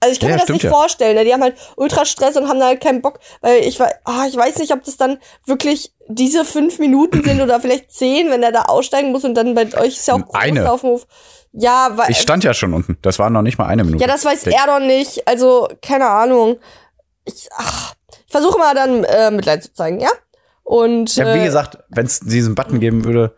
Also 0.00 0.12
ich 0.12 0.20
kann 0.20 0.28
Ja, 0.30 0.36
mir 0.36 0.40
das 0.40 0.48
nicht 0.50 0.64
ja. 0.64 0.70
vorstellen. 0.70 1.14
Ne? 1.16 1.24
Die 1.24 1.32
haben 1.32 1.42
halt 1.42 1.56
ultra 1.76 2.04
Stress 2.04 2.36
und 2.36 2.48
haben 2.48 2.60
da 2.60 2.66
halt 2.66 2.80
keinen 2.80 3.02
Bock, 3.02 3.18
weil 3.40 3.60
ich, 3.60 3.80
ah, 3.80 4.26
ich 4.28 4.36
weiß 4.36 4.58
nicht, 4.58 4.72
ob 4.72 4.82
das 4.84 4.96
dann 4.96 5.18
wirklich 5.46 5.92
diese 6.08 6.44
fünf 6.44 6.78
Minuten 6.78 7.22
sind 7.24 7.40
oder 7.40 7.60
vielleicht 7.60 7.90
zehn, 7.90 8.30
wenn 8.30 8.42
er 8.42 8.52
da 8.52 8.62
aussteigen 8.62 9.12
muss 9.12 9.24
und 9.24 9.34
dann 9.34 9.54
bei 9.54 9.62
euch 9.78 9.96
ist 9.96 10.06
ja 10.06 10.14
auch 10.14 10.24
groß 10.24 10.34
Eine. 10.34 10.70
auf 10.70 10.80
dem 10.82 10.90
Hof. 10.90 11.06
Ja, 11.52 11.92
weil 11.94 12.10
Ich 12.10 12.18
stand 12.18 12.44
ja 12.44 12.52
schon 12.52 12.74
unten. 12.74 12.98
Das 13.02 13.18
waren 13.18 13.32
noch 13.32 13.42
nicht 13.42 13.56
mal 13.58 13.66
eine 13.66 13.84
Minute. 13.84 14.02
ja, 14.04 14.08
das 14.08 14.24
weiß 14.24 14.46
er 14.46 14.66
doch 14.66 14.80
nicht. 14.80 15.26
Also, 15.26 15.68
keine 15.80 16.06
Ahnung. 16.06 16.58
Ich, 17.24 17.48
ach, 17.56 17.94
ich 18.26 18.30
versuche 18.32 18.58
mal 18.58 18.74
dann 18.74 19.04
äh, 19.04 19.30
Mitleid 19.30 19.62
zu 19.62 19.72
zeigen, 19.72 19.98
ja? 20.00 20.10
Und 20.62 21.16
Ja, 21.16 21.34
wie 21.34 21.38
äh, 21.38 21.44
gesagt, 21.44 21.78
wenn 21.88 22.04
es 22.06 22.20
diesen 22.20 22.54
Button 22.54 22.78
geben 22.80 23.04
würde, 23.04 23.34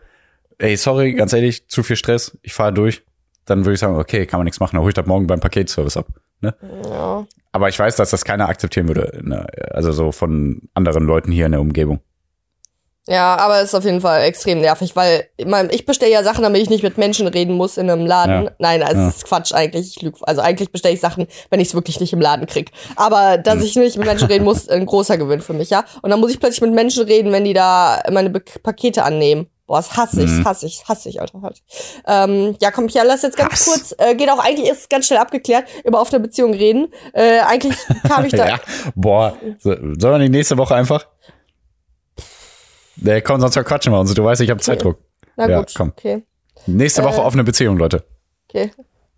ey, 0.57 0.75
sorry, 0.75 1.13
ganz 1.13 1.31
ehrlich, 1.31 1.67
zu 1.69 1.81
viel 1.83 1.95
Stress, 1.95 2.37
ich 2.41 2.53
fahre 2.53 2.73
durch, 2.73 3.03
dann 3.45 3.65
würde 3.65 3.75
ich 3.75 3.79
sagen, 3.79 3.95
okay, 3.95 4.25
kann 4.25 4.39
man 4.39 4.45
nichts 4.45 4.59
machen, 4.59 4.75
dann 4.75 4.81
hol 4.83 4.89
ich 4.89 4.95
das 4.95 5.05
morgen 5.05 5.25
beim 5.25 5.39
Paketservice 5.39 5.95
ab. 5.97 6.07
Ne? 6.41 6.53
ja. 6.89 7.25
Aber 7.51 7.67
ich 7.69 7.77
weiß, 7.79 7.95
dass 7.95 8.11
das 8.11 8.23
keiner 8.25 8.47
akzeptieren 8.47 8.87
würde. 8.87 9.19
Ne? 9.23 9.47
Also 9.71 9.91
so 9.91 10.11
von 10.11 10.61
anderen 10.73 11.05
Leuten 11.05 11.31
hier 11.31 11.47
in 11.47 11.51
der 11.53 11.61
Umgebung. 11.61 11.99
Ja, 13.07 13.37
aber 13.37 13.57
es 13.57 13.69
ist 13.69 13.75
auf 13.75 13.85
jeden 13.85 14.01
Fall 14.01 14.21
extrem 14.21 14.61
nervig, 14.61 14.95
weil 14.95 15.29
ich, 15.71 15.85
bestelle 15.87 16.11
ja 16.11 16.21
Sachen, 16.21 16.43
damit 16.43 16.61
ich 16.61 16.69
nicht 16.69 16.83
mit 16.83 16.99
Menschen 16.99 17.25
reden 17.27 17.55
muss 17.55 17.77
in 17.77 17.89
einem 17.89 18.05
Laden. 18.05 18.43
Ja. 18.45 18.51
Nein, 18.59 18.83
also 18.83 19.01
Ja. 19.01 19.07
es 19.07 19.15
ist 19.17 19.25
Quatsch 19.25 19.51
eigentlich. 19.51 19.95
Ich 19.97 20.01
lüg, 20.03 20.15
also 20.21 20.41
eigentlich 20.41 20.71
bestelle 20.71 20.93
ich 20.93 21.01
Sachen, 21.01 21.25
wenn 21.49 21.59
ich 21.59 21.69
es 21.69 21.73
wirklich 21.73 21.99
nicht 21.99 22.13
im 22.13 22.21
Laden 22.21 22.45
krieg. 22.45 22.71
Aber 22.95 23.39
dass 23.39 23.55
Hm. 23.55 23.63
ich 23.63 23.75
nicht 23.77 23.97
mit 23.97 24.05
Menschen 24.05 24.27
reden 24.27 24.43
muss, 24.43 24.69
ein 24.69 24.85
großer 24.85 25.17
Gewinn 25.17 25.41
für 25.41 25.53
mich, 25.53 25.71
ja. 25.71 25.85
Und 26.03 26.11
dann 26.11 26.19
muss 26.19 26.29
ich 26.31 26.39
plötzlich 26.39 26.61
mit 26.61 26.73
Menschen 26.75 27.03
reden, 27.05 27.31
wenn 27.31 27.45
die 27.45 27.53
da 27.53 27.99
meine 28.11 28.29
Be 28.29 28.41
Pakete 28.61 29.03
annehmen. 29.03 29.47
Boah, 29.69 29.77
das 29.77 29.95
hasse 29.95 30.23
ich, 30.23 30.31
Mhm. 30.31 30.45
hasse 30.45 30.65
ich, 30.65 30.83
hasse 30.89 31.09
ich, 31.09 31.21
Alter. 31.21 31.43
Hasse 31.43 31.61
ich. 31.67 32.01
Ähm, 32.07 32.55
ja, 32.59 32.71
komm, 32.71 32.87
ja, 32.87 33.03
lass 33.03 33.21
jetzt 33.21 33.37
ganz 33.37 33.51
Hass. 33.53 33.65
kurz, 33.65 33.95
äh, 33.99 34.15
geht 34.15 34.27
auch 34.31 34.39
eigentlich 34.39 34.67
ist 34.67 34.89
ganz 34.89 35.05
schnell 35.05 35.19
abgeklärt, 35.19 35.67
über 35.85 36.01
offene 36.01 36.19
Beziehung 36.19 36.55
reden. 36.55 36.91
Äh, 37.13 37.41
eigentlich 37.41 37.77
kam 38.07 38.25
ich 38.25 38.31
da. 38.33 38.47
Ja, 38.47 38.59
boah, 38.95 39.37
so, 39.59 39.69
sollen 39.75 39.99
wir 39.99 40.19
die 40.19 40.29
nächste 40.29 40.57
Woche 40.57 40.73
einfach? 40.73 41.05
Nee, 42.95 43.21
komm, 43.21 43.39
sonst 43.41 43.53
verquatschen 43.53 43.93
wir 43.93 43.99
uns. 43.99 44.11
Du 44.15 44.23
weißt, 44.23 44.41
ich 44.41 44.49
habe 44.49 44.59
Zeitdruck. 44.59 44.97
Na 45.35 45.47
Ja, 45.47 45.59
gut, 45.59 45.71
komm. 45.77 45.89
okay. 45.95 46.23
Nächste 46.65 47.03
Woche 47.03 47.17
Äh. 47.21 47.25
offene 47.25 47.43
Beziehung, 47.43 47.77
Leute. 47.77 48.03
Okay. 48.49 48.71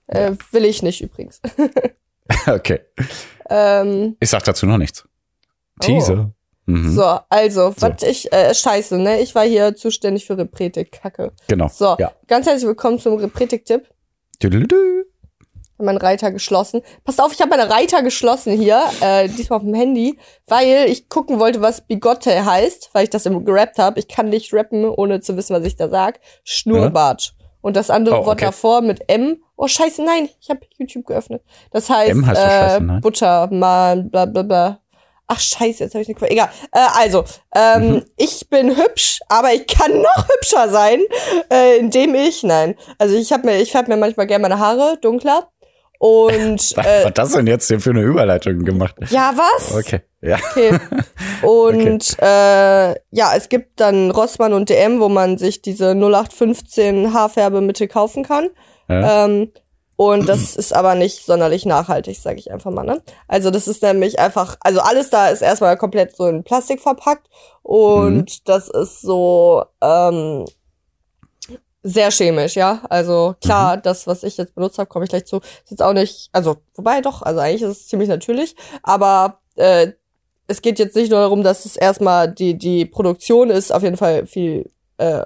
Äh, 0.08 0.34
will 0.52 0.66
ich 0.66 0.84
nicht 0.84 1.00
übrigens. 1.00 1.40
okay. 2.48 2.82
ähm, 3.50 4.18
Ich 4.20 4.30
sag 4.30 4.44
dazu 4.44 4.66
noch 4.66 4.78
nichts. 4.78 5.06
Teaser. 5.80 6.32
Mhm. 6.66 6.94
So, 6.96 7.20
also, 7.30 7.72
So. 7.72 7.82
was 7.82 8.04
ich, 8.04 8.32
äh, 8.32 8.54
scheiße, 8.54 8.98
ne? 8.98 9.20
Ich 9.22 9.34
war 9.36 9.44
hier 9.46 9.76
zuständig 9.76 10.26
für 10.26 10.38
Repretik, 10.38 10.92
Kacke. 10.92 11.32
Genau. 11.48 11.68
So, 11.68 11.96
Ja. 12.00 12.12
ganz 12.28 12.46
herzlich 12.46 12.68
willkommen 12.68 13.00
zum 13.00 13.16
Repretik-Tipp. 13.16 13.88
Tüdelüdü. 14.40 14.76
Ich 15.40 15.84
habe 15.84 15.86
meinen 15.86 15.98
Reiter 15.98 16.32
geschlossen. 16.32 16.82
Pass 17.04 17.18
auf, 17.20 17.34
ich 17.34 17.42
habe 17.42 17.50
meinen 17.58 17.70
Reiter 17.72 18.04
geschlossen 18.04 18.54
hier, 18.54 18.84
äh, 19.02 19.28
diesmal 19.28 19.58
auf 19.58 19.64
dem 19.66 19.74
Handy, 19.74 20.20
weil 20.46 20.86
ich 20.88 21.10
gucken 21.10 21.40
wollte, 21.40 21.62
was 21.62 21.82
Bigotte 21.88 22.46
heißt, 22.46 22.92
weil 22.94 23.06
ich 23.06 23.10
das 23.10 23.26
im 23.26 23.44
gerappt 23.44 23.80
habe. 23.80 24.00
Ich 24.00 24.08
kann 24.08 24.30
nicht 24.30 24.54
rappen, 24.54 24.86
ohne 24.86 25.22
zu 25.22 25.36
wissen, 25.38 25.56
was 25.56 25.66
ich 25.66 25.76
da 25.76 25.90
sag. 25.90 26.20
Schnurrbart. 26.44 27.34
Und 27.62 27.76
das 27.76 27.90
andere 27.90 28.16
Oh, 28.22 28.26
Wort 28.26 28.38
okay. 28.38 28.46
davor 28.46 28.82
mit 28.82 29.02
M. 29.10 29.38
Oh, 29.56 29.68
scheiße, 29.68 30.04
nein, 30.04 30.30
ich 30.40 30.50
habe 30.52 30.62
YouTube 30.78 31.06
geöffnet. 31.08 31.44
Das 31.72 31.90
heißt, 31.90 32.12
M 32.12 32.26
heißt 32.28 32.40
äh, 32.40 32.44
scheiße. 32.44 33.00
Butter, 33.02 33.48
mal, 33.52 34.04
bla 34.04 34.26
bla 34.26 34.44
bla. 34.44 34.80
Ach 35.34 35.40
scheiße, 35.40 35.84
jetzt 35.86 35.94
habe 35.94 36.02
ich 36.02 36.08
eine 36.10 36.16
Quelle. 36.16 36.32
Egal. 36.32 36.50
Äh, 36.74 36.80
also, 37.00 37.24
ähm, 37.56 37.90
Mhm. 37.92 38.06
ich 38.18 38.50
bin 38.50 38.76
hübsch, 38.76 39.20
aber 39.30 39.54
ich 39.54 39.66
kann 39.68 39.92
noch 40.02 40.28
hübscher 40.28 40.70
sein, 40.70 41.00
äh, 41.52 41.78
indem 41.78 42.16
ich, 42.16 42.44
nein. 42.44 42.76
Also 42.98 43.16
ich 43.16 43.32
habe 43.32 43.46
mir, 43.48 43.60
ich 43.62 43.72
färbe 43.72 43.90
mir 43.92 43.98
manchmal 43.98 44.28
gerne 44.28 44.42
meine 44.42 44.60
Haare 44.60 44.98
dunkler. 45.02 45.48
Und 46.00 46.60
Was 46.78 46.86
äh, 46.86 47.06
hat 47.06 47.18
das 47.18 47.32
denn 47.34 47.46
jetzt 47.48 47.68
hier 47.68 47.80
für 47.80 47.92
eine 47.92 48.02
Überleitung 48.02 48.66
gemacht? 48.66 48.96
ja, 49.12 49.34
was? 49.36 49.76
Okay. 49.78 50.02
Ja. 50.22 50.38
Okay. 50.52 50.78
Und 51.42 52.18
äh, 52.20 52.92
ja, 53.12 53.34
es 53.36 53.50
gibt 53.50 53.80
dann 53.80 54.12
Rossmann 54.12 54.54
und 54.54 54.70
DM, 54.70 55.00
wo 55.00 55.10
man 55.10 55.38
sich 55.38 55.62
diese 55.62 55.96
0815 55.96 57.14
Haarfärbemittel 57.14 57.88
kaufen 57.88 58.24
kann. 58.24 58.50
ja. 58.90 59.26
Ähm, 59.26 59.52
und 60.02 60.28
das 60.28 60.56
ist 60.56 60.74
aber 60.74 60.96
nicht 60.96 61.26
sonderlich 61.26 61.64
nachhaltig, 61.66 62.18
sage 62.20 62.40
ich 62.40 62.52
einfach 62.52 62.72
mal. 62.72 62.84
Ne? 62.84 63.02
Also 63.28 63.52
das 63.52 63.68
ist 63.68 63.84
nämlich 63.84 64.18
einfach, 64.18 64.58
also 64.62 64.80
alles 64.80 65.10
da 65.12 65.28
ist 65.30 65.42
erstmal 65.44 65.78
komplett 65.78 66.16
so 66.16 66.26
in 66.26 66.44
Plastik 66.44 66.82
verpackt 66.82 67.28
und 67.62 68.16
Mhm. 68.16 68.26
das 68.46 68.68
ist 68.70 69.02
so 69.02 69.64
ähm, 69.82 70.46
sehr 71.84 72.12
chemisch, 72.12 72.56
ja. 72.56 72.82
Also 72.90 73.36
klar, 73.44 73.78
Mhm. 73.78 73.82
das, 73.84 74.08
was 74.08 74.24
ich 74.24 74.38
jetzt 74.38 74.56
benutzt 74.56 74.78
habe, 74.80 74.88
komme 74.90 75.06
ich 75.06 75.10
gleich 75.12 75.26
zu, 75.26 75.38
ist 75.38 75.72
jetzt 75.72 75.82
auch 75.84 75.94
nicht, 75.94 76.30
also 76.32 76.58
wobei 76.76 77.02
doch, 77.02 77.22
also 77.22 77.40
eigentlich 77.40 77.62
ist 77.64 77.78
es 77.82 77.88
ziemlich 77.88 78.10
natürlich, 78.10 78.56
aber 78.84 79.40
äh, 79.56 79.92
es 80.48 80.62
geht 80.62 80.80
jetzt 80.80 80.96
nicht 80.96 81.12
nur 81.12 81.20
darum, 81.20 81.44
dass 81.44 81.66
es 81.66 81.76
erstmal 81.78 82.32
die 82.32 82.58
die 82.58 82.86
Produktion 82.86 83.50
ist 83.52 83.72
auf 83.72 83.84
jeden 83.84 83.98
Fall 83.98 84.26
viel 84.26 84.70
äh, 84.98 85.26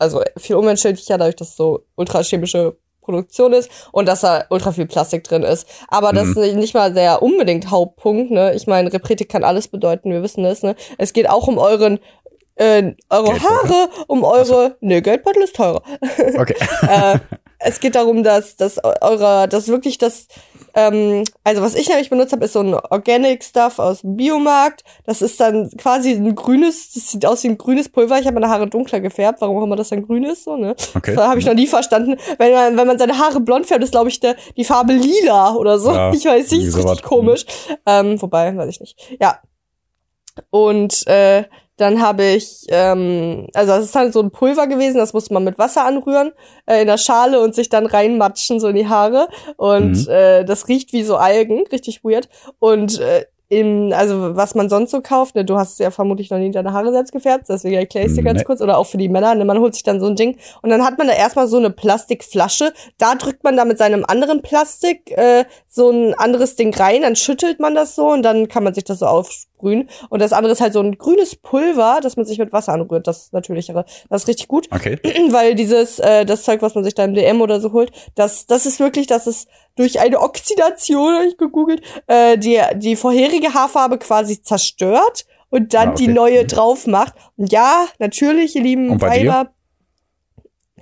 also 0.00 0.22
viel 0.36 0.56
umweltschädlicher, 0.56 1.18
dadurch, 1.18 1.36
dass 1.36 1.48
es 1.50 1.56
so 1.56 1.84
ultrachemische 1.96 2.76
Produktion 3.08 3.54
ist 3.54 3.70
und 3.90 4.06
dass 4.06 4.20
da 4.20 4.44
ultra 4.50 4.70
viel 4.72 4.86
Plastik 4.86 5.24
drin 5.24 5.42
ist. 5.42 5.66
Aber 5.88 6.12
das 6.12 6.28
Mhm. 6.34 6.42
ist 6.42 6.54
nicht- 6.56 6.74
mal 6.74 6.92
der 6.92 7.22
unbedingt 7.22 7.70
Hauptpunkt, 7.70 8.30
ne? 8.30 8.52
Ich 8.54 8.66
meine, 8.66 8.92
Repretik 8.92 9.30
kann 9.30 9.42
alles 9.42 9.68
bedeuten, 9.68 10.10
wir 10.12 10.22
wissen 10.22 10.44
das, 10.44 10.62
ne? 10.62 10.76
Es 10.98 11.14
geht 11.14 11.28
auch 11.30 11.48
um 11.48 11.56
euren 11.56 11.98
äh, 12.60 12.92
eure? 13.08 13.34
Haare, 13.40 13.88
um 14.08 14.24
eure. 14.24 14.76
Ne, 14.80 15.00
Geldbeutel 15.00 15.44
ist 15.44 15.54
teurer. 15.54 15.80
Okay. 16.38 16.56
äh, 16.82 17.18
es 17.60 17.80
geht 17.80 17.94
darum, 17.94 18.22
dass, 18.22 18.56
dass 18.56 18.80
eure, 18.84 19.48
dass 19.48 19.68
wirklich 19.68 19.98
das, 19.98 20.26
ähm, 20.74 21.24
also 21.42 21.60
was 21.62 21.74
ich 21.74 21.88
nämlich 21.88 22.08
benutzt 22.08 22.32
habe, 22.32 22.44
ist 22.44 22.52
so 22.52 22.60
ein 22.60 22.74
Organic 22.74 23.42
Stuff 23.42 23.78
aus 23.78 24.02
dem 24.02 24.16
Biomarkt. 24.16 24.84
Das 25.04 25.22
ist 25.22 25.40
dann 25.40 25.68
quasi 25.76 26.12
ein 26.12 26.34
grünes, 26.34 26.92
das 26.92 27.10
sieht 27.10 27.26
aus 27.26 27.42
wie 27.42 27.48
ein 27.48 27.58
grünes 27.58 27.88
Pulver. 27.88 28.18
Ich 28.18 28.26
habe 28.26 28.34
meine 28.34 28.48
Haare 28.48 28.68
dunkler 28.68 29.00
gefärbt, 29.00 29.40
warum 29.40 29.58
auch 29.58 29.64
immer 29.64 29.76
das 29.76 29.88
dann 29.88 30.06
grün 30.06 30.24
ist, 30.24 30.44
so, 30.44 30.56
ne? 30.56 30.76
Okay. 30.94 31.16
Das 31.16 31.26
habe 31.26 31.40
ich 31.40 31.46
noch 31.46 31.54
nie 31.54 31.66
verstanden. 31.66 32.16
Wenn 32.38 32.52
man, 32.52 32.76
wenn 32.76 32.86
man 32.86 32.98
seine 32.98 33.18
Haare 33.18 33.40
blond 33.40 33.66
färbt, 33.66 33.82
ist, 33.82 33.90
glaube 33.90 34.08
ich, 34.08 34.20
der, 34.20 34.36
die 34.56 34.64
Farbe 34.64 34.92
lila 34.92 35.54
oder 35.54 35.78
so. 35.78 35.90
Ja, 35.92 36.12
ich 36.12 36.24
weiß 36.24 36.50
nicht, 36.52 36.66
ist 36.66 36.76
richtig 36.76 37.02
komisch. 37.02 37.44
Ähm, 37.86 38.20
wobei, 38.22 38.56
weiß 38.56 38.68
ich 38.70 38.80
nicht. 38.80 39.16
Ja. 39.20 39.40
Und 40.50 41.06
äh, 41.08 41.44
dann 41.78 42.02
habe 42.02 42.24
ich, 42.24 42.66
ähm, 42.68 43.46
also 43.54 43.72
das 43.72 43.84
ist 43.86 43.94
halt 43.96 44.12
so 44.12 44.20
ein 44.20 44.30
Pulver 44.30 44.66
gewesen, 44.66 44.98
das 44.98 45.12
muss 45.14 45.30
man 45.30 45.44
mit 45.44 45.58
Wasser 45.58 45.84
anrühren 45.84 46.32
äh, 46.66 46.82
in 46.82 46.86
der 46.88 46.98
Schale 46.98 47.40
und 47.40 47.54
sich 47.54 47.68
dann 47.70 47.86
reinmatschen 47.86 48.60
so 48.60 48.68
in 48.68 48.76
die 48.76 48.88
Haare. 48.88 49.28
Und 49.56 49.92
Mhm. 50.06 50.10
äh, 50.10 50.44
das 50.44 50.68
riecht 50.68 50.92
wie 50.92 51.02
so 51.04 51.16
Algen, 51.16 51.64
richtig 51.72 52.04
weird. 52.04 52.28
Und 52.58 53.00
äh, 53.00 53.24
im, 53.50 53.92
also 53.94 54.36
was 54.36 54.54
man 54.54 54.68
sonst 54.68 54.90
so 54.90 55.00
kauft, 55.00 55.34
ne, 55.34 55.44
du 55.44 55.56
hast 55.56 55.78
ja 55.80 55.90
vermutlich 55.90 56.30
noch 56.30 56.38
nie 56.38 56.50
deine 56.50 56.72
Haare 56.72 56.92
selbst 56.92 57.12
gefärbt, 57.12 57.46
deswegen 57.48 57.76
erkläre 57.76 58.06
ich 58.06 58.14
dir 58.14 58.22
ganz 58.22 58.40
Nee. 58.40 58.44
kurz, 58.44 58.60
oder 58.60 58.76
auch 58.76 58.84
für 58.86 58.98
die 58.98 59.08
Männer, 59.08 59.34
ne, 59.34 59.44
man 59.44 59.58
holt 59.58 59.74
sich 59.74 59.82
dann 59.82 60.00
so 60.00 60.06
ein 60.06 60.16
Ding 60.16 60.36
und 60.62 60.68
dann 60.70 60.84
hat 60.84 60.98
man 60.98 61.06
da 61.06 61.14
erstmal 61.14 61.46
so 61.48 61.56
eine 61.56 61.70
Plastikflasche, 61.70 62.72
da 62.98 63.14
drückt 63.14 63.44
man 63.44 63.56
da 63.56 63.64
mit 63.64 63.78
seinem 63.78 64.04
anderen 64.06 64.42
Plastik 64.42 65.10
äh, 65.16 65.44
so 65.66 65.90
ein 65.90 66.14
anderes 66.14 66.56
Ding 66.56 66.74
rein, 66.74 67.02
dann 67.02 67.16
schüttelt 67.16 67.58
man 67.60 67.74
das 67.74 67.94
so 67.94 68.10
und 68.10 68.22
dann 68.22 68.48
kann 68.48 68.64
man 68.64 68.74
sich 68.74 68.84
das 68.84 68.98
so 68.98 69.06
aufsprühen. 69.06 69.88
Und 70.10 70.20
das 70.22 70.32
andere 70.32 70.52
ist 70.52 70.60
halt 70.60 70.72
so 70.72 70.80
ein 70.80 70.98
grünes 70.98 71.34
Pulver, 71.34 72.00
das 72.02 72.16
man 72.16 72.26
sich 72.26 72.38
mit 72.38 72.52
Wasser 72.52 72.72
anrührt, 72.74 73.06
das 73.06 73.32
natürlichere, 73.32 73.84
das 74.08 74.22
ist 74.22 74.28
richtig 74.28 74.48
gut. 74.48 74.68
Okay. 74.70 74.98
weil 75.30 75.54
dieses 75.54 75.98
äh, 75.98 76.24
das 76.26 76.42
Zeug, 76.44 76.60
was 76.62 76.74
man 76.74 76.84
sich 76.84 76.94
da 76.94 77.04
im 77.04 77.14
DM 77.14 77.40
oder 77.40 77.60
so 77.60 77.72
holt, 77.72 77.90
das 78.14 78.46
das 78.46 78.66
ist 78.66 78.78
wirklich, 78.78 79.06
dass 79.06 79.26
es 79.26 79.46
durch 79.78 80.00
eine 80.00 80.20
Oxidation, 80.20 81.14
hab 81.14 81.22
ich 81.24 81.36
gegoogelt, 81.38 81.82
äh, 82.06 82.36
die 82.36 82.60
die 82.74 82.96
vorherige 82.96 83.54
Haarfarbe 83.54 83.98
quasi 83.98 84.42
zerstört 84.42 85.24
und 85.50 85.72
dann 85.72 85.88
Ah, 85.88 85.92
okay. 85.92 86.06
die 86.06 86.12
neue 86.12 86.44
drauf 86.44 86.86
macht. 86.86 87.14
Und 87.36 87.50
ja, 87.52 87.86
natürlich, 87.98 88.54
ihr 88.56 88.62
lieben 88.62 88.90
Und 88.90 88.98
bei 88.98 89.20
dir? 89.20 89.30
Weiber, 89.30 89.50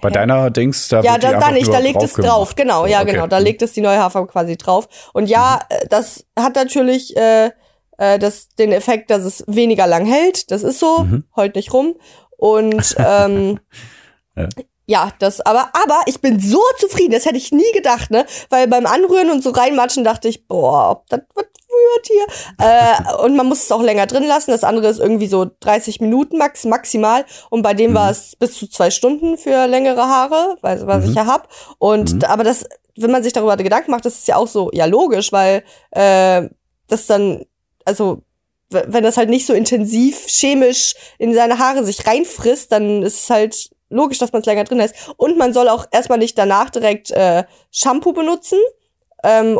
Bei 0.00 0.11
deiner 0.11 0.50
Dings, 0.50 0.88
da 0.88 1.00
ja, 1.02 1.16
da, 1.18 1.38
da 1.38 1.50
nicht, 1.52 1.72
da 1.72 1.78
legt 1.78 2.02
es 2.02 2.14
gemacht. 2.14 2.30
drauf, 2.30 2.54
genau, 2.54 2.85
ja, 2.87 3.00
okay. 3.02 3.12
genau, 3.12 3.26
da 3.26 3.38
legt 3.38 3.62
es 3.62 3.72
die 3.72 3.80
neue 3.80 3.98
Haarfarbe 3.98 4.28
quasi 4.28 4.56
drauf. 4.56 4.88
Und 5.14 5.26
ja, 5.28 5.61
Mhm. 5.70 5.76
äh, 5.76 5.87
das 5.88 6.26
hat 6.38 6.54
natürlich 6.56 7.16
äh, 7.16 7.50
äh, 7.98 8.18
das, 8.18 8.48
den 8.59 8.72
Effekt, 8.72 9.11
dass 9.11 9.22
es 9.24 9.42
weniger 9.46 9.87
lang 9.87 10.04
hält. 10.04 10.50
Das 10.50 10.62
ist 10.62 10.80
so, 10.80 10.98
Mhm. 11.04 11.24
heult 11.35 11.54
nicht 11.54 11.72
rum. 11.72 11.94
Und 12.37 12.94
ähm, 12.98 13.59
Ja. 14.37 14.48
Ja. 14.87 15.12
das, 15.18 15.40
aber, 15.40 15.70
aber 15.75 16.01
ich 16.07 16.20
bin 16.20 16.40
so 16.40 16.61
zufrieden, 16.79 17.12
das 17.12 17.27
hätte 17.27 17.37
ich 17.37 17.53
nie 17.53 17.70
gedacht, 17.75 18.11
ne? 18.11 18.25
Weil 18.51 18.66
beim 18.68 18.87
Anrühren 18.87 19.31
und 19.31 19.42
so 19.42 19.51
reinmatschen 19.51 20.05
dachte 20.05 20.29
ich, 20.29 20.46
boah, 20.46 20.90
ob 20.92 21.07
das 21.09 21.20
was 21.35 21.44
wird 21.44 22.07
hier. 22.07 22.27
äh, 22.66 23.22
und 23.25 23.37
man 23.37 23.46
muss 23.46 23.64
es 23.64 23.72
auch 23.72 23.83
länger 23.83 24.07
drin 24.07 24.25
lassen. 24.25 24.51
Das 24.51 24.64
andere 24.64 24.88
ist 24.88 24.99
irgendwie 24.99 25.27
so 25.27 25.46
30 25.61 26.01
Minuten 26.01 26.38
max, 26.38 26.64
maximal. 26.64 27.27
Und 27.51 27.61
bei 27.62 27.75
dem 27.75 27.90
Mhm. 27.90 27.94
war 27.96 28.11
es 28.11 28.35
bis 28.37 28.55
zu 28.59 28.66
zwei 28.68 28.90
Stunden 28.90 29.37
für 29.37 29.66
längere 29.66 30.03
Haare, 30.07 30.57
weil, 30.62 30.87
was 30.87 31.05
Mhm. 31.05 31.11
ich 31.11 31.16
ja 31.16 31.27
hab. 31.27 31.49
Und 31.79 32.14
Mhm. 32.14 32.22
aber 32.25 32.44
das, 32.44 32.64
wenn 32.96 33.11
man 33.11 33.22
sich 33.22 33.35
darüber 33.35 33.57
Gedanken 33.59 33.90
macht, 33.90 34.07
das 34.07 34.14
ist 34.14 34.29
ja 34.29 34.37
auch 34.37 34.49
so, 34.49 34.70
ja, 34.72 34.87
logisch, 34.87 35.33
weil 35.33 35.64
äh, 35.90 36.49
das 36.88 37.07
dann, 37.07 37.44
also 37.85 38.22
wenn 38.70 39.05
das 39.05 39.16
halt 39.18 39.29
nicht 39.29 39.46
so 39.46 39.53
intensiv 39.53 40.27
chemisch 40.29 40.94
in 41.18 41.35
seine 41.35 41.59
Haare 41.59 41.85
sich 41.85 42.07
reinfrisst, 42.07 42.72
dann 42.72 43.03
ist 43.03 43.25
es 43.25 43.31
halt 43.31 43.70
logisch, 43.88 44.18
dass 44.18 44.33
man 44.33 44.40
es 44.40 44.46
länger 44.46 44.64
drin 44.64 44.79
lässt. 44.79 44.94
Und 45.16 45.38
man 45.38 45.53
soll 45.53 45.68
auch 45.68 45.87
erstmal 45.90 46.18
nicht 46.18 46.37
danach 46.38 46.70
direkt 46.70 47.11
äh, 47.11 47.44
Shampoo 47.70 48.12
benutzen. 48.12 48.59
Ähm, 49.25 49.59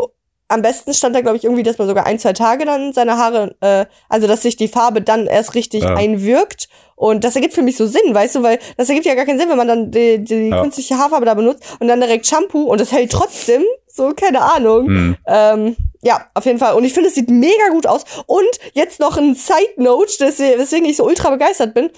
am 0.49 0.63
besten 0.63 0.95
stand 0.95 1.17
da, 1.17 1.23
glaube 1.23 1.37
ich, 1.37 1.45
irgendwie, 1.45 1.65
dass 1.65 1.79
man 1.79 1.89
sogar 1.89 2.07
ein, 2.07 2.21
zwei 2.21 2.33
Tage 2.33 2.65
dann 2.65 2.93
seine 2.93 3.17
Haare, 3.19 3.57
äh, 3.61 3.87
also 4.09 4.29
dass 4.29 4.43
sich 4.43 4.57
die 4.57 4.69
Farbe 4.69 5.03
dann 5.03 5.27
erst 5.27 5.55
richtig 5.57 5.83
Ja. 5.83 5.95
einwirkt. 5.97 6.69
Und 6.95 7.25
das 7.25 7.35
ergibt 7.35 7.53
für 7.53 7.63
mich 7.63 7.77
so 7.77 7.87
Sinn, 7.87 8.15
weißt 8.15 8.37
du, 8.37 8.43
weil 8.43 8.59
das 8.77 8.89
ergibt 8.89 9.07
ja 9.07 9.15
gar 9.15 9.27
keinen 9.27 9.39
Sinn, 9.39 9.49
wenn 9.51 9.57
man 9.57 9.69
dann 9.69 9.91
die, 9.91 10.23
die 10.23 10.49
Ja. 10.51 10.63
künstliche 10.63 10.97
Haarfarbe 10.99 11.27
da 11.27 11.35
benutzt 11.35 11.63
und 11.81 11.89
dann 11.89 12.01
direkt 12.01 12.27
Shampoo 12.27 12.63
und 12.65 12.81
es 12.81 12.93
hält 12.93 13.11
trotzdem. 13.11 13.65
So, 13.89 14.13
keine 14.15 14.41
Ahnung. 14.43 14.87
Mhm. 14.87 15.17
Ähm, 15.27 15.77
ja, 16.03 16.27
auf 16.35 16.47
jeden 16.47 16.59
Fall. 16.59 16.75
Und 16.75 16.85
ich 16.85 16.93
finde, 16.93 17.09
es 17.09 17.15
sieht 17.17 17.29
mega 17.29 17.69
gut 17.73 17.87
aus. 17.87 18.05
Und 18.27 18.47
jetzt 18.73 19.01
noch 19.01 19.17
ein 19.17 19.35
Side 19.35 19.75
Note, 19.79 20.13
deswegen 20.21 20.61
weswegen 20.61 20.89
ich 20.89 20.97
so 20.97 21.05
ultra 21.05 21.31
begeistert 21.31 21.75
bin. 21.75 21.91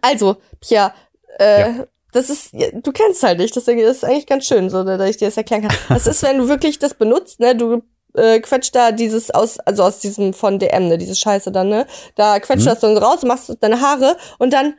Also, 0.00 0.36
Pia, 0.60 0.92
äh, 1.38 1.60
Ja. 1.60 1.84
das 2.12 2.30
ist, 2.30 2.50
du 2.52 2.92
kennst 2.92 3.22
halt 3.22 3.38
nicht, 3.38 3.54
deswegen 3.56 3.80
ist 3.80 3.98
es 3.98 4.04
eigentlich 4.04 4.26
ganz 4.26 4.46
schön, 4.46 4.70
so, 4.70 4.82
dass 4.84 5.08
ich 5.10 5.16
dir 5.16 5.28
das 5.28 5.36
erklären 5.36 5.62
kann. 5.68 5.76
Das 5.88 6.06
ist, 6.06 6.22
wenn 6.22 6.38
du 6.38 6.48
wirklich 6.48 6.78
das 6.78 6.94
benutzt, 6.94 7.40
ne, 7.40 7.54
du 7.56 7.82
äh, 8.14 8.40
quetscht 8.40 8.74
da 8.74 8.92
dieses 8.92 9.30
aus, 9.30 9.58
also 9.60 9.82
aus 9.82 9.98
diesem 10.00 10.32
von 10.32 10.58
DM, 10.58 10.88
ne, 10.88 10.96
diese 10.98 11.14
Scheiße 11.16 11.52
dann, 11.52 11.68
ne, 11.68 11.86
da 12.14 12.38
quetscht 12.40 12.64
Mhm. 12.64 12.70
das 12.70 12.80
dann 12.80 12.96
raus, 12.96 13.22
machst 13.22 13.56
deine 13.60 13.80
Haare 13.80 14.16
und 14.38 14.52
dann 14.52 14.74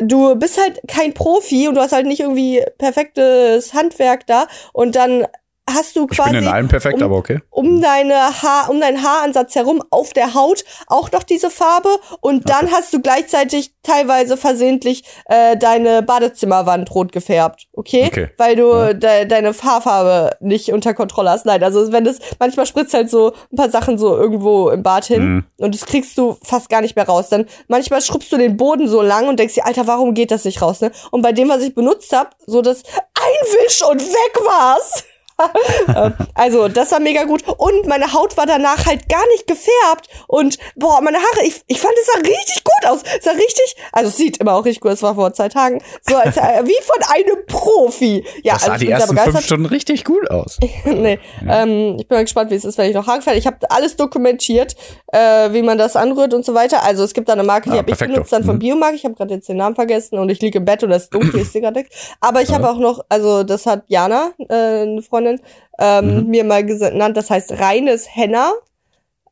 du 0.00 0.34
bist 0.36 0.58
halt 0.58 0.80
kein 0.88 1.12
Profi 1.12 1.68
und 1.68 1.74
du 1.74 1.82
hast 1.82 1.92
halt 1.92 2.06
nicht 2.06 2.20
irgendwie 2.20 2.64
perfektes 2.78 3.74
Handwerk 3.74 4.26
da 4.26 4.46
und 4.72 4.96
dann 4.96 5.26
hast 5.74 5.96
du 5.96 6.06
Ich 6.10 6.16
quasi 6.16 6.30
bin 6.30 6.42
in 6.44 6.48
allem 6.48 6.68
perfekt, 6.68 6.96
um- 6.98 7.02
aber 7.04 7.16
okay. 7.16 7.40
um 7.50 7.80
deine 7.80 8.14
Haar, 8.42 8.68
um 8.70 8.80
deinen 8.80 9.02
Haaransatz 9.02 9.54
herum 9.54 9.82
auf 9.90 10.12
der 10.12 10.34
Haut 10.34 10.64
auch 10.86 11.10
noch 11.12 11.22
diese 11.22 11.50
Farbe 11.50 11.88
und 12.20 12.48
dann 12.48 12.70
hast 12.72 12.92
du 12.92 13.00
gleichzeitig 13.00 13.72
teilweise 13.82 14.36
versehentlich 14.36 15.04
äh, 15.26 15.56
deine 15.56 16.02
Badezimmerwand 16.02 16.94
rot 16.94 17.12
gefärbt, 17.12 17.66
okay? 17.72 18.04
Okay. 18.06 18.30
Weil 18.38 18.56
du 18.56 18.68
Ja. 18.72 18.92
de 18.92 19.26
deine 19.26 19.52
Haarfarbe 19.52 20.36
nicht 20.40 20.72
unter 20.72 20.94
Kontrolle 20.94 21.30
hast. 21.30 21.46
Nein, 21.46 21.62
also 21.62 21.92
wenn 21.92 22.04
das 22.04 22.18
manchmal 22.38 22.66
spritzt 22.66 22.94
halt 22.94 23.10
so 23.10 23.32
ein 23.52 23.56
paar 23.56 23.70
Sachen 23.70 23.98
so 23.98 24.16
irgendwo 24.16 24.70
im 24.70 24.82
Bad 24.82 25.04
hin 25.06 25.22
Mhm. 25.22 25.44
und 25.58 25.74
das 25.74 25.86
kriegst 25.86 26.16
du 26.18 26.36
fast 26.42 26.68
gar 26.68 26.80
nicht 26.80 26.96
mehr 26.96 27.06
raus. 27.06 27.28
Dann 27.28 27.46
manchmal 27.68 28.00
schrubbst 28.02 28.32
du 28.32 28.36
den 28.38 28.56
Boden 28.56 28.88
so 28.88 29.02
lang 29.02 29.28
und 29.28 29.38
denkst 29.38 29.54
dir, 29.54 29.66
Alter, 29.66 29.86
warum 29.86 30.14
geht 30.14 30.30
das 30.30 30.44
nicht 30.44 30.60
raus, 30.62 30.80
ne? 30.80 30.90
Und 31.10 31.22
bei 31.22 31.32
dem, 31.32 31.48
was 31.48 31.62
ich 31.62 31.74
benutzt 31.74 32.12
habe, 32.16 32.30
so 32.46 32.62
das 32.62 32.82
Einwisch 33.14 33.82
und 33.88 34.00
weg 34.00 34.44
war's. 34.44 35.04
Ähm, 35.94 36.14
also, 36.34 36.68
das 36.68 36.92
war 36.92 37.00
mega 37.00 37.24
gut. 37.24 37.42
Und 37.46 37.86
meine 37.86 38.12
Haut 38.12 38.36
war 38.36 38.46
danach 38.46 38.86
halt 38.86 39.08
gar 39.08 39.26
nicht 39.32 39.46
gefärbt. 39.46 40.08
Und 40.28 40.56
boah, 40.76 41.00
meine 41.02 41.18
Haare, 41.18 41.44
ich, 41.44 41.60
ich 41.66 41.80
fand, 41.80 41.92
es 42.00 42.06
sah 42.06 42.18
richtig 42.20 42.64
gut 42.64 42.90
aus. 42.90 43.02
Es 43.18 43.24
sah 43.24 43.32
richtig, 43.32 43.76
also 43.92 44.08
es 44.08 44.16
sieht 44.16 44.38
immer 44.38 44.54
auch 44.54 44.64
richtig 44.64 44.80
gut, 44.80 44.92
es 44.92 45.02
war 45.02 45.14
vor 45.14 45.32
zwei 45.34 45.48
Tagen. 45.48 45.82
So 46.02 46.16
als, 46.16 46.36
äh, 46.36 46.62
wie 46.64 46.76
von 46.82 47.02
einem 47.14 47.44
Profi. 47.46 48.24
Ja, 48.42 48.54
Das 48.54 48.64
sah 48.64 48.72
also 48.72 48.84
die 48.84 48.90
ersten 48.90 49.16
fünf. 49.18 49.44
Stunden 49.44 49.66
richtig 49.66 50.04
gut 50.04 50.30
aus. 50.30 50.58
nee, 50.84 51.18
ähm, 51.48 51.96
ich 51.98 52.06
bin 52.08 52.16
mal 52.18 52.22
gespannt, 52.24 52.50
wie 52.50 52.54
es 52.54 52.64
ist, 52.64 52.78
wenn 52.78 52.88
ich 52.88 52.94
noch 52.94 53.06
Haare 53.06 53.22
färbe. 53.22 53.38
Ich 53.38 53.46
habe 53.46 53.58
alles 53.70 53.96
dokumentiert, 53.96 54.74
äh, 55.12 55.52
wie 55.52 55.62
man 55.62 55.78
das 55.78 55.96
anrührt 55.96 56.32
und 56.34 56.44
so 56.44 56.54
weiter. 56.54 56.82
Also 56.84 57.04
es 57.04 57.12
gibt 57.12 57.28
da 57.28 57.32
eine 57.34 57.42
Marke, 57.42 57.70
die 57.70 57.76
Ah, 57.76 57.78
habe 57.80 57.90
ich 57.90 57.98
benutzt, 57.98 58.32
dann 58.32 58.44
von 58.44 58.56
Mhm. 58.56 58.60
Biomark. 58.60 58.94
Ich 58.94 59.04
habe 59.04 59.14
gerade 59.14 59.34
jetzt 59.34 59.48
den 59.48 59.56
Namen 59.56 59.74
vergessen 59.74 60.18
und 60.18 60.28
ich 60.30 60.40
liege 60.40 60.58
im 60.58 60.64
Bett 60.64 60.82
und 60.84 60.90
das 60.90 61.04
ist 61.04 61.14
dunkel, 61.14 61.40
ich 61.40 61.50
sehe 61.50 61.60
gerade 61.60 61.80
nichts. 61.80 61.94
Aber 62.20 62.40
ich 62.42 62.52
habe 62.52 62.68
auch 62.70 62.78
noch, 62.78 63.04
also 63.08 63.42
das 63.42 63.66
hat 63.66 63.84
Jana, 63.88 64.32
äh, 64.48 64.54
eine 64.82 65.02
Freundin, 65.02 65.31
ähm, 65.78 66.16
Mhm. 66.24 66.26
mir 66.28 66.44
mal 66.44 66.64
genannt, 66.64 67.16
das 67.16 67.30
heißt 67.30 67.52
reines 67.60 68.06
Henna. 68.14 68.52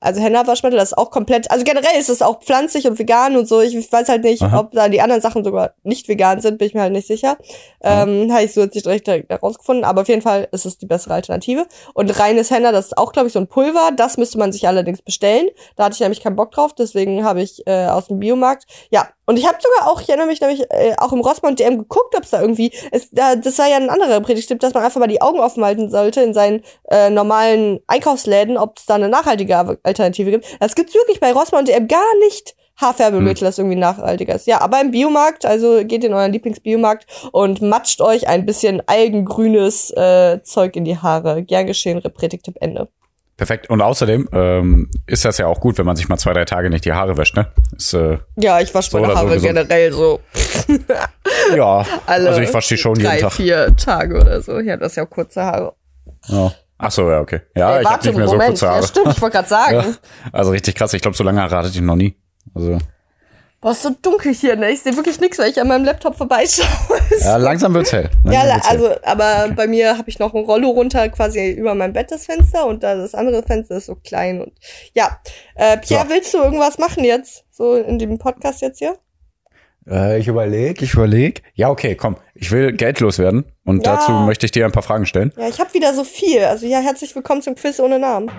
Also 0.03 0.23
Henna-Waschmittel, 0.23 0.79
das 0.79 0.93
ist 0.93 0.97
auch 0.99 1.11
komplett, 1.11 1.51
also 1.51 1.63
generell 1.63 2.01
ist 2.01 2.09
es 2.09 2.23
auch 2.23 2.41
pflanzlich 2.41 2.87
und 2.87 2.99
vegan 2.99 3.37
und 3.37 3.47
so. 3.47 3.61
Ich 3.61 3.93
weiß 3.93 4.09
halt 4.09 4.25
nicht, 4.25 4.41
Aha. 4.41 4.61
ob 4.61 4.71
da 4.73 4.89
die 4.89 5.03
anderen 5.03 5.21
Sachen 5.21 5.45
sogar 5.45 5.75
nicht 5.83 6.09
vegan 6.09 6.41
sind, 6.41 6.57
bin 6.57 6.69
ich 6.69 6.73
mir 6.75 6.81
halt 6.81 6.95
nicht 6.95 7.07
sicher. 7.07 7.37
Ähm, 7.83 8.33
habe 8.33 8.43
ich 8.45 8.55
so 8.55 8.63
jetzt 8.63 8.75
nicht 8.75 8.87
direkt 8.87 9.07
direkt 9.07 9.29
herausgefunden, 9.29 9.85
aber 9.85 10.01
auf 10.01 10.09
jeden 10.09 10.23
Fall 10.23 10.49
ist 10.53 10.65
es 10.65 10.79
die 10.79 10.87
bessere 10.87 11.13
Alternative. 11.13 11.67
Und 11.93 12.19
reines 12.19 12.51
Henna, 12.51 12.73
das 12.73 12.87
ist 12.87 12.97
auch, 12.97 13.13
glaube 13.13 13.27
ich, 13.27 13.35
so 13.35 13.41
ein 13.41 13.47
Pulver. 13.47 13.91
Das 13.95 14.17
müsste 14.17 14.39
man 14.39 14.53
sich 14.53 14.67
allerdings 14.67 15.03
bestellen. 15.03 15.49
Da 15.77 15.85
hatte 15.85 15.97
ich 15.97 16.01
nämlich 16.01 16.23
keinen 16.23 16.37
Bock 16.37 16.53
drauf, 16.53 16.75
deswegen 16.75 17.23
habe 17.23 17.43
ich 17.43 17.67
äh, 17.67 17.85
aus 17.89 18.07
dem 18.09 18.21
Biomarkt. 18.21 18.65
Ja, 18.91 19.07
und 19.31 19.37
ich 19.37 19.47
habe 19.47 19.59
sogar 19.63 19.89
auch, 19.89 20.01
ich 20.01 20.09
erinnere 20.09 20.27
mich 20.27 20.41
nämlich 20.41 20.63
äh, 20.71 20.95
auch 20.99 21.13
im 21.13 21.21
Rossmann 21.21 21.55
DM 21.55 21.79
geguckt, 21.79 22.17
ob 22.17 22.25
es 22.25 22.31
da 22.31 22.41
irgendwie, 22.41 22.73
es, 22.91 23.11
da, 23.13 23.37
das 23.37 23.57
war 23.61 23.69
ja 23.69 23.77
ein 23.77 23.89
anderer 23.89 24.21
Predigtipp, 24.21 24.59
dass 24.59 24.75
man 24.75 24.83
einfach 24.83 24.99
mal 24.99 25.07
die 25.07 25.23
Augen 25.23 25.39
offen 25.39 25.65
halten 25.65 25.89
sollte 25.89 26.21
in 26.21 26.35
seinen 26.35 26.65
äh, 26.91 27.11
normalen 27.11 27.79
Einkaufsläden, 27.87 28.59
ob 28.59 28.79
es 28.79 28.87
da 28.87 28.97
eine 28.97 29.09
nachhaltige 29.09 29.57
Alternative 29.85 30.33
gibt. 30.33 30.47
Das 30.59 30.75
gibt's 30.75 30.95
wirklich 30.95 31.21
bei 31.21 31.33
Rossmann 31.33 31.65
DM 31.65 31.87
gar 31.87 32.19
nicht. 32.25 32.57
Haarfärbemittel, 32.77 33.45
das 33.45 33.59
irgendwie 33.59 33.77
nachhaltiger 33.77 34.35
ist. 34.35 34.49
Ja, 34.49 34.61
aber 34.63 34.81
im 34.81 34.91
Biomarkt, 34.91 35.47
also 35.47 35.85
geht 35.85 36.03
in 36.03 36.15
euren 36.15 36.33
Lieblingsbiomarkt 36.33 37.07
und 37.31 37.63
matscht 37.63 38.01
euch 38.01 38.27
ein 38.27 38.47
bisschen 38.47 38.83
algengrünes 38.87 39.91
äh, 39.93 40.43
Zeug 40.43 40.75
in 40.75 40.85
die 40.85 40.99
Haare. 40.99 41.45
Gern 41.45 41.67
geschehen, 41.67 41.99
Repretik-Tipp 41.99 42.57
Ende. 42.59 42.89
Perfekt. 43.41 43.71
Und 43.71 43.81
außerdem 43.81 44.29
ähm, 44.35 44.91
ist 45.07 45.25
das 45.25 45.39
ja 45.39 45.47
auch 45.47 45.61
gut, 45.61 45.79
wenn 45.79 45.87
man 45.87 45.97
sich 45.97 46.11
mal 46.11 46.19
zwei, 46.19 46.35
drei 46.35 46.45
Tage 46.45 46.69
nicht 46.69 46.85
die 46.85 46.93
Haare 46.93 47.17
wäscht, 47.17 47.35
ne? 47.37 47.47
Ist, 47.75 47.95
äh, 47.95 48.19
Ja, 48.37 48.61
ich 48.61 48.75
wasche 48.75 48.91
So 48.91 48.99
meine 49.01 49.15
so 49.15 49.19
Haare 49.19 49.29
gesund. 49.29 49.45
generell 49.47 49.93
so 49.93 50.21
ja, 51.57 51.87
alle 52.05 52.29
also 52.29 52.41
ich 52.43 52.53
wasche 52.53 52.75
die 52.75 52.79
schon 52.79 52.97
drei, 52.97 53.13
jeden 53.15 53.21
Tag. 53.23 53.33
vier 53.33 53.75
Tage 53.77 54.21
oder 54.21 54.43
so. 54.43 54.61
Ja, 54.61 54.77
das 54.77 54.93
ist 54.93 54.97
ja 54.97 55.05
auch 55.05 55.09
kurze 55.11 55.43
Haare. 55.43 55.73
Ja. 56.29 56.53
Ach 56.77 56.91
so, 56.91 57.11
ja, 57.11 57.21
okay. 57.21 57.41
Ja, 57.57 57.77
Ey, 57.77 57.83
ich 57.83 57.89
habe 57.89 58.07
nicht 58.07 58.17
mehr 58.19 58.29
so 58.29 58.37
kurze 58.39 58.69
Haare. 58.69 58.81
Ja, 58.83 58.87
stimmt, 58.87 59.09
ich 59.17 59.23
wollte 59.23 59.37
gerade 59.37 59.49
sagen. 59.49 59.75
Ja. 59.75 59.85
Also 60.33 60.51
richtig 60.51 60.75
krass. 60.75 60.93
Ich 60.93 61.01
glaube, 61.01 61.17
so 61.17 61.25
lange 61.25 61.41
hatte 61.41 61.69
ich 61.69 61.81
noch 61.81 61.97
nie. 61.97 62.15
Also, 62.55 62.77
Boah, 63.63 63.73
ist 63.73 63.83
so 63.83 63.91
dunkel 64.01 64.33
hier, 64.33 64.57
ne? 64.57 64.71
Ich 64.71 64.81
sehe 64.81 64.97
wirklich 64.97 65.21
nichts, 65.21 65.39
weil 65.39 65.51
ich 65.51 65.61
an 65.61 65.69
meinem 65.69 65.85
Laptop 65.85 66.17
vorbeischaue. 66.17 66.67
ja, 67.21 67.37
langsam 67.37 67.75
wird's 67.75 67.93
hell. 67.93 68.09
Langsam 68.25 68.33
Ja, 68.49 68.55
wird's 68.55 68.71
hell. 68.71 68.79
also, 68.87 69.01
aber 69.05 69.55
bei 69.55 69.67
mir 69.67 69.99
habe 69.99 70.09
ich 70.09 70.19
noch 70.19 70.33
ein 70.33 70.45
Rollo 70.45 70.71
runter, 70.71 71.11
quasi 71.11 71.51
über 71.51 71.75
mein 71.75 71.93
Bett 71.93 72.11
das 72.11 72.25
Fenster 72.25 72.67
und 72.67 72.83
da 72.83 72.95
das 72.95 73.15
andere 73.15 73.43
Fenster 73.43 73.77
ist 73.77 73.87
so 73.87 73.97
klein 73.97 74.41
und 74.41 74.53
ja. 74.95 75.21
Äh, 75.57 75.77
Pierre, 75.77 76.05
So. 76.09 76.15
willst 76.15 76.33
du 76.33 76.39
irgendwas 76.39 76.79
machen 76.79 77.05
jetzt? 77.05 77.45
So 77.51 77.75
in 77.75 77.99
dem 77.99 78.17
Podcast 78.19 78.63
jetzt 78.63 78.79
hier? 78.79 78.97
Äh, 79.87 80.19
ich 80.19 80.29
überlege, 80.29 80.83
ich 80.83 80.95
überlege. 80.95 81.43
Ja, 81.53 81.69
okay, 81.69 81.97
komm. 81.97 82.17
Ich 82.35 82.51
will 82.51 82.73
Geld 82.73 83.01
loswerden 83.01 83.45
und 83.67 83.85
Ja. 83.85 83.97
dazu 83.97 84.13
möchte 84.13 84.47
ich 84.47 84.53
dir 84.53 84.65
ein 84.65 84.73
paar 84.73 84.83
Fragen 84.83 85.05
stellen. 85.05 85.35
Ja, 85.37 85.49
ich 85.49 85.61
habe 85.61 85.75
wieder 85.75 85.93
so 85.93 86.05
viel. 86.05 86.45
Also 86.45 86.65
ja, 86.65 86.79
herzlich 86.79 87.15
willkommen 87.15 87.43
zum 87.43 87.57
Quiz 87.57 87.79
ohne 87.79 87.99
Namen. 87.99 88.31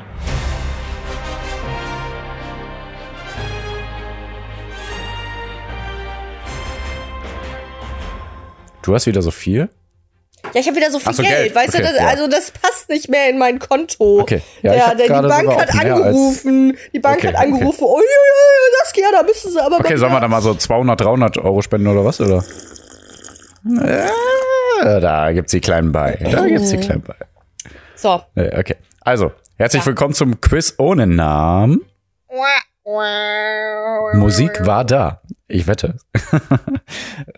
Du 8.83 8.93
hast 8.93 9.05
wieder 9.05 9.21
so 9.21 9.31
viel. 9.31 9.69
Ja, 10.53 10.59
ich 10.59 10.67
habe 10.67 10.75
wieder 10.77 10.89
so 10.91 10.99
viel 10.99 11.13
so, 11.13 11.21
Geld, 11.21 11.35
Geld. 11.35 11.55
weißt 11.55 11.75
Okay, 11.75 11.83
du, 11.83 11.89
das, 11.93 11.97
ja. 12.01 12.07
also 12.07 12.27
das 12.27 12.51
passt 12.51 12.89
nicht 12.89 13.09
mehr 13.09 13.29
in 13.29 13.37
mein 13.37 13.59
Konto. 13.59 14.21
Okay. 14.21 14.41
Ja, 14.63 14.73
ich 14.73 14.97
der, 14.97 15.21
die 15.21 15.27
Bank 15.27 15.55
hat 15.55 15.69
angerufen, 15.79 16.75
die 16.93 16.99
Bank 16.99 17.17
Okay, 17.17 17.27
hat 17.27 17.35
okay. 17.35 17.43
angerufen, 17.45 17.83
oh, 17.83 17.99
ja, 17.99 18.03
ja, 18.03 18.79
das 18.81 18.93
ja, 18.95 19.11
da 19.11 19.23
müssen 19.23 19.51
sie 19.51 19.63
aber 19.63 19.79
Okay, 19.79 19.97
sollen 19.97 20.11
wir 20.11 20.19
da 20.19 20.27
mal 20.27 20.41
so 20.41 20.55
200, 20.55 20.99
300 20.99 21.37
Euro 21.37 21.61
spenden 21.61 21.87
oder 21.87 22.03
was? 22.03 22.19
Oder? 22.19 22.43
Ja, 24.83 24.99
da 24.99 25.31
gibt's 25.31 25.51
die 25.51 25.61
kleinen 25.61 25.91
bei. 25.91 26.17
Da 26.31 26.47
gibt's 26.47 26.71
die 26.71 26.77
kleinen 26.77 27.03
bei. 27.03 27.15
So, 27.95 28.21
Ja, 28.35 28.57
Okay. 28.57 28.77
Also, 29.01 29.31
herzlich 29.57 29.83
Ja. 29.83 29.87
willkommen 29.87 30.13
zum 30.15 30.41
Quiz 30.41 30.75
ohne 30.79 31.05
Namen. 31.07 31.81
Musik 34.13 34.65
war 34.65 34.85
da. 34.85 35.21
Ich 35.53 35.67
wette. 35.67 35.95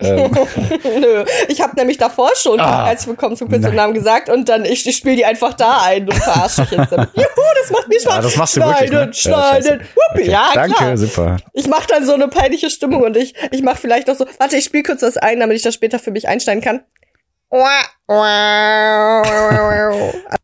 nö. 0.00 1.24
Ich 1.48 1.60
habe 1.60 1.74
nämlich 1.76 1.98
davor 1.98 2.30
schon 2.36 2.60
Ah. 2.60 2.86
herzlich 2.86 3.08
willkommen 3.08 3.36
zum 3.36 3.48
Quiz 3.48 3.60
Nein. 3.62 3.70
und 3.70 3.76
Namen 3.76 3.94
gesagt 3.94 4.28
und 4.28 4.48
dann 4.48 4.64
ich, 4.64 4.86
ich 4.86 4.96
spiele 4.96 5.16
die 5.16 5.24
einfach 5.24 5.54
da 5.54 5.82
ein 5.82 6.04
und 6.08 6.14
verarsche 6.14 6.62
dich 6.62 6.70
jetzt 6.78 6.92
damit. 6.92 7.08
Juhu, 7.14 7.24
das 7.60 7.70
macht 7.70 7.88
mir 7.88 8.00
Spaß. 8.00 8.14
Ja, 8.14 8.22
das 8.22 8.36
machst 8.36 8.56
du 8.56 8.60
wirklich. 8.60 8.88
schneiden, 8.90 9.08
Ne? 9.08 9.14
schneiden. 9.14 9.80
Ja, 9.80 10.02
okay. 10.12 10.30
ja, 10.30 10.44
Danke, 10.54 10.76
klar. 10.76 10.96
super. 10.96 11.36
Ich 11.52 11.66
mache 11.66 11.86
dann 11.88 12.06
so 12.06 12.14
eine 12.14 12.28
peinliche 12.28 12.70
Stimmung 12.70 13.02
und 13.02 13.16
ich, 13.16 13.34
ich 13.50 13.62
mache 13.62 13.76
vielleicht 13.76 14.06
noch 14.06 14.14
so, 14.16 14.26
warte, 14.38 14.56
ich 14.56 14.64
spiele 14.64 14.84
kurz 14.84 15.02
was 15.02 15.16
ein, 15.16 15.40
damit 15.40 15.56
ich 15.56 15.62
das 15.62 15.74
später 15.74 15.98
für 15.98 16.10
mich 16.12 16.28
einstellen 16.28 16.60
kann. 16.60 16.82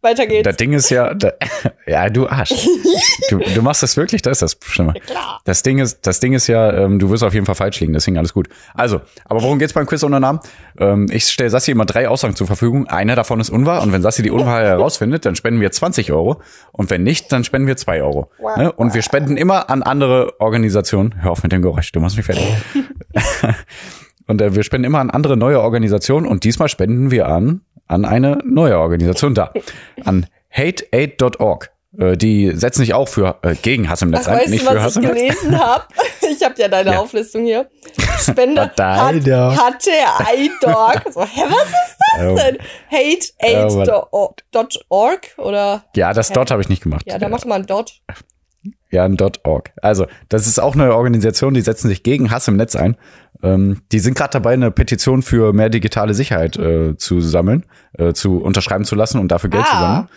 Weiter 0.01 0.27
geht's. 0.29 0.45
Das 0.45 0.57
Ding 0.57 0.73
ist 0.73 0.91
ja, 0.91 1.13
da, 1.13 1.33
ja, 1.87 2.09
du 2.09 2.29
Arsch. 2.29 2.55
Du, 3.29 3.39
du 3.39 3.63
machst 3.63 3.83
das 3.83 3.97
wirklich, 3.97 4.23
das 4.23 4.41
ist 4.41 4.61
das 4.63 4.73
Schlimme. 4.73 4.93
Klar. 4.93 5.41
Das 5.45 5.65
Ding 5.65 5.79
ist, 5.79 6.07
das 6.07 6.21
Ding 6.21 6.35
ist 6.35 6.47
ja, 6.47 6.73
ähm, 6.73 7.01
du 7.01 7.11
wirst 7.11 7.25
auf 7.25 7.35
jeden 7.35 7.47
Fall 7.47 7.57
falsch 7.57 7.81
liegen, 7.81 7.93
deswegen 7.95 8.17
alles 8.17 8.33
gut. 8.33 8.49
Also, 8.75 9.01
aber 9.25 9.43
worum 9.43 9.59
geht's 9.59 9.73
beim 9.73 9.87
Quiz 9.87 10.05
ohne 10.05 10.21
Namen? 10.21 10.39
Ähm, 10.79 11.09
ich 11.11 11.27
stelle 11.27 11.51
Sassi 11.51 11.73
immer 11.73 11.85
drei 11.85 12.09
Aussagen 12.09 12.37
zur 12.37 12.47
Verfügung. 12.47 12.87
Eine 12.87 13.17
davon 13.17 13.41
ist 13.41 13.51
unwahr 13.51 13.83
und 13.83 13.93
wenn 13.93 14.03
Sassi 14.03 14.23
die 14.23 14.31
Unwahrheit 14.31 14.67
herausfindet, 14.67 15.27
dann 15.27 15.35
spenden 15.35 15.61
wir 15.61 15.73
20 15.73 16.13
Euro 16.13 16.41
und 16.71 16.91
wenn 16.91 17.03
nicht, 17.03 17.33
dann 17.33 17.43
spenden 17.43 17.67
wir 17.67 17.77
2 17.77 18.03
Euro. 18.05 18.31
Ne? 18.57 18.71
Und 18.71 18.95
wir 18.95 19.03
spenden 19.03 19.37
immer 19.37 19.69
an 19.69 19.83
andere 19.83 20.41
Organisationen. 20.41 21.21
Hör 21.23 21.33
auf 21.33 21.43
mit 21.43 21.51
dem 21.51 21.63
Geräusch, 21.63 21.91
du 21.91 21.99
machst 21.99 22.17
mich 22.17 22.27
fertig. 22.27 22.47
und 24.31 24.41
äh, 24.41 24.55
wir 24.55 24.63
spenden 24.63 24.85
immer 24.87 25.01
an 25.01 25.11
andere 25.11 25.37
neue 25.37 25.61
Organisationen 25.61 26.27
und 26.27 26.45
diesmal 26.45 26.69
spenden 26.69 27.11
wir 27.11 27.27
an 27.29 27.63
an 27.87 28.05
eine 28.05 28.39
neue 28.45 28.79
Organisation 28.79 29.35
da, 29.35 29.53
an 30.05 30.27
hateaid.org. 30.51 31.71
Äh, 31.99 32.17
Die 32.17 32.53
setzen 32.55 32.81
sich 32.83 32.95
auch 32.95 33.09
für 33.09 33.39
äh, 33.43 33.57
gegen 33.57 33.91
Hass 33.91 34.03
im 34.03 34.11
Netz 34.11 34.27
Ach, 34.29 34.33
ein, 34.33 34.39
weißt 34.39 34.49
nicht 34.51 34.65
du, 34.65 34.69
für 34.71 34.77
was 34.77 34.83
Hass 34.85 34.97
ich 34.97 35.03
im 35.03 35.09
Netz. 35.13 35.41
gelesen 35.41 35.59
habe? 35.59 35.85
Ich 36.33 36.45
habe 36.45 36.55
ja 36.59 36.69
deine 36.69 36.93
Ja. 36.93 36.99
Auflistung 37.01 37.43
hier. 37.45 37.69
Spende 38.21 38.63
Ah, 38.63 38.65
hat, 38.69 38.79
deine. 38.79 39.57
hat 39.57 39.85
der 39.85 40.39
iDog. 40.39 41.03
So, 41.13 41.23
hä, 41.25 41.41
was 41.49 41.65
ist 41.65 41.97
das 41.99 42.21
Oh. 42.25 42.37
denn? 42.37 42.57
Hateaid.org 42.91 45.25
oder? 45.39 45.83
Ja, 45.97 46.13
das 46.13 46.31
Dot 46.31 46.51
habe 46.53 46.63
ich 46.63 46.69
nicht 46.69 46.83
gemacht. 46.83 47.03
Ja, 47.07 47.19
da 47.19 47.29
mach 47.29 47.45
mal 47.45 47.57
ein 47.57 47.67
Dot. 47.67 48.01
Ja, 48.93 49.05
ein 49.05 49.17
.org. 49.45 49.71
Also, 49.83 50.07
das 50.29 50.47
ist 50.47 50.59
auch 50.61 50.75
eine 50.75 50.95
Organisation, 50.97 51.55
die 51.55 51.61
setzen 51.61 51.89
sich 51.89 52.03
gegen 52.03 52.31
Hass 52.31 52.49
im 52.49 52.57
Netz 52.57 52.75
ein. 52.75 52.97
Ähm, 53.43 53.79
die 53.93 54.01
sind 54.01 54.17
gerade 54.17 54.33
dabei, 54.33 54.53
eine 54.53 54.71
Petition 54.71 55.23
für 55.23 55.53
mehr 55.53 55.69
digitale 55.69 56.13
Sicherheit 56.13 56.57
äh, 56.59 56.97
zu 56.97 57.21
sammeln, 57.21 57.65
äh, 57.97 58.13
zu 58.13 58.39
unterschreiben 58.43 58.85
zu 58.85 58.97
lassen 58.97 59.19
und 59.21 59.29
dafür 59.31 59.51
Geld 59.51 59.65
zu 59.67 59.73
Ah. 59.75 59.81
sammeln. 59.81 60.09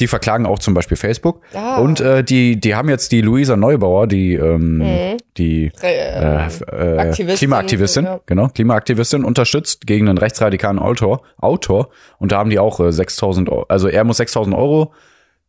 Die 0.00 0.06
verklagen 0.08 0.46
auch 0.46 0.58
zum 0.58 0.74
Beispiel 0.74 0.96
Facebook. 0.96 1.42
Ah. 1.54 1.78
Und 1.78 2.00
äh, 2.00 2.24
die, 2.24 2.58
die 2.58 2.74
haben 2.74 2.88
jetzt 2.88 3.12
die 3.12 3.20
Luisa 3.20 3.54
Neubauer, 3.56 4.06
die, 4.08 4.34
ähm, 4.34 5.18
die 5.36 5.70
äh, 5.82 5.86
Äh, 5.86 6.48
äh, 6.72 6.98
Aktivistin, 6.98 7.36
Klimaaktivistin, 7.36 8.04
ja. 8.04 8.20
genau, 8.26 8.48
Klimaaktivistin 8.48 9.24
unterstützt 9.24 9.86
gegen 9.86 10.08
einen 10.08 10.18
rechtsradikalen 10.18 10.78
Autor, 10.80 11.22
Autor 11.36 11.90
und 12.18 12.32
da 12.32 12.38
haben 12.38 12.50
die 12.50 12.58
auch 12.58 12.80
äh, 12.80 12.90
6000 12.92 13.48
Euro, 13.50 13.66
also 13.68 13.86
er 13.88 14.02
muss 14.04 14.16
6000 14.16 14.56
Euro 14.56 14.92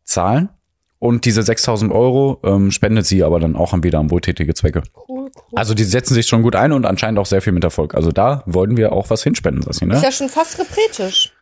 zahlen 0.04 0.50
und 1.06 1.24
diese 1.24 1.42
6000 1.42 1.90
Euro 1.92 2.38
ähm, 2.44 2.70
spendet 2.70 3.06
sie 3.06 3.22
aber 3.24 3.40
dann 3.40 3.56
auch 3.56 3.72
an 3.72 3.82
wieder 3.82 3.98
an 3.98 4.10
wohltätige 4.10 4.52
Zwecke. 4.54 4.82
cool, 5.08 5.30
cool. 5.34 5.42
Also 5.54 5.74
die 5.74 5.84
setzen 5.84 6.14
sich 6.14 6.26
schon 6.26 6.42
gut 6.42 6.54
ein 6.56 6.72
und 6.72 6.84
anscheinend 6.86 7.18
auch 7.18 7.26
sehr 7.26 7.40
viel 7.42 7.52
mit 7.52 7.64
Erfolg. 7.64 7.94
Also 7.94 8.12
da 8.12 8.42
wollten 8.46 8.76
wir 8.76 8.92
auch 8.92 9.08
was 9.10 9.22
hinspenden, 9.22 9.62
Sassi, 9.62 9.84
Ist 9.84 9.90
ne? 9.92 10.00
ja 10.02 10.12
schon 10.12 10.28
fast 10.28 10.58
repretisch. 10.58 11.32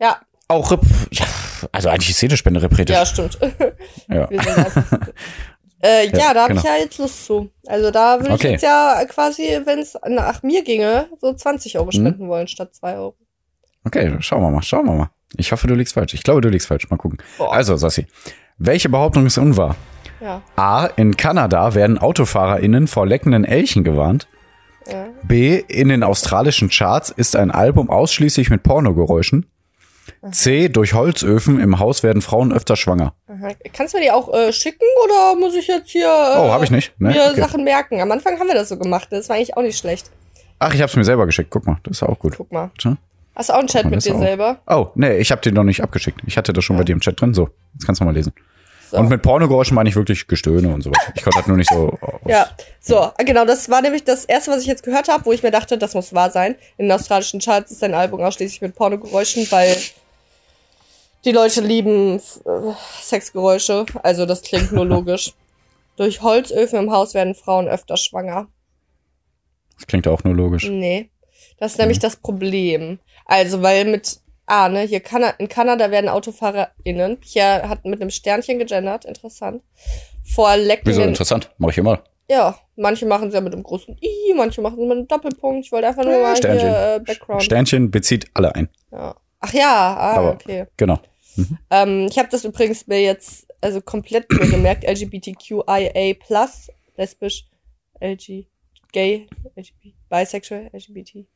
Ja, 0.00 0.16
Auch, 0.48 0.70
Rep 0.70 0.80
ja, 1.12 1.26
also 1.72 1.88
eigentlich 1.90 2.10
ist 2.10 2.20
jede 2.22 2.36
Spende 2.36 2.62
repretisch. 2.62 2.94
ja, 2.96 3.04
stimmt. 3.06 3.38
Ja. 4.08 4.26
Einfach, 4.28 4.82
äh, 5.82 6.06
ja, 6.08 6.18
Ja, 6.18 6.34
da 6.34 6.42
habe 6.44 6.54
genau. 6.54 6.60
ich 6.62 6.66
ja 6.66 6.76
jetzt 6.76 6.98
Lust 6.98 7.26
zu. 7.26 7.50
Also 7.66 7.90
da 7.90 8.14
würde 8.20 8.28
ich 8.28 8.34
Okay. 8.34 8.52
jetzt 8.52 8.62
ja 8.62 9.04
quasi, 9.08 9.42
wenn 9.64 9.78
es 9.80 9.96
nach 10.08 10.42
mir 10.42 10.64
ginge, 10.64 11.08
so 11.20 11.32
20 11.34 11.74
Mhm. 11.74 11.80
Euro 11.80 11.90
spenden 11.92 12.28
wollen 12.28 12.48
statt 12.48 12.74
2 12.74 12.94
Euro. 12.96 13.16
Okay, 13.84 14.14
schauen 14.20 14.42
wir 14.42 14.50
mal, 14.50 14.62
schauen 14.62 14.86
wir 14.86 14.92
mal. 14.94 15.10
Ich 15.36 15.52
hoffe, 15.52 15.68
du 15.68 15.74
liegst 15.74 15.94
falsch. 15.94 16.12
Ich 16.14 16.24
glaube, 16.24 16.40
du 16.40 16.48
liegst 16.48 16.66
falsch. 16.66 16.90
Mal 16.90 16.96
gucken. 16.96 17.18
Boah. 17.38 17.52
Also, 17.54 17.76
Sassi, 17.76 18.06
welche 18.60 18.88
Behauptung 18.88 19.26
ist 19.26 19.38
unwahr? 19.38 19.74
Ja. 20.20 20.42
A. 20.56 20.86
In 20.96 21.16
Kanada 21.16 21.74
werden 21.74 21.96
AutofahrerInnen 21.98 22.86
vor 22.86 23.06
leckenden 23.06 23.44
Elchen 23.44 23.84
gewarnt. 23.84 24.28
ja. 24.86 25.06
B. 25.22 25.56
In 25.68 25.88
den 25.88 26.02
australischen 26.02 26.68
Charts 26.68 27.10
ist 27.10 27.36
ein 27.36 27.50
Album 27.50 27.88
ausschließlich 27.90 28.50
mit 28.50 28.62
Pornogeräuschen. 28.62 29.46
C. 30.32 30.68
Durch 30.68 30.92
Holzöfen 30.92 31.58
im 31.60 31.78
Haus 31.78 32.02
werden 32.02 32.20
Frauen 32.20 32.52
öfter 32.52 32.76
schwanger. 32.76 33.14
Aha. 33.28 33.48
Kannst 33.72 33.94
du 33.94 33.98
mir 33.98 34.04
die 34.04 34.10
auch 34.10 34.32
äh, 34.34 34.52
schicken 34.52 34.84
oder 35.04 35.38
muss 35.38 35.54
ich 35.54 35.66
jetzt 35.66 35.90
hier 35.90 36.04
äh, 36.06 36.38
Oh, 36.38 36.52
hab 36.52 36.62
ich 36.62 36.70
nicht. 36.70 36.92
Ne? 37.00 37.10
mir 37.10 37.30
Okay. 37.30 37.40
Sachen 37.40 37.64
merken? 37.64 38.00
Am 38.00 38.10
Anfang 38.12 38.38
haben 38.38 38.48
wir 38.48 38.54
das 38.54 38.68
so 38.68 38.76
gemacht. 38.76 39.08
Das 39.10 39.28
war 39.30 39.36
eigentlich 39.36 39.56
auch 39.56 39.62
nicht 39.62 39.78
schlecht. 39.78 40.10
Ach, 40.58 40.74
ich 40.74 40.82
hab's 40.82 40.96
mir 40.96 41.04
selber 41.04 41.24
geschickt. 41.26 41.48
Guck 41.50 41.66
mal, 41.66 41.78
das 41.84 41.98
ist 41.98 42.02
auch 42.02 42.18
gut. 42.18 42.34
Guck 42.36 42.52
mal. 42.52 42.70
Tja. 42.78 42.96
Hast 43.36 43.48
du 43.48 43.54
auch 43.54 43.58
einen 43.60 43.68
Chat 43.68 43.86
mit 43.86 44.04
dir 44.04 44.14
auch. 44.14 44.18
selber? 44.20 44.58
Oh, 44.66 44.88
nee, 44.96 45.16
ich 45.18 45.30
hab 45.32 45.40
den 45.40 45.54
noch 45.54 45.62
nicht 45.64 45.82
abgeschickt. 45.82 46.20
Ich 46.26 46.36
hatte 46.36 46.52
das 46.52 46.64
schon 46.64 46.76
bei 46.76 46.84
dir 46.84 46.92
im 46.92 47.00
Chat 47.00 47.18
drin. 47.20 47.32
So, 47.32 47.48
jetzt 47.74 47.86
kannst 47.86 48.00
du 48.00 48.04
mal 48.04 48.12
lesen. 48.14 48.32
So. 48.90 48.96
Und 48.96 49.08
mit 49.08 49.22
Pornogeräuschen 49.22 49.74
meine 49.76 49.88
ich 49.88 49.94
wirklich 49.96 50.26
Gestöhne 50.26 50.74
und 50.74 50.82
sowas. 50.82 50.98
Ich 51.14 51.22
konnte 51.22 51.38
das 51.38 51.46
nur 51.46 51.56
nicht 51.56 51.70
so. 51.70 51.90
aus- 52.00 52.20
Ja, 52.26 52.48
so, 52.80 53.10
genau, 53.18 53.44
das 53.44 53.68
war 53.70 53.82
nämlich 53.82 54.02
das 54.04 54.24
erste, 54.24 54.50
was 54.50 54.62
ich 54.62 54.66
jetzt 54.66 54.82
gehört 54.82 55.08
habe, 55.08 55.24
wo 55.26 55.32
ich 55.32 55.42
mir 55.44 55.50
dachte, 55.52 55.78
das 55.78 55.94
muss 55.94 56.12
wahr 56.12 56.30
sein. 56.30 56.56
In 56.76 56.86
den 56.86 56.92
australischen 56.92 57.38
Charts 57.40 57.70
ist 57.70 57.84
ein 57.84 57.94
Album 57.94 58.20
ausschließlich 58.20 58.60
mit 58.62 58.74
Pornogeräuschen, 58.74 59.46
weil 59.52 59.76
die 61.24 61.32
Leute 61.32 61.60
lieben 61.60 62.16
äh, 62.18 62.20
Sexgeräusche. 63.02 63.86
Also 64.02 64.26
das 64.26 64.42
klingt 64.42 64.72
nur 64.72 64.84
logisch. 64.86 65.34
Durch 65.96 66.22
Holzöfen 66.22 66.78
im 66.78 66.90
Haus 66.90 67.14
werden 67.14 67.34
Frauen 67.34 67.68
öfter 67.68 67.96
schwanger. 67.96 68.48
Das 69.76 69.86
klingt 69.86 70.08
auch 70.08 70.24
nur 70.24 70.34
logisch. 70.34 70.66
Nee, 70.68 71.10
das 71.58 71.72
ist 71.72 71.78
nämlich 71.78 71.98
das 71.98 72.16
Problem. 72.16 72.98
Also, 73.26 73.62
weil 73.62 73.84
mit 73.84 74.18
Ah, 74.50 74.68
ne, 74.68 74.80
hier 74.80 74.98
Kana 75.00 75.30
in 75.38 75.48
Kanada 75.48 75.90
werden 75.92 76.08
AutofahrerInnen, 76.08 77.20
Pierre 77.20 77.68
hat 77.68 77.84
mit 77.84 78.00
einem 78.00 78.10
Sternchen 78.10 78.58
gegendert, 78.58 79.04
interessant, 79.04 79.62
vor 80.24 80.52
Wieso 80.56 80.66
leckenden 80.66 81.08
interessant? 81.10 81.50
Mach 81.58 81.68
ich 81.70 81.78
immer. 81.78 82.02
ja, 82.28 82.58
manche 82.74 83.06
machen 83.06 83.30
sie 83.30 83.36
ja 83.36 83.40
mit 83.40 83.52
einem 83.52 83.62
großen 83.62 83.96
I, 84.02 84.34
manche 84.34 84.60
machen 84.60 84.76
sie 84.76 84.82
mit 84.86 84.96
einem 84.98 85.06
Doppelpunkt. 85.08 85.66
Ich 85.66 85.72
wollte 85.72 85.86
einfach 85.86 86.04
nur 86.04 86.20
mal 86.20 86.36
Sternchen. 86.36 86.68
hier 86.68 86.94
äh, 86.96 87.00
Background. 87.00 87.42
Sternchen 87.44 87.90
bezieht 87.92 88.26
alle 88.34 88.54
ein. 88.54 88.68
ja. 88.90 89.14
Ach 89.42 89.52
ja, 89.54 89.96
ah, 89.96 90.16
Aber- 90.18 90.32
okay. 90.32 90.66
Genau. 90.76 90.98
Ähm, 91.70 92.08
ich 92.10 92.18
habe 92.18 92.28
das 92.30 92.44
übrigens 92.44 92.86
mir 92.88 93.00
jetzt 93.00 93.46
also 93.62 93.80
komplett 93.80 94.30
mir 94.32 94.48
gemerkt. 94.50 94.84
LGBTQIA+, 94.84 96.14
lesbisch, 96.96 97.46
LG, 98.00 98.46
gay, 98.92 99.26
LGBT, 99.56 99.94
bisexual, 100.08 100.70
LGBT. 100.72 101.26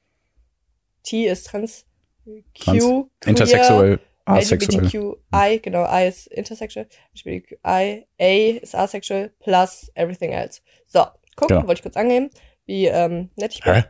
T 1.02 1.26
ist 1.26 1.46
trans, 1.46 1.86
Trans, 2.58 2.82
Q, 2.84 3.10
Intersexuell, 3.26 3.98
asexuell. 4.24 4.84
LGBTQI, 4.84 5.58
genau, 5.60 5.84
I 5.90 6.08
ist 6.08 6.26
intersexual, 6.28 6.86
LGBTQI, 7.14 8.06
A 8.20 8.58
ist 8.62 8.74
asexual, 8.74 9.30
plus 9.40 9.90
everything 9.94 10.32
else. 10.32 10.60
So, 10.86 11.04
guck, 11.36 11.48
Genau. 11.48 11.60
wollte 11.66 11.74
ich 11.80 11.82
kurz 11.82 11.96
angeben, 11.96 12.30
wie 12.66 12.86
ähm, 12.86 13.30
nett 13.36 13.52
ich 13.54 13.62
bin. 13.62 13.74
Hä? 13.74 13.84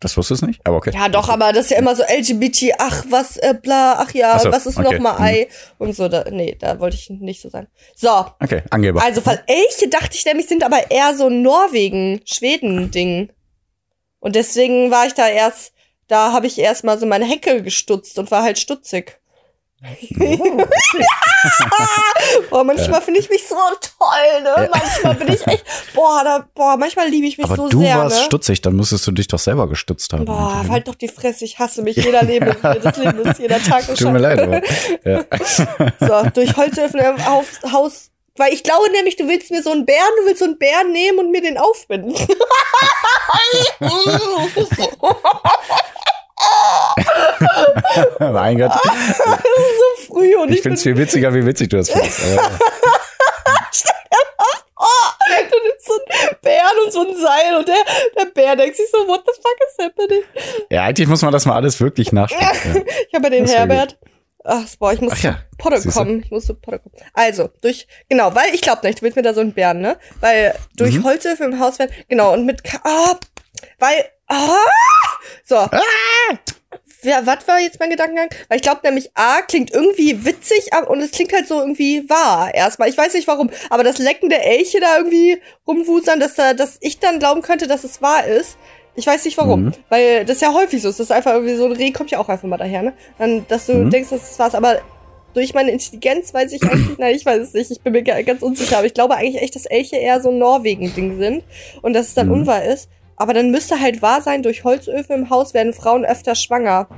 Das 0.00 0.16
wusstest 0.16 0.42
du 0.42 0.46
nicht? 0.46 0.64
Aber 0.64 0.76
okay. 0.76 0.92
Ja, 0.94 1.08
doch, 1.08 1.28
aber 1.28 1.52
das 1.52 1.64
ist 1.64 1.70
ja 1.72 1.78
immer 1.78 1.96
so 1.96 2.04
LGBT, 2.04 2.72
ach, 2.78 3.04
was, 3.10 3.36
äh, 3.38 3.52
bla, 3.60 3.94
ach 3.98 4.12
ja, 4.14 4.34
Ach 4.34 4.40
so, 4.40 4.52
was 4.52 4.64
ist 4.66 4.78
okay. 4.78 4.94
noch 4.94 5.00
mal 5.00 5.18
I 5.34 5.48
und 5.78 5.96
so. 5.96 6.06
Da, 6.06 6.24
nee, 6.30 6.54
da 6.56 6.78
wollte 6.78 6.94
ich 6.94 7.10
nicht 7.10 7.40
so 7.40 7.48
sein. 7.48 7.66
So, 7.96 8.08
Okay, 8.40 8.62
Angeber. 8.70 9.02
also, 9.02 9.26
weil 9.26 9.42
Elche 9.48 9.88
dachte 9.88 10.14
ich 10.14 10.24
nämlich 10.24 10.46
sind 10.46 10.62
aber 10.62 10.88
eher 10.92 11.14
so 11.16 11.28
Norwegen, 11.28 12.20
Schweden-Ding. 12.26 13.32
Und 14.20 14.36
deswegen 14.36 14.92
war 14.92 15.06
ich 15.06 15.14
da 15.14 15.28
erst, 15.28 15.72
da 16.08 16.32
habe 16.32 16.46
ich 16.46 16.58
erst 16.58 16.84
mal 16.84 16.98
so 16.98 17.06
meine 17.06 17.26
Hecke 17.26 17.62
gestutzt 17.62 18.18
und 18.18 18.30
war 18.30 18.42
halt 18.42 18.58
stutzig. 18.58 19.18
boah, 22.50 22.64
manchmal 22.64 23.00
finde 23.00 23.20
ich 23.20 23.30
mich 23.30 23.46
so 23.46 23.54
toll, 23.54 24.42
ne? 24.42 24.68
Manchmal 24.72 25.14
bin 25.14 25.28
ich 25.32 25.46
echt, 25.46 25.64
boah, 25.94 26.24
da, 26.24 26.48
boah, 26.52 26.76
manchmal 26.76 27.08
liebe 27.08 27.28
ich 27.28 27.38
mich 27.38 27.46
Aber 27.46 27.54
so 27.54 27.68
du 27.68 27.78
sehr, 27.78 27.96
warst 27.96 28.16
ne? 28.16 28.22
stutzig, 28.24 28.60
dann 28.60 28.74
musstest 28.74 29.06
du 29.06 29.12
dich 29.12 29.28
doch 29.28 29.38
selber 29.38 29.68
gestützt 29.68 30.12
haben. 30.12 30.24
Boah, 30.24 30.64
halt 30.68 30.88
doch 30.88 30.96
die 30.96 31.06
Fresse, 31.06 31.44
ich 31.44 31.60
hasse 31.60 31.82
mich. 31.82 31.94
Jeder 31.96 32.24
Leben, 32.24 32.56
das 32.60 32.96
Leben 32.96 33.20
ist 33.20 33.38
jeder 33.38 33.62
Tag 33.62 33.86
Tut 33.86 34.12
mir 34.12 34.18
leid. 34.18 34.64
Ja. 35.04 35.24
So, 36.00 36.28
durch 36.30 36.56
Holzöfen 36.56 36.98
im 36.98 37.24
Haus, 37.24 37.46
Haus. 37.70 38.10
Weil 38.36 38.52
ich 38.52 38.64
glaube 38.64 38.90
nämlich, 38.92 39.16
du 39.16 39.28
willst 39.28 39.50
mir 39.50 39.62
so 39.62 39.70
einen 39.70 39.86
Bären, 39.86 40.10
du 40.20 40.26
willst 40.26 40.40
so 40.40 40.44
einen 40.44 40.58
Bären 40.58 40.92
nehmen 40.92 41.18
und 41.18 41.30
mir 41.30 41.42
den 41.42 41.58
aufbinden. 41.58 42.14
mein 48.18 48.58
Gott. 48.58 48.72
so 48.72 50.06
früh 50.06 50.36
und 50.36 50.50
Ich 50.50 50.56
ich, 50.56 50.62
finde 50.62 50.76
es 50.76 50.82
viel 50.82 50.96
witziger, 50.96 51.32
wie 51.34 51.44
witzig 51.44 51.68
du 51.70 51.76
das 51.78 51.90
findest. 51.90 52.20
Dann 55.28 55.76
ist 55.76 55.86
so 55.86 55.92
ein 55.94 56.36
Bären 56.42 56.78
und 56.84 56.92
so 56.92 57.00
ein 57.00 57.16
Seil 57.16 57.56
und 57.58 57.68
der, 57.68 57.76
der 58.18 58.26
Bär 58.30 58.56
denkt 58.56 58.76
sich 58.76 58.86
so, 58.90 58.98
what 59.08 59.22
the 59.26 59.32
fuck 59.34 59.56
is 59.68 59.84
happening? 59.84 60.22
ja, 60.70 60.84
eigentlich 60.84 61.08
muss 61.08 61.22
man 61.22 61.32
das 61.32 61.44
mal 61.46 61.54
alles 61.56 61.80
wirklich 61.80 62.12
nachspielen. 62.12 62.44
Ja. 62.74 62.82
Ich 63.08 63.14
habe 63.14 63.24
ja 63.24 63.30
den 63.30 63.44
Das 63.44 63.54
Herbert. 63.54 63.98
Ach, 64.44 64.64
boah, 64.78 64.92
ich 64.92 65.00
muss 65.00 65.12
Ach 65.16 65.22
ja, 65.22 65.32
zu 65.32 65.56
Potte 65.58 65.88
kommen. 65.90 66.22
Ich 66.24 66.30
muss 66.30 66.46
zu 66.46 66.54
Potte 66.54 66.78
kommen. 66.78 66.94
Also, 67.12 67.50
durch, 67.60 67.86
genau, 68.08 68.34
weil 68.34 68.54
ich 68.54 68.60
glaube 68.62 68.86
nicht, 68.86 68.98
du 69.00 69.02
willst 69.02 69.16
mir 69.16 69.22
da 69.22 69.34
so 69.34 69.40
einen 69.40 69.52
Bären, 69.52 69.80
ne? 69.80 69.98
Weil 70.20 70.54
durch 70.76 70.94
Mhm. 70.96 71.04
Holzhöfe 71.04 71.44
im 71.44 71.58
Haus 71.60 71.78
werden, 71.78 71.92
genau, 72.08 72.32
und 72.32 72.46
mit, 72.46 72.62
ah, 72.84 73.16
weil, 73.78 74.08
ah, 74.28 74.56
so. 75.44 75.56
Ja, 77.02 77.24
was 77.24 77.46
war 77.46 77.60
jetzt 77.60 77.78
mein 77.78 77.90
Gedankengang? 77.90 78.28
Weil 78.48 78.56
ich 78.56 78.62
glaube 78.62 78.80
nämlich, 78.82 79.10
A 79.14 79.40
klingt 79.42 79.70
irgendwie 79.72 80.24
witzig 80.24 80.70
und 80.88 81.00
es 81.00 81.12
klingt 81.12 81.32
halt 81.32 81.46
so 81.46 81.60
irgendwie 81.60 82.08
wahr 82.10 82.52
erstmal. 82.52 82.88
Ich 82.88 82.98
weiß 82.98 83.14
nicht 83.14 83.28
warum, 83.28 83.50
aber 83.70 83.84
das 83.84 83.98
Lecken 83.98 84.28
der 84.30 84.44
Elche 84.44 84.80
da 84.80 84.96
irgendwie 84.96 85.40
rumwusern, 85.66 86.18
dass, 86.18 86.34
da, 86.34 86.54
dass 86.54 86.76
ich 86.80 86.98
dann 86.98 87.20
glauben 87.20 87.42
könnte, 87.42 87.68
dass 87.68 87.84
es 87.84 88.02
wahr 88.02 88.24
ist. 88.26 88.58
Ich 88.96 89.06
weiß 89.06 89.24
nicht 89.26 89.38
warum, 89.38 89.66
Mhm. 89.66 89.72
weil 89.90 90.24
das 90.24 90.40
ja 90.40 90.52
häufig 90.52 90.82
so 90.82 90.88
ist. 90.88 90.98
Das 90.98 91.06
ist 91.06 91.12
einfach 91.12 91.34
irgendwie 91.34 91.54
so 91.54 91.66
ein 91.66 91.72
Reh 91.72 91.92
kommt 91.92 92.10
ja 92.10 92.18
auch 92.18 92.28
einfach 92.28 92.48
mal 92.48 92.56
daher, 92.56 92.82
ne? 92.82 92.94
Dann, 93.16 93.46
dass 93.46 93.66
du 93.66 93.74
Mhm. 93.74 93.90
denkst, 93.90 94.10
dass 94.10 94.32
es 94.32 94.38
war's. 94.40 94.56
Aber 94.56 94.80
durch 95.34 95.54
meine 95.54 95.70
Intelligenz 95.70 96.34
weiß 96.34 96.52
ich 96.52 96.62
eigentlich, 96.64 96.98
nein, 96.98 97.14
ich 97.14 97.24
weiß 97.24 97.38
es 97.42 97.52
nicht. 97.52 97.70
Ich 97.70 97.80
bin 97.80 97.92
mir 97.92 98.02
ga- 98.02 98.22
ganz 98.22 98.42
unsicher. 98.42 98.78
Aber 98.78 98.86
ich 98.86 98.94
glaube 98.94 99.14
eigentlich 99.14 99.40
echt, 99.40 99.54
dass 99.54 99.66
Elche 99.66 99.94
eher 99.96 100.20
so 100.20 100.30
ein 100.30 100.38
Norwegen-Ding 100.38 101.16
sind 101.16 101.44
und 101.80 101.92
dass 101.92 102.08
es 102.08 102.14
dann 102.14 102.26
Mhm. 102.26 102.32
unwahr 102.32 102.64
ist. 102.64 102.88
Aber 103.18 103.34
dann 103.34 103.50
müsste 103.50 103.80
halt 103.80 104.00
wahr 104.00 104.22
sein, 104.22 104.42
durch 104.42 104.64
Holzöfen 104.64 105.14
im 105.14 105.30
Haus 105.30 105.52
werden 105.52 105.72
Frauen 105.72 106.04
öfter 106.04 106.34
schwanger. 106.34 106.88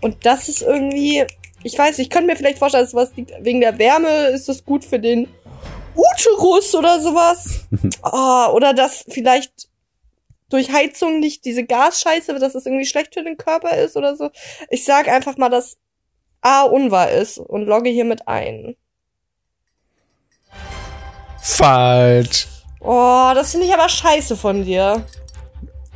Und 0.00 0.26
das 0.26 0.48
ist 0.48 0.62
irgendwie, 0.62 1.24
ich 1.62 1.78
weiß, 1.78 1.98
ich 2.00 2.10
könnte 2.10 2.26
mir 2.26 2.36
vielleicht 2.36 2.58
vorstellen, 2.58 2.84
dass 2.84 2.94
was 2.94 3.14
liegt 3.16 3.32
wegen 3.40 3.60
der 3.60 3.78
Wärme, 3.78 4.08
ist 4.26 4.48
das 4.48 4.64
gut 4.64 4.84
für 4.84 4.98
den 4.98 5.28
Uterus 5.94 6.74
oder 6.74 7.00
sowas. 7.00 7.66
Ah, 8.02 8.50
oder 8.50 8.74
dass 8.74 9.06
vielleicht 9.08 9.68
durch 10.50 10.70
Heizung 10.70 11.20
nicht 11.20 11.46
diese 11.46 11.64
Gasscheiße, 11.64 12.34
dass 12.38 12.54
es 12.54 12.66
irgendwie 12.66 12.84
schlecht 12.84 13.14
für 13.14 13.24
den 13.24 13.38
Körper 13.38 13.78
ist 13.78 13.96
oder 13.96 14.14
so. 14.14 14.30
Ich 14.68 14.84
sag 14.84 15.08
einfach 15.08 15.38
mal, 15.38 15.48
dass 15.48 15.78
A 16.42 16.64
unwahr 16.64 17.10
ist 17.10 17.38
und 17.38 17.64
logge 17.64 17.88
hiermit 17.88 18.28
ein. 18.28 18.76
Falsch. 21.40 22.46
Oh, 22.80 23.30
das 23.34 23.52
finde 23.52 23.66
ich 23.66 23.72
aber 23.72 23.88
scheiße 23.88 24.36
von 24.36 24.64
dir. 24.64 25.06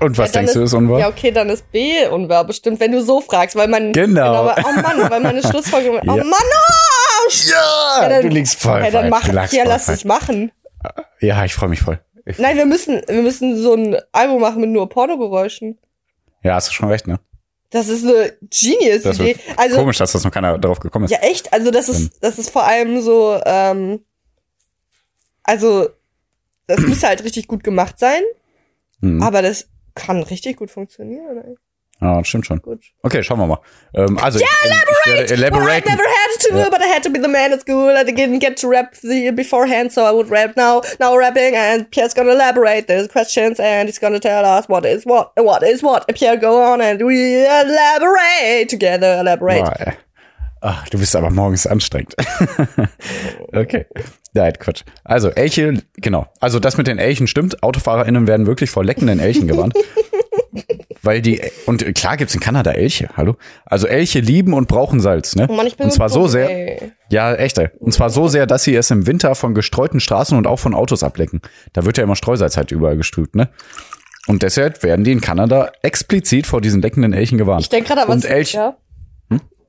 Und 0.01 0.17
was 0.17 0.29
Ja, 0.33 0.41
denkst 0.41 0.53
du, 0.55 0.61
ist- 0.61 0.67
ist 0.71 0.75
unwahr? 0.75 1.01
Ja, 1.01 1.09
okay, 1.09 1.31
dann 1.33 1.49
ist 1.51 1.71
B 1.73 2.07
unwahr, 2.07 2.45
bestimmt, 2.45 2.79
wenn 2.81 2.93
du 2.93 3.03
so 3.03 3.21
fragst, 3.21 3.57
weil 3.57 3.69
man. 3.69 3.93
Genau. 3.93 4.47
weil- 4.47 4.65
oh 4.65 4.81
Mann, 4.81 5.11
weil 5.11 5.21
meine 5.21 5.43
Schlussfolgerung. 5.49 5.99
Oh 6.07 6.17
Ja. 6.17 6.25
Mann, 6.25 6.33
oh, 6.33 7.31
Ja, 7.47 8.03
Ja, 8.03 8.09
dann- 8.09 8.23
du 8.23 8.29
liegst 8.29 8.59
voll 8.61 8.81
Hey, 8.83 8.91
dann 8.93 9.09
mach, 9.11 9.27
ja, 9.53 9.65
lass 9.65 9.89
es 9.89 10.05
machen. 10.05 10.53
Ja, 11.21 11.45
ich 11.45 11.55
freue 11.55 11.69
mich 11.69 11.81
voll. 11.81 12.01
Ich, 12.25 12.39
Nein, 12.39 12.57
wir 12.57 12.67
müssen, 12.67 13.03
wir 13.09 13.23
müssen 13.23 13.61
so 13.61 13.75
ein 13.75 13.97
Album 14.13 14.41
machen 14.41 14.61
mit 14.61 14.71
nur 14.71 14.89
Pornogeräuschen. 14.89 15.79
ja, 16.43 16.55
hast 16.55 16.69
du 16.69 16.73
schon 16.73 16.89
recht, 16.89 17.07
ne? 17.07 17.19
Das 17.71 17.89
ist 17.89 18.05
eine 18.05 18.33
genius 18.41 19.03
Das 19.03 19.19
Idee. 19.19 19.37
wird 19.37 19.59
Also, 19.59 19.77
Komisch, 19.77 19.99
dass 19.99 20.13
das 20.13 20.25
noch 20.25 20.31
keiner 20.31 20.57
darauf 20.59 20.79
gekommen 20.81 21.05
ist. 21.07 21.11
ja, 21.11 21.19
echt. 21.19 21.53
Also, 21.53 21.71
das 21.71 21.89
ist, 21.89 22.23
das 22.23 22.39
ist 22.39 22.49
vor 22.51 22.65
allem 22.67 23.03
so, 23.03 23.39
ähm, 23.45 24.05
also, 25.43 25.89
das 26.67 26.81
müsste 26.81 27.09
halt 27.09 27.25
richtig 27.25 27.47
gut 27.49 27.65
gemacht 27.65 27.99
sein, 27.99 28.23
Mhm. 29.01 29.23
aber 29.23 29.43
das 29.43 29.69
kann 29.95 30.23
richtig 30.23 30.57
gut 30.57 30.71
funktionieren. 30.71 31.39
Ey. 31.45 31.55
Ja, 32.01 32.23
stimmt 32.25 32.47
schon. 32.47 32.63
Gut. 32.63 32.81
Okay, 33.03 33.25
schauen 33.25 33.41
wir 33.41 33.47
mal. 33.49 33.59
Ähm, 33.93 34.19
also, 34.19 34.39
ja, 34.39 34.47
ich, 34.63 34.71
ich 35.33 35.41
werde 35.41 35.57
Well, 35.57 35.69
I 35.69 35.81
never 35.85 36.05
had 36.05 36.41
to, 36.49 36.57
Ja. 36.57 36.71
but 36.71 36.81
I 36.81 36.87
had 36.89 37.03
to 37.03 37.11
be 37.11 37.21
the 37.21 37.27
man 37.29 37.53
at 37.53 37.61
school. 37.63 37.91
I 37.91 38.05
didn't 38.05 38.39
get 38.39 38.57
to 38.61 38.69
rap 38.69 38.95
the 39.03 39.33
beforehand, 39.33 39.93
so 39.93 40.03
I 40.07 40.13
would 40.13 40.31
rap 40.31 40.57
now. 40.57 40.81
Now 41.01 41.17
rapping, 41.17 41.57
and 41.57 41.91
Pierre's 41.91 42.15
gonna 42.15 42.31
elaborate 42.35 42.87
these 42.87 43.09
questions, 43.09 43.59
and 43.59 43.89
he's 43.89 43.99
gonna 43.99 44.21
tell 44.21 44.45
us 44.45 44.69
what 44.69 44.85
is 44.85 45.05
what, 45.07 45.33
and 45.37 45.45
what 45.45 45.65
is 45.65 45.83
what. 45.83 46.05
And 46.07 46.17
Pierre, 46.17 46.37
go 46.37 46.63
on, 46.63 46.81
and 46.81 47.03
we 47.05 47.45
elaborate 47.45 48.69
together. 48.69 49.19
Elaborate. 49.19 49.65
Ey. 49.81 49.97
Ach, 50.61 50.89
du 50.89 50.99
bist 50.99 51.15
aber 51.15 51.31
morgens 51.31 51.67
anstrengend. 51.67 52.15
okay. 53.53 53.87
Nein, 54.35 54.53
Quatsch. 54.59 54.83
Also, 55.05 55.31
Elche, 55.31 55.83
genau. 55.97 56.27
Also, 56.41 56.59
das 56.59 56.77
mit 56.77 56.87
den 56.87 56.99
Elchen 56.99 57.27
stimmt. 57.27 57.63
AutofahrerInnen 57.63 58.27
werden 58.27 58.47
wirklich 58.47 58.71
vor 58.71 58.85
leckenden 58.85 59.21
Elchen 59.21 59.47
gewarnt. 59.47 59.75
Weil 61.03 61.23
die, 61.23 61.41
und 61.67 61.95
klar 61.95 62.17
gibt's 62.17 62.35
in 62.35 62.41
Kanada 62.41 62.73
Elche, 62.73 63.09
hallo? 63.17 63.37
Also 63.65 63.87
Elche 63.87 64.21
lieben 64.21 64.53
und 64.53 64.67
brauchen 64.69 65.01
Salz, 65.01 65.37
ne? 65.37 65.47
Oh 65.49 65.55
Mann, 65.55 65.67
ich 65.67 65.77
bin 65.77 65.87
und 65.87 65.93
zwar 65.93 66.09
so 66.09 66.27
sehr, 66.27 66.51
ey. 66.51 66.93
ja, 67.09 67.35
echt, 67.35 67.57
ey. 67.59 67.69
Und 67.79 67.93
zwar 67.93 68.11
so 68.11 68.29
sehr, 68.29 68.47
dass 68.47 68.65
sie 68.65 68.75
es 68.75 68.91
im 68.91 69.07
Winter 69.07 69.35
von 69.35 69.55
gestreuten 69.55 70.01
Straßen 70.01 70.37
und 70.37 70.47
auch 70.47 70.59
von 70.59 70.75
Autos 70.75 71.03
ablecken. 71.05 71.41
Da 71.73 71.85
wird 71.85 71.97
ja 71.99 72.05
immer 72.05 72.17
Streusalz 72.17 72.57
halt 72.57 72.73
überall 72.73 72.97
gestrüht, 72.97 73.37
ne? 73.37 73.49
Und 74.27 74.43
deshalb 74.43 74.83
werden 74.83 75.05
die 75.05 75.13
in 75.13 75.21
Kanada 75.23 75.71
explizit 75.83 76.47
vor 76.47 76.61
diesen 76.61 76.83
leckenden 76.83 77.15
Elchen 77.15 77.39
gewarnt. 77.39 77.63
Ich 77.63 77.69
denke 77.71 77.89
gerade 77.89 78.03
an 78.03 78.09
was. 78.09 78.17
Und 78.17 78.25
Elch, 78.27 78.53
Ja, 78.53 78.77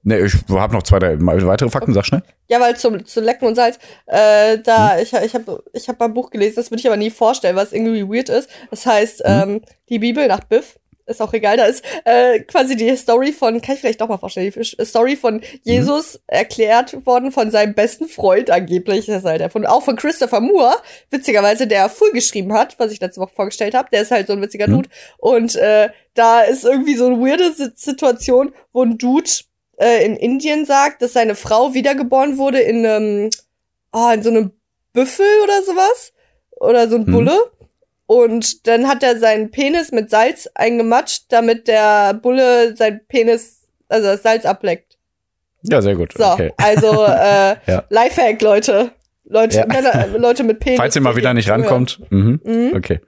ne, 0.04 0.20
ich 0.20 0.34
hab 0.50 0.72
noch 0.72 0.84
zwei, 0.84 1.00
drei 1.00 1.18
weitere 1.20 1.70
Fakten, 1.70 1.94
sag 1.94 2.06
schnell. 2.06 2.24
ja 2.48 2.60
weil 2.60 2.76
zum, 2.78 3.06
zu 3.06 3.22
Lecken 3.22 3.48
und 3.48 3.56
Salz, 3.56 3.78
äh, 4.08 4.58
da, 4.60 4.96
Hm? 4.96 5.04
ich, 5.04 5.14
ich 5.14 5.34
habe 5.36 5.64
ich 5.74 5.88
hab 5.90 6.00
mal 6.00 6.06
ein 6.06 6.14
Buch 6.14 6.30
gelesen, 6.30 6.56
das 6.58 6.72
würde 6.72 6.80
ich 6.82 6.88
aber 6.88 6.98
nie 6.98 7.10
vorstellen, 7.12 7.56
was 7.56 7.74
irgendwie 7.74 8.08
weird 8.08 8.30
ist. 8.30 8.50
Das 8.70 8.86
heißt, 8.86 9.20
Hm? 9.26 9.50
ähm, 9.56 9.62
die 9.90 10.00
Bibel 10.00 10.28
nach 10.28 10.44
Biff. 10.44 10.78
Ist 11.06 11.24
auch 11.24 11.34
egal, 11.34 11.58
da 11.58 11.66
ist 11.66 11.84
äh, 12.06 12.40
quasi 12.42 12.76
die 12.76 12.96
Story 12.96 13.32
von, 13.32 13.60
kann 13.64 13.74
ich 13.74 13.82
vielleicht 13.82 14.00
doch 14.00 14.08
mal 14.08 14.20
vorstellen, 14.20 14.54
die 14.56 14.86
Story 14.86 15.16
von 15.16 15.42
Jesus 15.64 16.20
erklärt 16.28 17.04
worden 17.08 17.32
von 17.32 17.50
seinem 17.50 17.74
besten 17.74 18.08
Freund 18.08 18.52
angeblich, 18.52 19.08
das 19.08 19.18
ist 19.18 19.26
halt 19.26 19.42
der 19.42 19.50
von, 19.50 19.66
auch 19.66 19.82
von 19.82 19.96
Christopher 19.96 20.40
Moore, 20.40 20.76
witzigerweise, 21.10 21.66
der 21.66 21.90
Full 21.90 22.12
geschrieben 22.12 22.54
hat, 22.54 22.78
was 22.78 22.92
ich 22.92 23.00
letzte 23.02 23.22
Woche 23.22 23.34
vorgestellt 23.36 23.74
habe, 23.74 23.90
der 23.92 24.04
ist 24.04 24.12
halt 24.12 24.28
so 24.28 24.34
ein 24.34 24.42
witziger 24.44 24.68
Mhm. 24.68 24.74
Dude 24.74 24.90
und 25.18 25.56
äh, 25.56 25.90
da 26.14 26.42
ist 26.42 26.64
irgendwie 26.64 26.94
so 26.96 27.08
eine 27.08 27.18
weirde 27.20 27.54
Si- 27.54 27.72
Situation, 27.74 28.54
wo 28.72 28.84
ein 28.84 29.00
Dude 29.00 29.32
äh, 29.80 30.06
in 30.06 30.16
Indien 30.16 30.66
sagt, 30.66 31.02
dass 31.02 31.14
seine 31.14 31.36
Frau 31.36 31.74
wiedergeboren 31.74 32.38
wurde 32.38 32.60
in 32.60 32.86
einem, 32.86 33.30
ah, 33.92 34.14
in 34.14 34.24
so 34.24 34.30
einem 34.30 34.52
Büffel 34.94 35.26
oder 35.44 35.62
sowas 35.64 36.14
oder 36.60 36.88
so 36.90 36.96
ein 36.98 37.04
Mhm. 37.06 37.12
Bulle. 37.12 37.38
Und 38.06 38.66
dann 38.68 38.88
hat 38.88 39.04
er 39.04 39.20
seinen 39.20 39.52
Penis 39.52 39.92
mit 39.92 40.10
Salz 40.10 40.50
eingematscht, 40.56 41.26
damit 41.30 41.68
der 41.68 42.16
Bulle 42.16 42.76
sein 42.76 43.02
Penis, 43.08 43.68
also 43.88 44.08
das 44.08 44.24
Salz 44.24 44.46
ableckt. 44.46 44.98
Ja, 45.64 45.82
sehr 45.82 45.96
gut. 45.96 46.14
So, 46.18 46.26
Okay. 46.26 46.52
also 46.58 47.06
äh, 47.06 47.56
Ja. 47.68 47.84
Lifehack, 47.90 48.42
Leute. 48.42 48.92
Leute, 49.26 49.58
Ja. 49.60 49.66
Männer, 49.68 49.94
äh, 49.94 50.18
Leute 50.18 50.44
mit 50.44 50.60
Penis. 50.60 50.80
Falls 50.80 50.96
ihr 50.96 51.02
mal 51.04 51.16
wieder 51.16 51.34
nicht 51.36 51.50
rankommt. 51.50 52.00
Mhm. 52.10 52.42
Mhm. 52.44 52.72
Okay. 52.76 53.00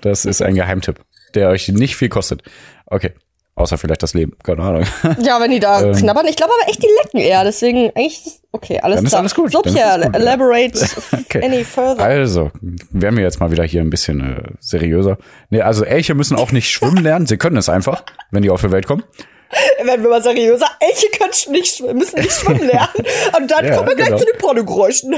Das 0.00 0.24
ist 0.24 0.42
ein 0.42 0.56
Geheimtipp, 0.56 0.98
der 1.34 1.50
euch 1.50 1.68
nicht 1.68 1.94
viel 1.94 2.08
kostet. 2.08 2.42
Okay. 2.86 3.12
Außer 3.54 3.76
vielleicht 3.76 4.02
das 4.02 4.14
Leben. 4.14 4.32
Keine 4.42 4.62
Ahnung. 4.62 4.84
Ja, 5.22 5.38
wenn 5.40 5.50
die 5.50 5.60
da 5.60 5.82
Ähm. 5.82 5.92
knabbern. 5.94 6.26
Ich 6.26 6.36
glaube 6.36 6.52
aber 6.58 6.70
echt, 6.70 6.82
die 6.82 6.88
lecken 7.02 7.18
eher. 7.20 7.44
Deswegen, 7.44 7.90
eigentlich 7.94 8.14
ist 8.18 8.26
es, 8.26 8.40
okay, 8.50 8.80
alles 8.80 8.96
Dann 8.96 9.04
ist 9.04 9.10
klar. 9.10 9.20
alles 9.20 9.34
gut. 9.34 9.52
So, 9.52 9.60
Pierre, 9.60 9.90
alles 9.92 10.06
gut, 10.06 10.14
ja. 10.14 10.20
elaborate 10.20 10.86
Okay. 11.26 11.44
any 11.44 11.62
further. 11.64 12.02
Also, 12.02 12.50
werden 12.90 13.16
wir 13.16 13.24
jetzt 13.24 13.40
mal 13.40 13.50
wieder 13.50 13.64
hier 13.64 13.82
ein 13.82 13.90
bisschen 13.90 14.20
äh, 14.20 14.42
seriöser. 14.60 15.18
Nee, 15.50 15.60
also 15.60 15.84
Elche 15.84 16.14
müssen 16.14 16.36
auch 16.36 16.50
nicht 16.50 16.70
schwimmen 16.70 16.96
lernen. 17.04 17.26
Sie 17.26 17.36
können 17.36 17.56
es 17.58 17.68
einfach, 17.68 18.04
wenn 18.30 18.42
die 18.42 18.48
auf 18.50 18.62
die 18.62 18.72
Welt 18.72 18.86
kommen. 18.86 19.04
Werden 19.84 20.02
wir 20.02 20.08
mal 20.08 20.22
seriöser. 20.22 20.66
Elche 20.80 21.08
können 21.18 21.30
nicht, 21.52 21.76
schwimmen- 21.76 21.98
müssen 21.98 22.20
nicht 22.20 22.32
schwimmen 22.32 22.66
lernen. 22.66 22.88
Und 23.38 23.50
dann 23.50 23.66
Ja, 23.66 23.76
kommen 23.76 23.88
wir 23.88 23.96
gleich 23.96 24.08
genau. 24.08 24.18
zu 24.18 24.24
den 24.24 24.38
Pornogeräuschen. 24.38 25.14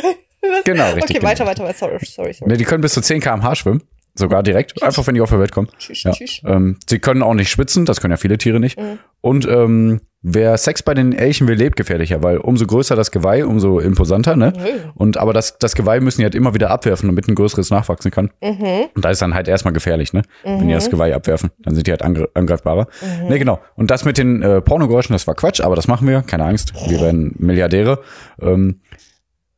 Genau, 0.64 0.84
richtig. 0.86 1.04
Okay, 1.04 1.12
genau. 1.14 1.26
weiter, 1.28 1.46
weiter, 1.46 1.62
weiter. 1.64 1.78
Sorry, 1.78 1.98
sorry, 2.04 2.32
sorry. 2.32 2.50
Nee, 2.50 2.56
die 2.58 2.64
können 2.64 2.80
bis 2.82 2.94
zu 2.94 3.00
10 3.00 3.20
km/h 3.20 3.54
schwimmen. 3.54 3.82
Sogar 4.16 4.44
direkt. 4.44 4.80
Einfach, 4.82 5.06
wenn 5.08 5.14
die 5.16 5.20
auf 5.20 5.30
die 5.30 5.38
Welt 5.40 5.50
kommen. 5.50 5.68
Tschüss, 5.76 6.04
Ja. 6.04 6.12
tschüss. 6.12 6.40
Ähm, 6.46 6.78
sie 6.88 7.00
können 7.00 7.22
auch 7.22 7.34
nicht 7.34 7.50
schwitzen. 7.50 7.84
Das 7.84 8.00
können 8.00 8.12
ja 8.12 8.16
viele 8.16 8.38
Tiere 8.38 8.60
nicht. 8.60 8.78
Mhm. 8.78 8.98
Und 9.20 9.48
ähm, 9.48 10.02
wer 10.22 10.56
Sex 10.56 10.82
bei 10.84 10.94
den 10.94 11.12
Elchen 11.12 11.48
will, 11.48 11.56
lebt 11.56 11.74
gefährlicher, 11.76 12.22
weil 12.22 12.36
umso 12.36 12.64
größer 12.64 12.94
das 12.94 13.10
Geweih, 13.10 13.44
umso 13.44 13.80
imposanter, 13.80 14.36
ne? 14.36 14.52
Mhm. 14.56 14.90
Und 14.94 15.16
aber 15.16 15.32
das, 15.32 15.58
das 15.58 15.74
Geweih 15.74 15.98
müssen 15.98 16.20
die 16.20 16.24
halt 16.24 16.36
immer 16.36 16.54
wieder 16.54 16.70
abwerfen, 16.70 17.08
damit 17.08 17.26
ein 17.26 17.34
größeres 17.34 17.70
nachwachsen 17.70 18.12
kann. 18.12 18.30
Mhm. 18.40 18.86
Und 18.94 19.04
da 19.04 19.10
ist 19.10 19.20
dann 19.20 19.34
halt 19.34 19.48
erstmal 19.48 19.72
gefährlich, 19.74 20.12
ne? 20.12 20.22
Wenn 20.44 20.68
die 20.68 20.74
das 20.74 20.90
Geweih 20.90 21.12
abwerfen, 21.14 21.50
dann 21.58 21.74
sind 21.74 21.86
die 21.86 21.90
halt 21.90 22.02
angre 22.02 22.28
angreifbarer. 22.34 22.86
Mhm. 23.22 23.28
Ne, 23.28 23.38
genau. 23.40 23.60
Und 23.74 23.90
das 23.90 24.04
mit 24.04 24.16
den 24.16 24.42
äh, 24.42 24.60
Pornogeräuschen, 24.60 25.12
das 25.12 25.26
war 25.26 25.34
Quatsch, 25.34 25.60
aber 25.60 25.74
das 25.74 25.88
machen 25.88 26.06
wir, 26.06 26.22
keine 26.22 26.44
Angst. 26.44 26.72
Wir 26.88 27.00
werden 27.00 27.34
Milliardäre. 27.38 28.00
Ähm, 28.40 28.80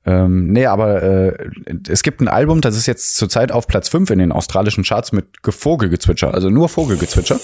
ähm, 0.06 0.48
nee, 0.52 0.66
aber 0.66 1.02
äh, 1.02 1.48
es 1.88 2.02
gibt 2.02 2.20
ein 2.20 2.28
Album, 2.28 2.60
das 2.60 2.76
ist 2.76 2.86
jetzt 2.86 3.16
zurzeit 3.16 3.50
auf 3.52 3.66
Platz 3.66 3.88
5 3.88 4.10
in 4.10 4.18
den 4.18 4.32
australischen 4.32 4.84
Charts 4.84 5.12
mit 5.12 5.42
Ge- 5.42 5.52
Vogelgezwitscher, 5.52 6.32
also 6.32 6.48
nur 6.50 6.68
Vogelgezwitscher. 6.68 7.38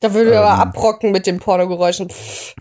Da 0.00 0.12
würden 0.14 0.28
wir 0.30 0.36
Ähm. 0.38 0.42
aber 0.44 0.58
abrocken 0.58 1.10
mit 1.12 1.26
den 1.26 1.38
Pornogeräuschen. 1.38 2.08
Pff. 2.10 2.54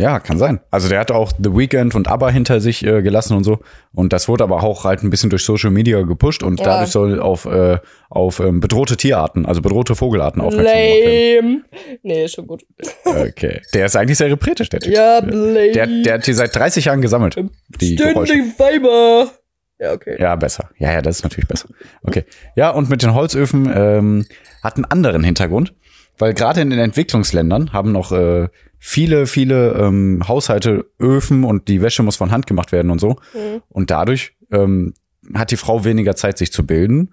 Ja, 0.00 0.18
kann 0.20 0.38
sein. 0.38 0.60
Also 0.70 0.88
der 0.88 0.98
hat 1.00 1.10
auch 1.10 1.32
The 1.38 1.54
Weeknd 1.56 1.94
und 1.94 2.08
ABBA 2.08 2.30
hinter 2.30 2.60
sich 2.60 2.84
äh, 2.86 3.02
gelassen 3.02 3.36
und 3.36 3.44
so. 3.44 3.60
Und 3.92 4.12
das 4.12 4.28
wurde 4.28 4.44
aber 4.44 4.62
auch 4.62 4.84
halt 4.84 5.02
ein 5.02 5.10
bisschen 5.10 5.30
durch 5.30 5.44
Social 5.44 5.70
Media 5.70 6.00
gepusht 6.02 6.42
und 6.42 6.58
Ja. 6.60 6.66
dadurch 6.66 6.90
soll 6.90 7.20
auf, 7.20 7.44
äh, 7.46 7.78
auf 8.08 8.40
ähm, 8.40 8.60
bedrohte 8.60 8.96
Tierarten, 8.96 9.46
also 9.46 9.60
bedrohte 9.62 9.94
Vogelarten 9.94 10.40
aufmerksam. 10.40 10.74
Lame. 10.74 11.62
Nee, 12.02 12.28
schon 12.28 12.46
gut. 12.46 12.62
Okay. 13.04 13.60
Der 13.74 13.86
ist 13.86 13.96
eigentlich 13.96 14.18
sehr 14.18 14.30
repretisch, 14.30 14.68
der 14.70 14.80
Typ. 14.80 14.92
Ja, 14.94 15.18
lame. 15.18 15.72
Der, 15.72 15.86
der 15.86 16.14
hat 16.14 16.26
die 16.26 16.32
seit 16.32 16.54
30 16.54 16.86
Jahren 16.86 17.02
gesammelt. 17.02 17.36
Die 17.80 17.96
Geräusche. 17.96 18.32
Ständig 18.34 18.58
Weiber. 18.58 19.30
Ja, 19.78 19.92
okay. 19.92 20.16
Ja, 20.20 20.36
besser. 20.36 20.68
Ja, 20.78 20.92
ja, 20.92 21.02
das 21.02 21.16
ist 21.18 21.22
natürlich 21.22 21.48
besser. 21.48 21.68
Okay. 22.02 22.24
Ja, 22.54 22.70
und 22.70 22.90
mit 22.90 23.02
den 23.02 23.14
Holzöfen 23.14 23.70
ähm, 23.74 24.26
hat 24.62 24.76
einen 24.76 24.84
anderen 24.84 25.24
Hintergrund, 25.24 25.74
weil 26.18 26.34
gerade 26.34 26.60
in 26.60 26.70
den 26.70 26.78
Entwicklungsländern 26.78 27.72
haben 27.72 27.92
noch 27.92 28.12
äh, 28.12 28.48
viele, 28.80 29.26
viele 29.26 29.74
ähm, 29.74 30.22
Haushalte 30.26 30.86
Öfen 30.98 31.44
und 31.44 31.68
die 31.68 31.82
Wäsche 31.82 32.02
muss 32.02 32.16
von 32.16 32.30
Hand 32.32 32.46
gemacht 32.46 32.72
werden 32.72 32.90
und 32.90 32.98
so. 32.98 33.10
Mhm. 33.34 33.62
Und 33.68 33.90
dadurch 33.90 34.32
ähm, 34.50 34.94
hat 35.34 35.50
die 35.52 35.56
Frau 35.56 35.84
weniger 35.84 36.16
Zeit, 36.16 36.38
sich 36.38 36.50
zu 36.50 36.66
bilden 36.66 37.12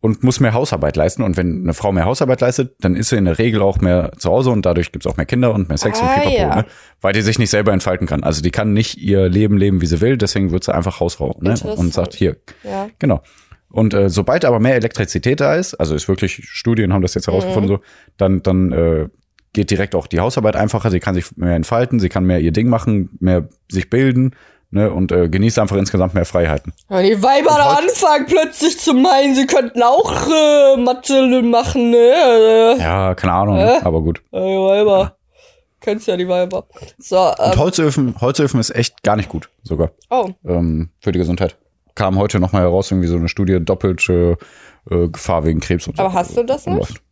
und 0.00 0.24
muss 0.24 0.40
mehr 0.40 0.52
Hausarbeit 0.54 0.96
leisten. 0.96 1.22
Und 1.22 1.36
wenn 1.36 1.62
eine 1.62 1.74
Frau 1.74 1.92
mehr 1.92 2.06
Hausarbeit 2.06 2.40
leistet, 2.40 2.74
dann 2.80 2.96
ist 2.96 3.10
sie 3.10 3.16
in 3.16 3.26
der 3.26 3.38
Regel 3.38 3.62
auch 3.62 3.78
mehr 3.78 4.10
zu 4.18 4.30
Hause 4.30 4.50
und 4.50 4.66
dadurch 4.66 4.90
gibt's 4.90 5.06
auch 5.06 5.16
mehr 5.16 5.26
Kinder 5.26 5.54
und 5.54 5.68
mehr 5.68 5.78
Sex 5.78 6.00
und 6.00 6.08
Ah, 6.08 6.14
Pipapo, 6.14 6.34
ja. 6.36 6.56
ne? 6.56 6.64
weil 7.02 7.12
die 7.12 7.22
sich 7.22 7.38
nicht 7.38 7.50
selber 7.50 7.72
entfalten 7.72 8.06
kann. 8.08 8.24
Also 8.24 8.42
die 8.42 8.50
kann 8.50 8.72
nicht 8.72 8.96
ihr 8.98 9.28
Leben 9.28 9.56
leben, 9.58 9.80
wie 9.80 9.86
sie 9.86 10.00
will, 10.00 10.16
deswegen 10.16 10.50
wird 10.50 10.64
sie 10.64 10.74
einfach 10.74 10.98
Hausfrau 10.98 11.38
ne? 11.40 11.54
und 11.76 11.92
sagt, 11.92 12.14
hier, 12.14 12.36
Ja. 12.64 12.88
Genau. 12.98 13.22
Und 13.70 13.94
äh, 13.94 14.10
sobald 14.10 14.44
aber 14.44 14.60
mehr 14.60 14.74
Elektrizität 14.74 15.40
da 15.40 15.54
ist, 15.54 15.74
also 15.74 15.94
ist 15.94 16.06
wirklich, 16.08 16.40
Studien 16.44 16.92
haben 16.92 17.00
das 17.02 17.14
jetzt 17.14 17.26
herausgefunden, 17.26 17.70
Mhm. 17.70 17.76
so, 17.76 17.82
dann, 18.18 18.42
dann 18.42 18.72
äh, 18.72 19.08
geht 19.52 19.70
direkt 19.70 19.94
auch 19.94 20.06
die 20.06 20.20
Hausarbeit 20.20 20.56
einfacher, 20.56 20.90
sie 20.90 21.00
kann 21.00 21.14
sich 21.14 21.36
mehr 21.36 21.54
entfalten, 21.54 22.00
sie 22.00 22.08
kann 22.08 22.24
mehr 22.24 22.40
ihr 22.40 22.52
Ding 22.52 22.68
machen, 22.68 23.10
mehr 23.20 23.48
sich 23.70 23.90
bilden, 23.90 24.34
ne, 24.70 24.90
und 24.90 25.12
äh, 25.12 25.28
genießt 25.28 25.58
einfach 25.58 25.76
insgesamt 25.76 26.14
mehr 26.14 26.24
Freiheiten. 26.24 26.72
Wenn 26.88 27.06
die 27.06 27.22
Weiber 27.22 27.56
da 27.56 27.74
anfangen 27.74 28.26
plötzlich 28.26 28.78
zu 28.78 28.94
meinen, 28.94 29.34
sie 29.34 29.46
könnten 29.46 29.82
auch 29.82 30.26
äh, 30.28 30.76
Mathe 30.78 31.42
machen, 31.42 31.90
ne? 31.90 32.76
Ja, 32.78 33.14
keine 33.14 33.32
Ahnung, 33.34 33.58
Äh? 33.58 33.80
aber 33.82 34.02
gut. 34.02 34.22
Äh, 34.32 34.40
die 34.40 34.56
Weiber. 34.56 35.16
Kennst 35.80 36.06
ja 36.06 36.16
die 36.16 36.28
Weiber. 36.28 36.64
So, 36.98 37.18
Und 37.18 37.34
ähm, 37.40 37.58
Holzöfen, 37.58 38.20
Holzöfen 38.20 38.60
ist 38.60 38.74
echt 38.74 39.02
gar 39.02 39.16
nicht 39.16 39.28
gut, 39.28 39.50
sogar, 39.62 39.90
oh. 40.10 40.30
ähm, 40.46 40.90
für 41.00 41.12
die 41.12 41.18
Gesundheit. 41.18 41.56
Kam 41.94 42.18
heute 42.18 42.40
noch 42.40 42.52
mal 42.52 42.62
heraus, 42.62 42.90
irgendwie 42.90 43.08
so 43.08 43.16
eine 43.16 43.28
Studie, 43.28 43.58
doppelte 43.60 44.38
äh, 44.90 45.08
Gefahr 45.08 45.44
wegen 45.44 45.60
Krebs 45.60 45.86
und 45.88 45.96
so. 45.96 46.02
Aber 46.02 46.14
hast 46.14 46.36
du 46.36 46.44
das 46.44 46.66
nicht? 46.66 47.02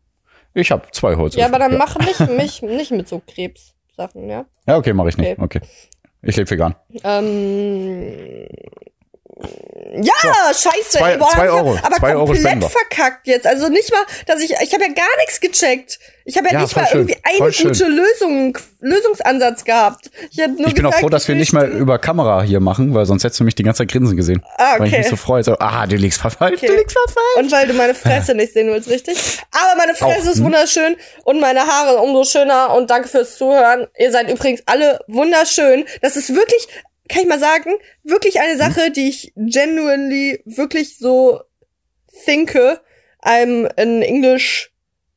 Ich 0.54 0.70
habe 0.70 0.86
zwei 0.92 1.16
Holzöfen. 1.16 1.40
Ja, 1.40 1.46
aber 1.46 1.58
dann 1.58 1.78
mach 1.78 1.96
nicht, 1.98 2.20
mich, 2.36 2.62
nicht 2.62 2.90
mit 2.90 3.08
so 3.08 3.22
Krebssachen, 3.26 4.28
ja? 4.28 4.46
Ja, 4.66 4.76
okay, 4.76 4.92
mache 4.92 5.10
ich 5.10 5.16
nicht. 5.16 5.38
Okay. 5.38 5.58
Okay. 5.60 5.68
Ich 6.22 6.36
lebe 6.36 6.50
vegan. 6.50 6.74
Ähm. 7.02 8.46
Ja, 10.02 10.14
scheiße. 10.52 10.98
Zwei- 10.98 11.16
boah, 11.16 11.30
zwei 11.30 11.50
Euro. 11.50 11.78
Aber 11.82 11.96
Zwei 11.96 12.14
Euro 12.14 12.26
komplett 12.26 12.60
wir. 12.60 12.68
verkackt 12.70 13.26
jetzt. 13.26 13.46
Also 13.46 13.68
nicht 13.68 13.90
mal, 13.90 14.02
dass 14.26 14.40
ich, 14.40 14.50
ich 14.52 14.72
habe 14.72 14.84
ja 14.84 14.92
gar 14.92 15.16
nichts 15.18 15.40
gecheckt. 15.40 15.98
Ich 16.24 16.36
habe 16.36 16.46
ja, 16.48 16.54
Ja, 16.54 16.60
nicht 16.62 16.76
mal 16.76 16.86
schön. 16.86 16.98
irgendwie 17.08 17.16
eine 17.24 17.52
schön. 17.52 17.68
gute 17.72 17.84
Lösung, 17.86 18.58
Lösungsansatz 18.80 19.64
gehabt. 19.64 20.10
Ich, 20.30 20.36
nur 20.36 20.68
Ich 20.68 20.74
bin 20.74 20.84
auch 20.86 20.90
gesagt, 20.90 20.96
froh, 21.00 21.08
dass 21.08 21.26
wir 21.26 21.34
ich 21.34 21.40
nicht 21.40 21.52
mal 21.52 21.68
über 21.68 21.98
Kamera 21.98 22.42
hier 22.42 22.60
machen, 22.60 22.94
weil 22.94 23.06
sonst 23.06 23.24
hättest 23.24 23.40
du 23.40 23.44
mich 23.44 23.54
die 23.54 23.62
ganze 23.62 23.78
Zeit 23.78 23.90
grinsen 23.90 24.16
gesehen. 24.16 24.42
Ah, 24.58 24.78
Weil 24.78 24.86
ich 24.88 24.92
okay. 24.92 24.98
mich 25.02 25.08
so 25.10 25.16
freue. 25.16 25.42
So, 25.42 25.56
ah, 25.58 25.86
du 25.86 25.96
liegst 25.96 26.20
verfallen. 26.20 26.54
Okay. 26.54 26.66
Du 26.66 26.74
liegst 26.76 26.96
verfallen. 26.96 27.44
Und 27.46 27.52
weil 27.52 27.66
du 27.66 27.72
meine 27.74 27.94
Fresse 27.94 28.34
nicht 28.36 28.52
sehen 28.52 28.68
willst, 28.68 28.88
richtig? 28.88 29.18
Aber 29.50 29.76
meine 29.76 29.94
Fresse 29.94 30.28
Auch, 30.28 30.32
ist 30.32 30.36
hm? 30.38 30.44
wunderschön 30.44 30.96
und 31.24 31.40
meine 31.40 31.66
Haare 31.66 31.96
umso 31.98 32.24
schöner 32.24 32.74
und 32.74 32.90
danke 32.90 33.08
fürs 33.08 33.36
Zuhören. 33.36 33.86
Ihr 33.98 34.12
seid 34.12 34.30
übrigens 34.30 34.62
alle 34.66 35.00
wunderschön. 35.08 35.84
Das 36.02 36.16
ist 36.16 36.34
wirklich, 36.34 36.68
kann 37.10 37.22
ich 37.22 37.28
mal 37.28 37.38
sagen, 37.38 37.74
wirklich 38.04 38.40
eine 38.40 38.56
Sache, 38.56 38.90
die 38.90 39.08
ich 39.08 39.32
genuinely 39.36 40.42
wirklich 40.46 40.96
so 40.98 41.40
thinke. 42.24 42.80
I'm 43.22 43.66
an 43.78 44.02
English 44.02 44.72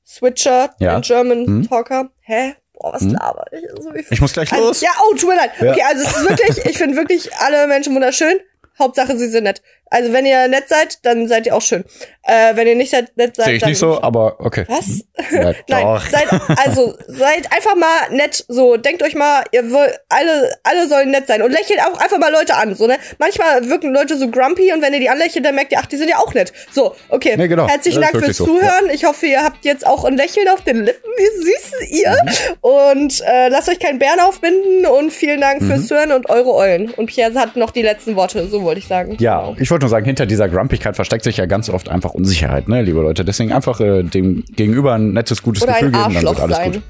switcher, 0.06 0.76
Ja. 0.80 0.96
ein 0.98 1.02
German 1.02 1.46
Hm? 1.46 1.70
talker. 1.70 2.12
Hä? 2.22 2.56
Boah, 2.74 2.94
was 2.94 3.02
Hm? 3.04 3.12
laber 3.12 3.46
ich? 3.52 3.64
So 3.82 3.94
wie 3.94 4.06
Ich 4.10 4.20
muss 4.22 4.34
gleich 4.34 4.52
also, 4.52 4.68
los. 4.68 4.82
ja, 4.82 4.90
oh, 5.10 5.16
tut 5.16 5.30
mir 5.30 5.36
leid. 5.38 5.52
Ja. 5.62 5.72
Okay, 5.72 5.82
also 5.84 6.04
es 6.06 6.16
ist 6.18 6.30
wirklich, 6.30 6.66
ich 6.66 6.78
finde 6.78 6.98
wirklich 6.98 7.34
alle 7.38 7.66
Menschen 7.68 7.94
wunderschön. 7.96 8.40
Hauptsache, 8.78 9.18
sie 9.18 9.28
sind 9.30 9.44
nett. 9.44 9.62
Also 9.94 10.12
wenn 10.12 10.26
ihr 10.26 10.48
nett 10.48 10.68
seid, 10.68 10.98
dann 11.06 11.28
seid 11.28 11.46
ihr 11.46 11.56
auch 11.56 11.62
schön. 11.62 11.84
Äh, 12.24 12.56
wenn 12.56 12.68
ihr 12.68 12.76
nicht 12.76 12.90
seid, 12.92 13.16
nett 13.18 13.36
seid, 13.36 13.46
Sehe 13.46 13.54
ich 13.56 13.62
dann 13.62 13.70
nicht 13.70 13.80
so, 13.80 14.02
aber 14.02 14.36
okay. 14.40 14.66
Was? 14.68 15.04
Ja, 15.32 15.54
Nein, 15.70 16.02
seid 16.12 16.28
also 16.66 16.96
seid 17.08 17.52
einfach 17.54 17.76
mal 17.76 18.10
nett. 18.12 18.44
So 18.48 18.78
denkt 18.78 19.04
euch 19.04 19.16
mal, 19.16 19.44
ihr 19.52 19.72
wollt 19.72 20.00
alle 20.10 20.52
alle 20.64 20.88
sollen 20.88 21.12
nett 21.12 21.28
sein 21.28 21.42
und 21.42 21.52
lächelt 21.52 21.80
auch 21.82 22.00
einfach 22.00 22.18
mal 22.18 22.32
Leute 22.32 22.56
an. 22.56 22.76
So 22.76 22.88
ne, 22.88 22.98
manchmal 23.20 23.70
wirken 23.70 23.94
Leute 23.94 24.18
so 24.18 24.30
grumpy 24.30 24.74
und 24.74 24.82
wenn 24.82 24.94
ihr 24.94 25.00
die 25.00 25.10
anlächelt, 25.10 25.46
dann 25.46 25.56
merkt 25.56 25.72
ihr, 25.72 25.80
ach, 25.80 25.86
die 25.86 25.98
sind 25.98 26.10
ja 26.10 26.18
auch 26.18 26.34
nett. 26.34 26.52
So, 26.72 26.96
okay. 27.10 27.36
Nee, 27.38 27.48
genau. 27.48 27.68
Herzlichen 27.68 28.02
Dank 28.02 28.18
fürs 28.18 28.38
so, 28.38 28.46
Zuhören. 28.46 28.90
Ich 28.92 29.06
hoffe, 29.06 29.28
ihr 29.28 29.44
habt 29.44 29.64
jetzt 29.66 29.86
auch 29.86 30.04
ein 30.06 30.18
Lächeln 30.18 30.48
auf 30.50 30.62
den 30.64 30.84
Lippen. 30.84 31.10
Wie 31.16 31.44
süß 31.46 31.90
ihr. 32.02 32.12
Mhm. 32.12 32.58
Und 32.62 33.22
äh, 33.26 33.50
lasst 33.50 33.70
euch 33.70 33.80
keinen 33.80 34.00
Bären 34.00 34.20
aufbinden 34.20 34.86
und 34.86 35.12
vielen 35.12 35.40
Dank 35.42 35.62
Mhm. 35.62 35.68
fürs 35.68 35.88
Zuhören 35.88 36.12
und 36.12 36.30
eure 36.30 36.54
Eulen. 36.54 36.90
Und 36.92 37.06
Pierre 37.08 37.34
hat 37.36 37.56
noch 37.56 37.72
die 37.72 37.82
letzten 37.84 38.16
Worte. 38.16 38.48
So 38.48 38.64
wollte 38.64 38.80
ich 38.80 38.88
sagen. 38.88 39.16
Ja, 39.20 39.54
ich 39.60 39.70
wollte 39.72 39.83
nur 39.84 39.90
sagen, 39.90 40.06
hinter 40.06 40.26
dieser 40.26 40.50
Grumpigkeit 40.50 40.96
versteckt 40.96 41.24
sich 41.24 41.38
ja 41.38 41.46
ganz 41.46 41.70
oft 41.70 41.90
einfach 41.90 42.12
Unsicherheit, 42.12 42.68
ne, 42.68 42.82
liebe 42.82 43.02
Leute. 43.02 43.24
Deswegen 43.24 43.52
einfach 43.52 43.80
äh, 43.80 44.04
dem 44.04 44.44
Gegenüber 44.56 44.94
ein 44.94 45.12
nettes, 45.14 45.44
gutes 45.44 45.64
Oder 45.64 45.74
Gefühl 45.74 45.92
geben, 45.92 46.14
dann 46.14 46.24
wird 46.24 46.40
alles 46.40 46.58
sein. 46.58 46.72
gut. 46.74 46.82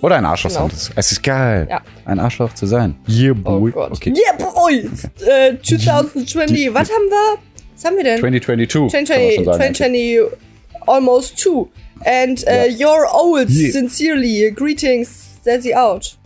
Oder 0.00 0.16
ein 0.16 0.24
Arschloch 0.24 0.50
Genau. 0.50 0.68
sein. 0.68 0.92
Es 0.96 1.12
ist 1.12 1.22
geil, 1.22 1.66
Ja. 1.70 1.80
ein 2.06 2.18
Arschloch 2.18 2.54
zu 2.54 2.66
sein. 2.66 2.96
Yeah, 3.08 3.32
oh 3.44 3.58
boy. 3.60 3.70
Gott. 3.72 3.92
Okay. 3.92 4.12
Yeah, 4.16 4.36
boy. 4.52 4.88
Äh, 5.26 5.56
2020. 5.62 6.72
Was 6.74 6.88
haben 6.90 7.08
wir? 7.08 7.38
Was 7.74 7.84
haben 7.84 7.96
wir 7.96 8.04
denn? 8.04 8.18
2022. 8.18 8.92
kann 8.92 9.00
man 9.02 9.06
2020, 9.06 9.34
schon 9.36 9.44
sagen, 9.44 9.74
2020 9.74 10.20
almost 10.86 11.38
two. 11.42 11.68
And 12.04 12.42
uh, 12.48 12.68
your 12.82 13.06
old 13.14 13.48
Yeah. 13.48 13.70
sincerely 13.72 14.50
greetings, 14.50 15.08
Sassy 15.44 15.74
out. 15.74 16.16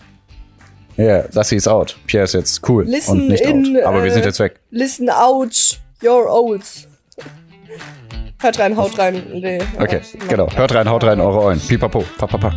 Ja, 0.96 1.24
das 1.28 1.52
ist 1.52 1.68
out. 1.68 1.98
Pierre 2.06 2.24
ist 2.24 2.32
jetzt 2.32 2.66
cool 2.68 2.84
Listen 2.84 3.20
und 3.20 3.28
nicht 3.28 3.44
in, 3.44 3.76
out. 3.76 3.82
Aber 3.84 4.02
wir 4.02 4.10
äh, 4.10 4.14
sind 4.14 4.24
jetzt 4.24 4.40
weg. 4.40 4.60
Listen 4.70 5.10
out, 5.10 5.78
your 6.02 6.28
olds. 6.28 6.88
Hört 8.38 8.58
rein, 8.58 8.76
haut 8.76 8.98
rein. 8.98 9.22
Nee, 9.40 9.60
Okay, 9.80 10.00
ja, 10.12 10.26
genau. 10.26 10.48
Hört 10.54 10.72
rein, 10.72 10.88
haut 10.88 11.02
rein, 11.02 11.20
eure 11.20 11.40
Eulen. 11.40 11.60
Pipapo. 11.60 12.04
Pa, 12.18 12.26
pa, 12.26 12.38
wah. 12.38 12.56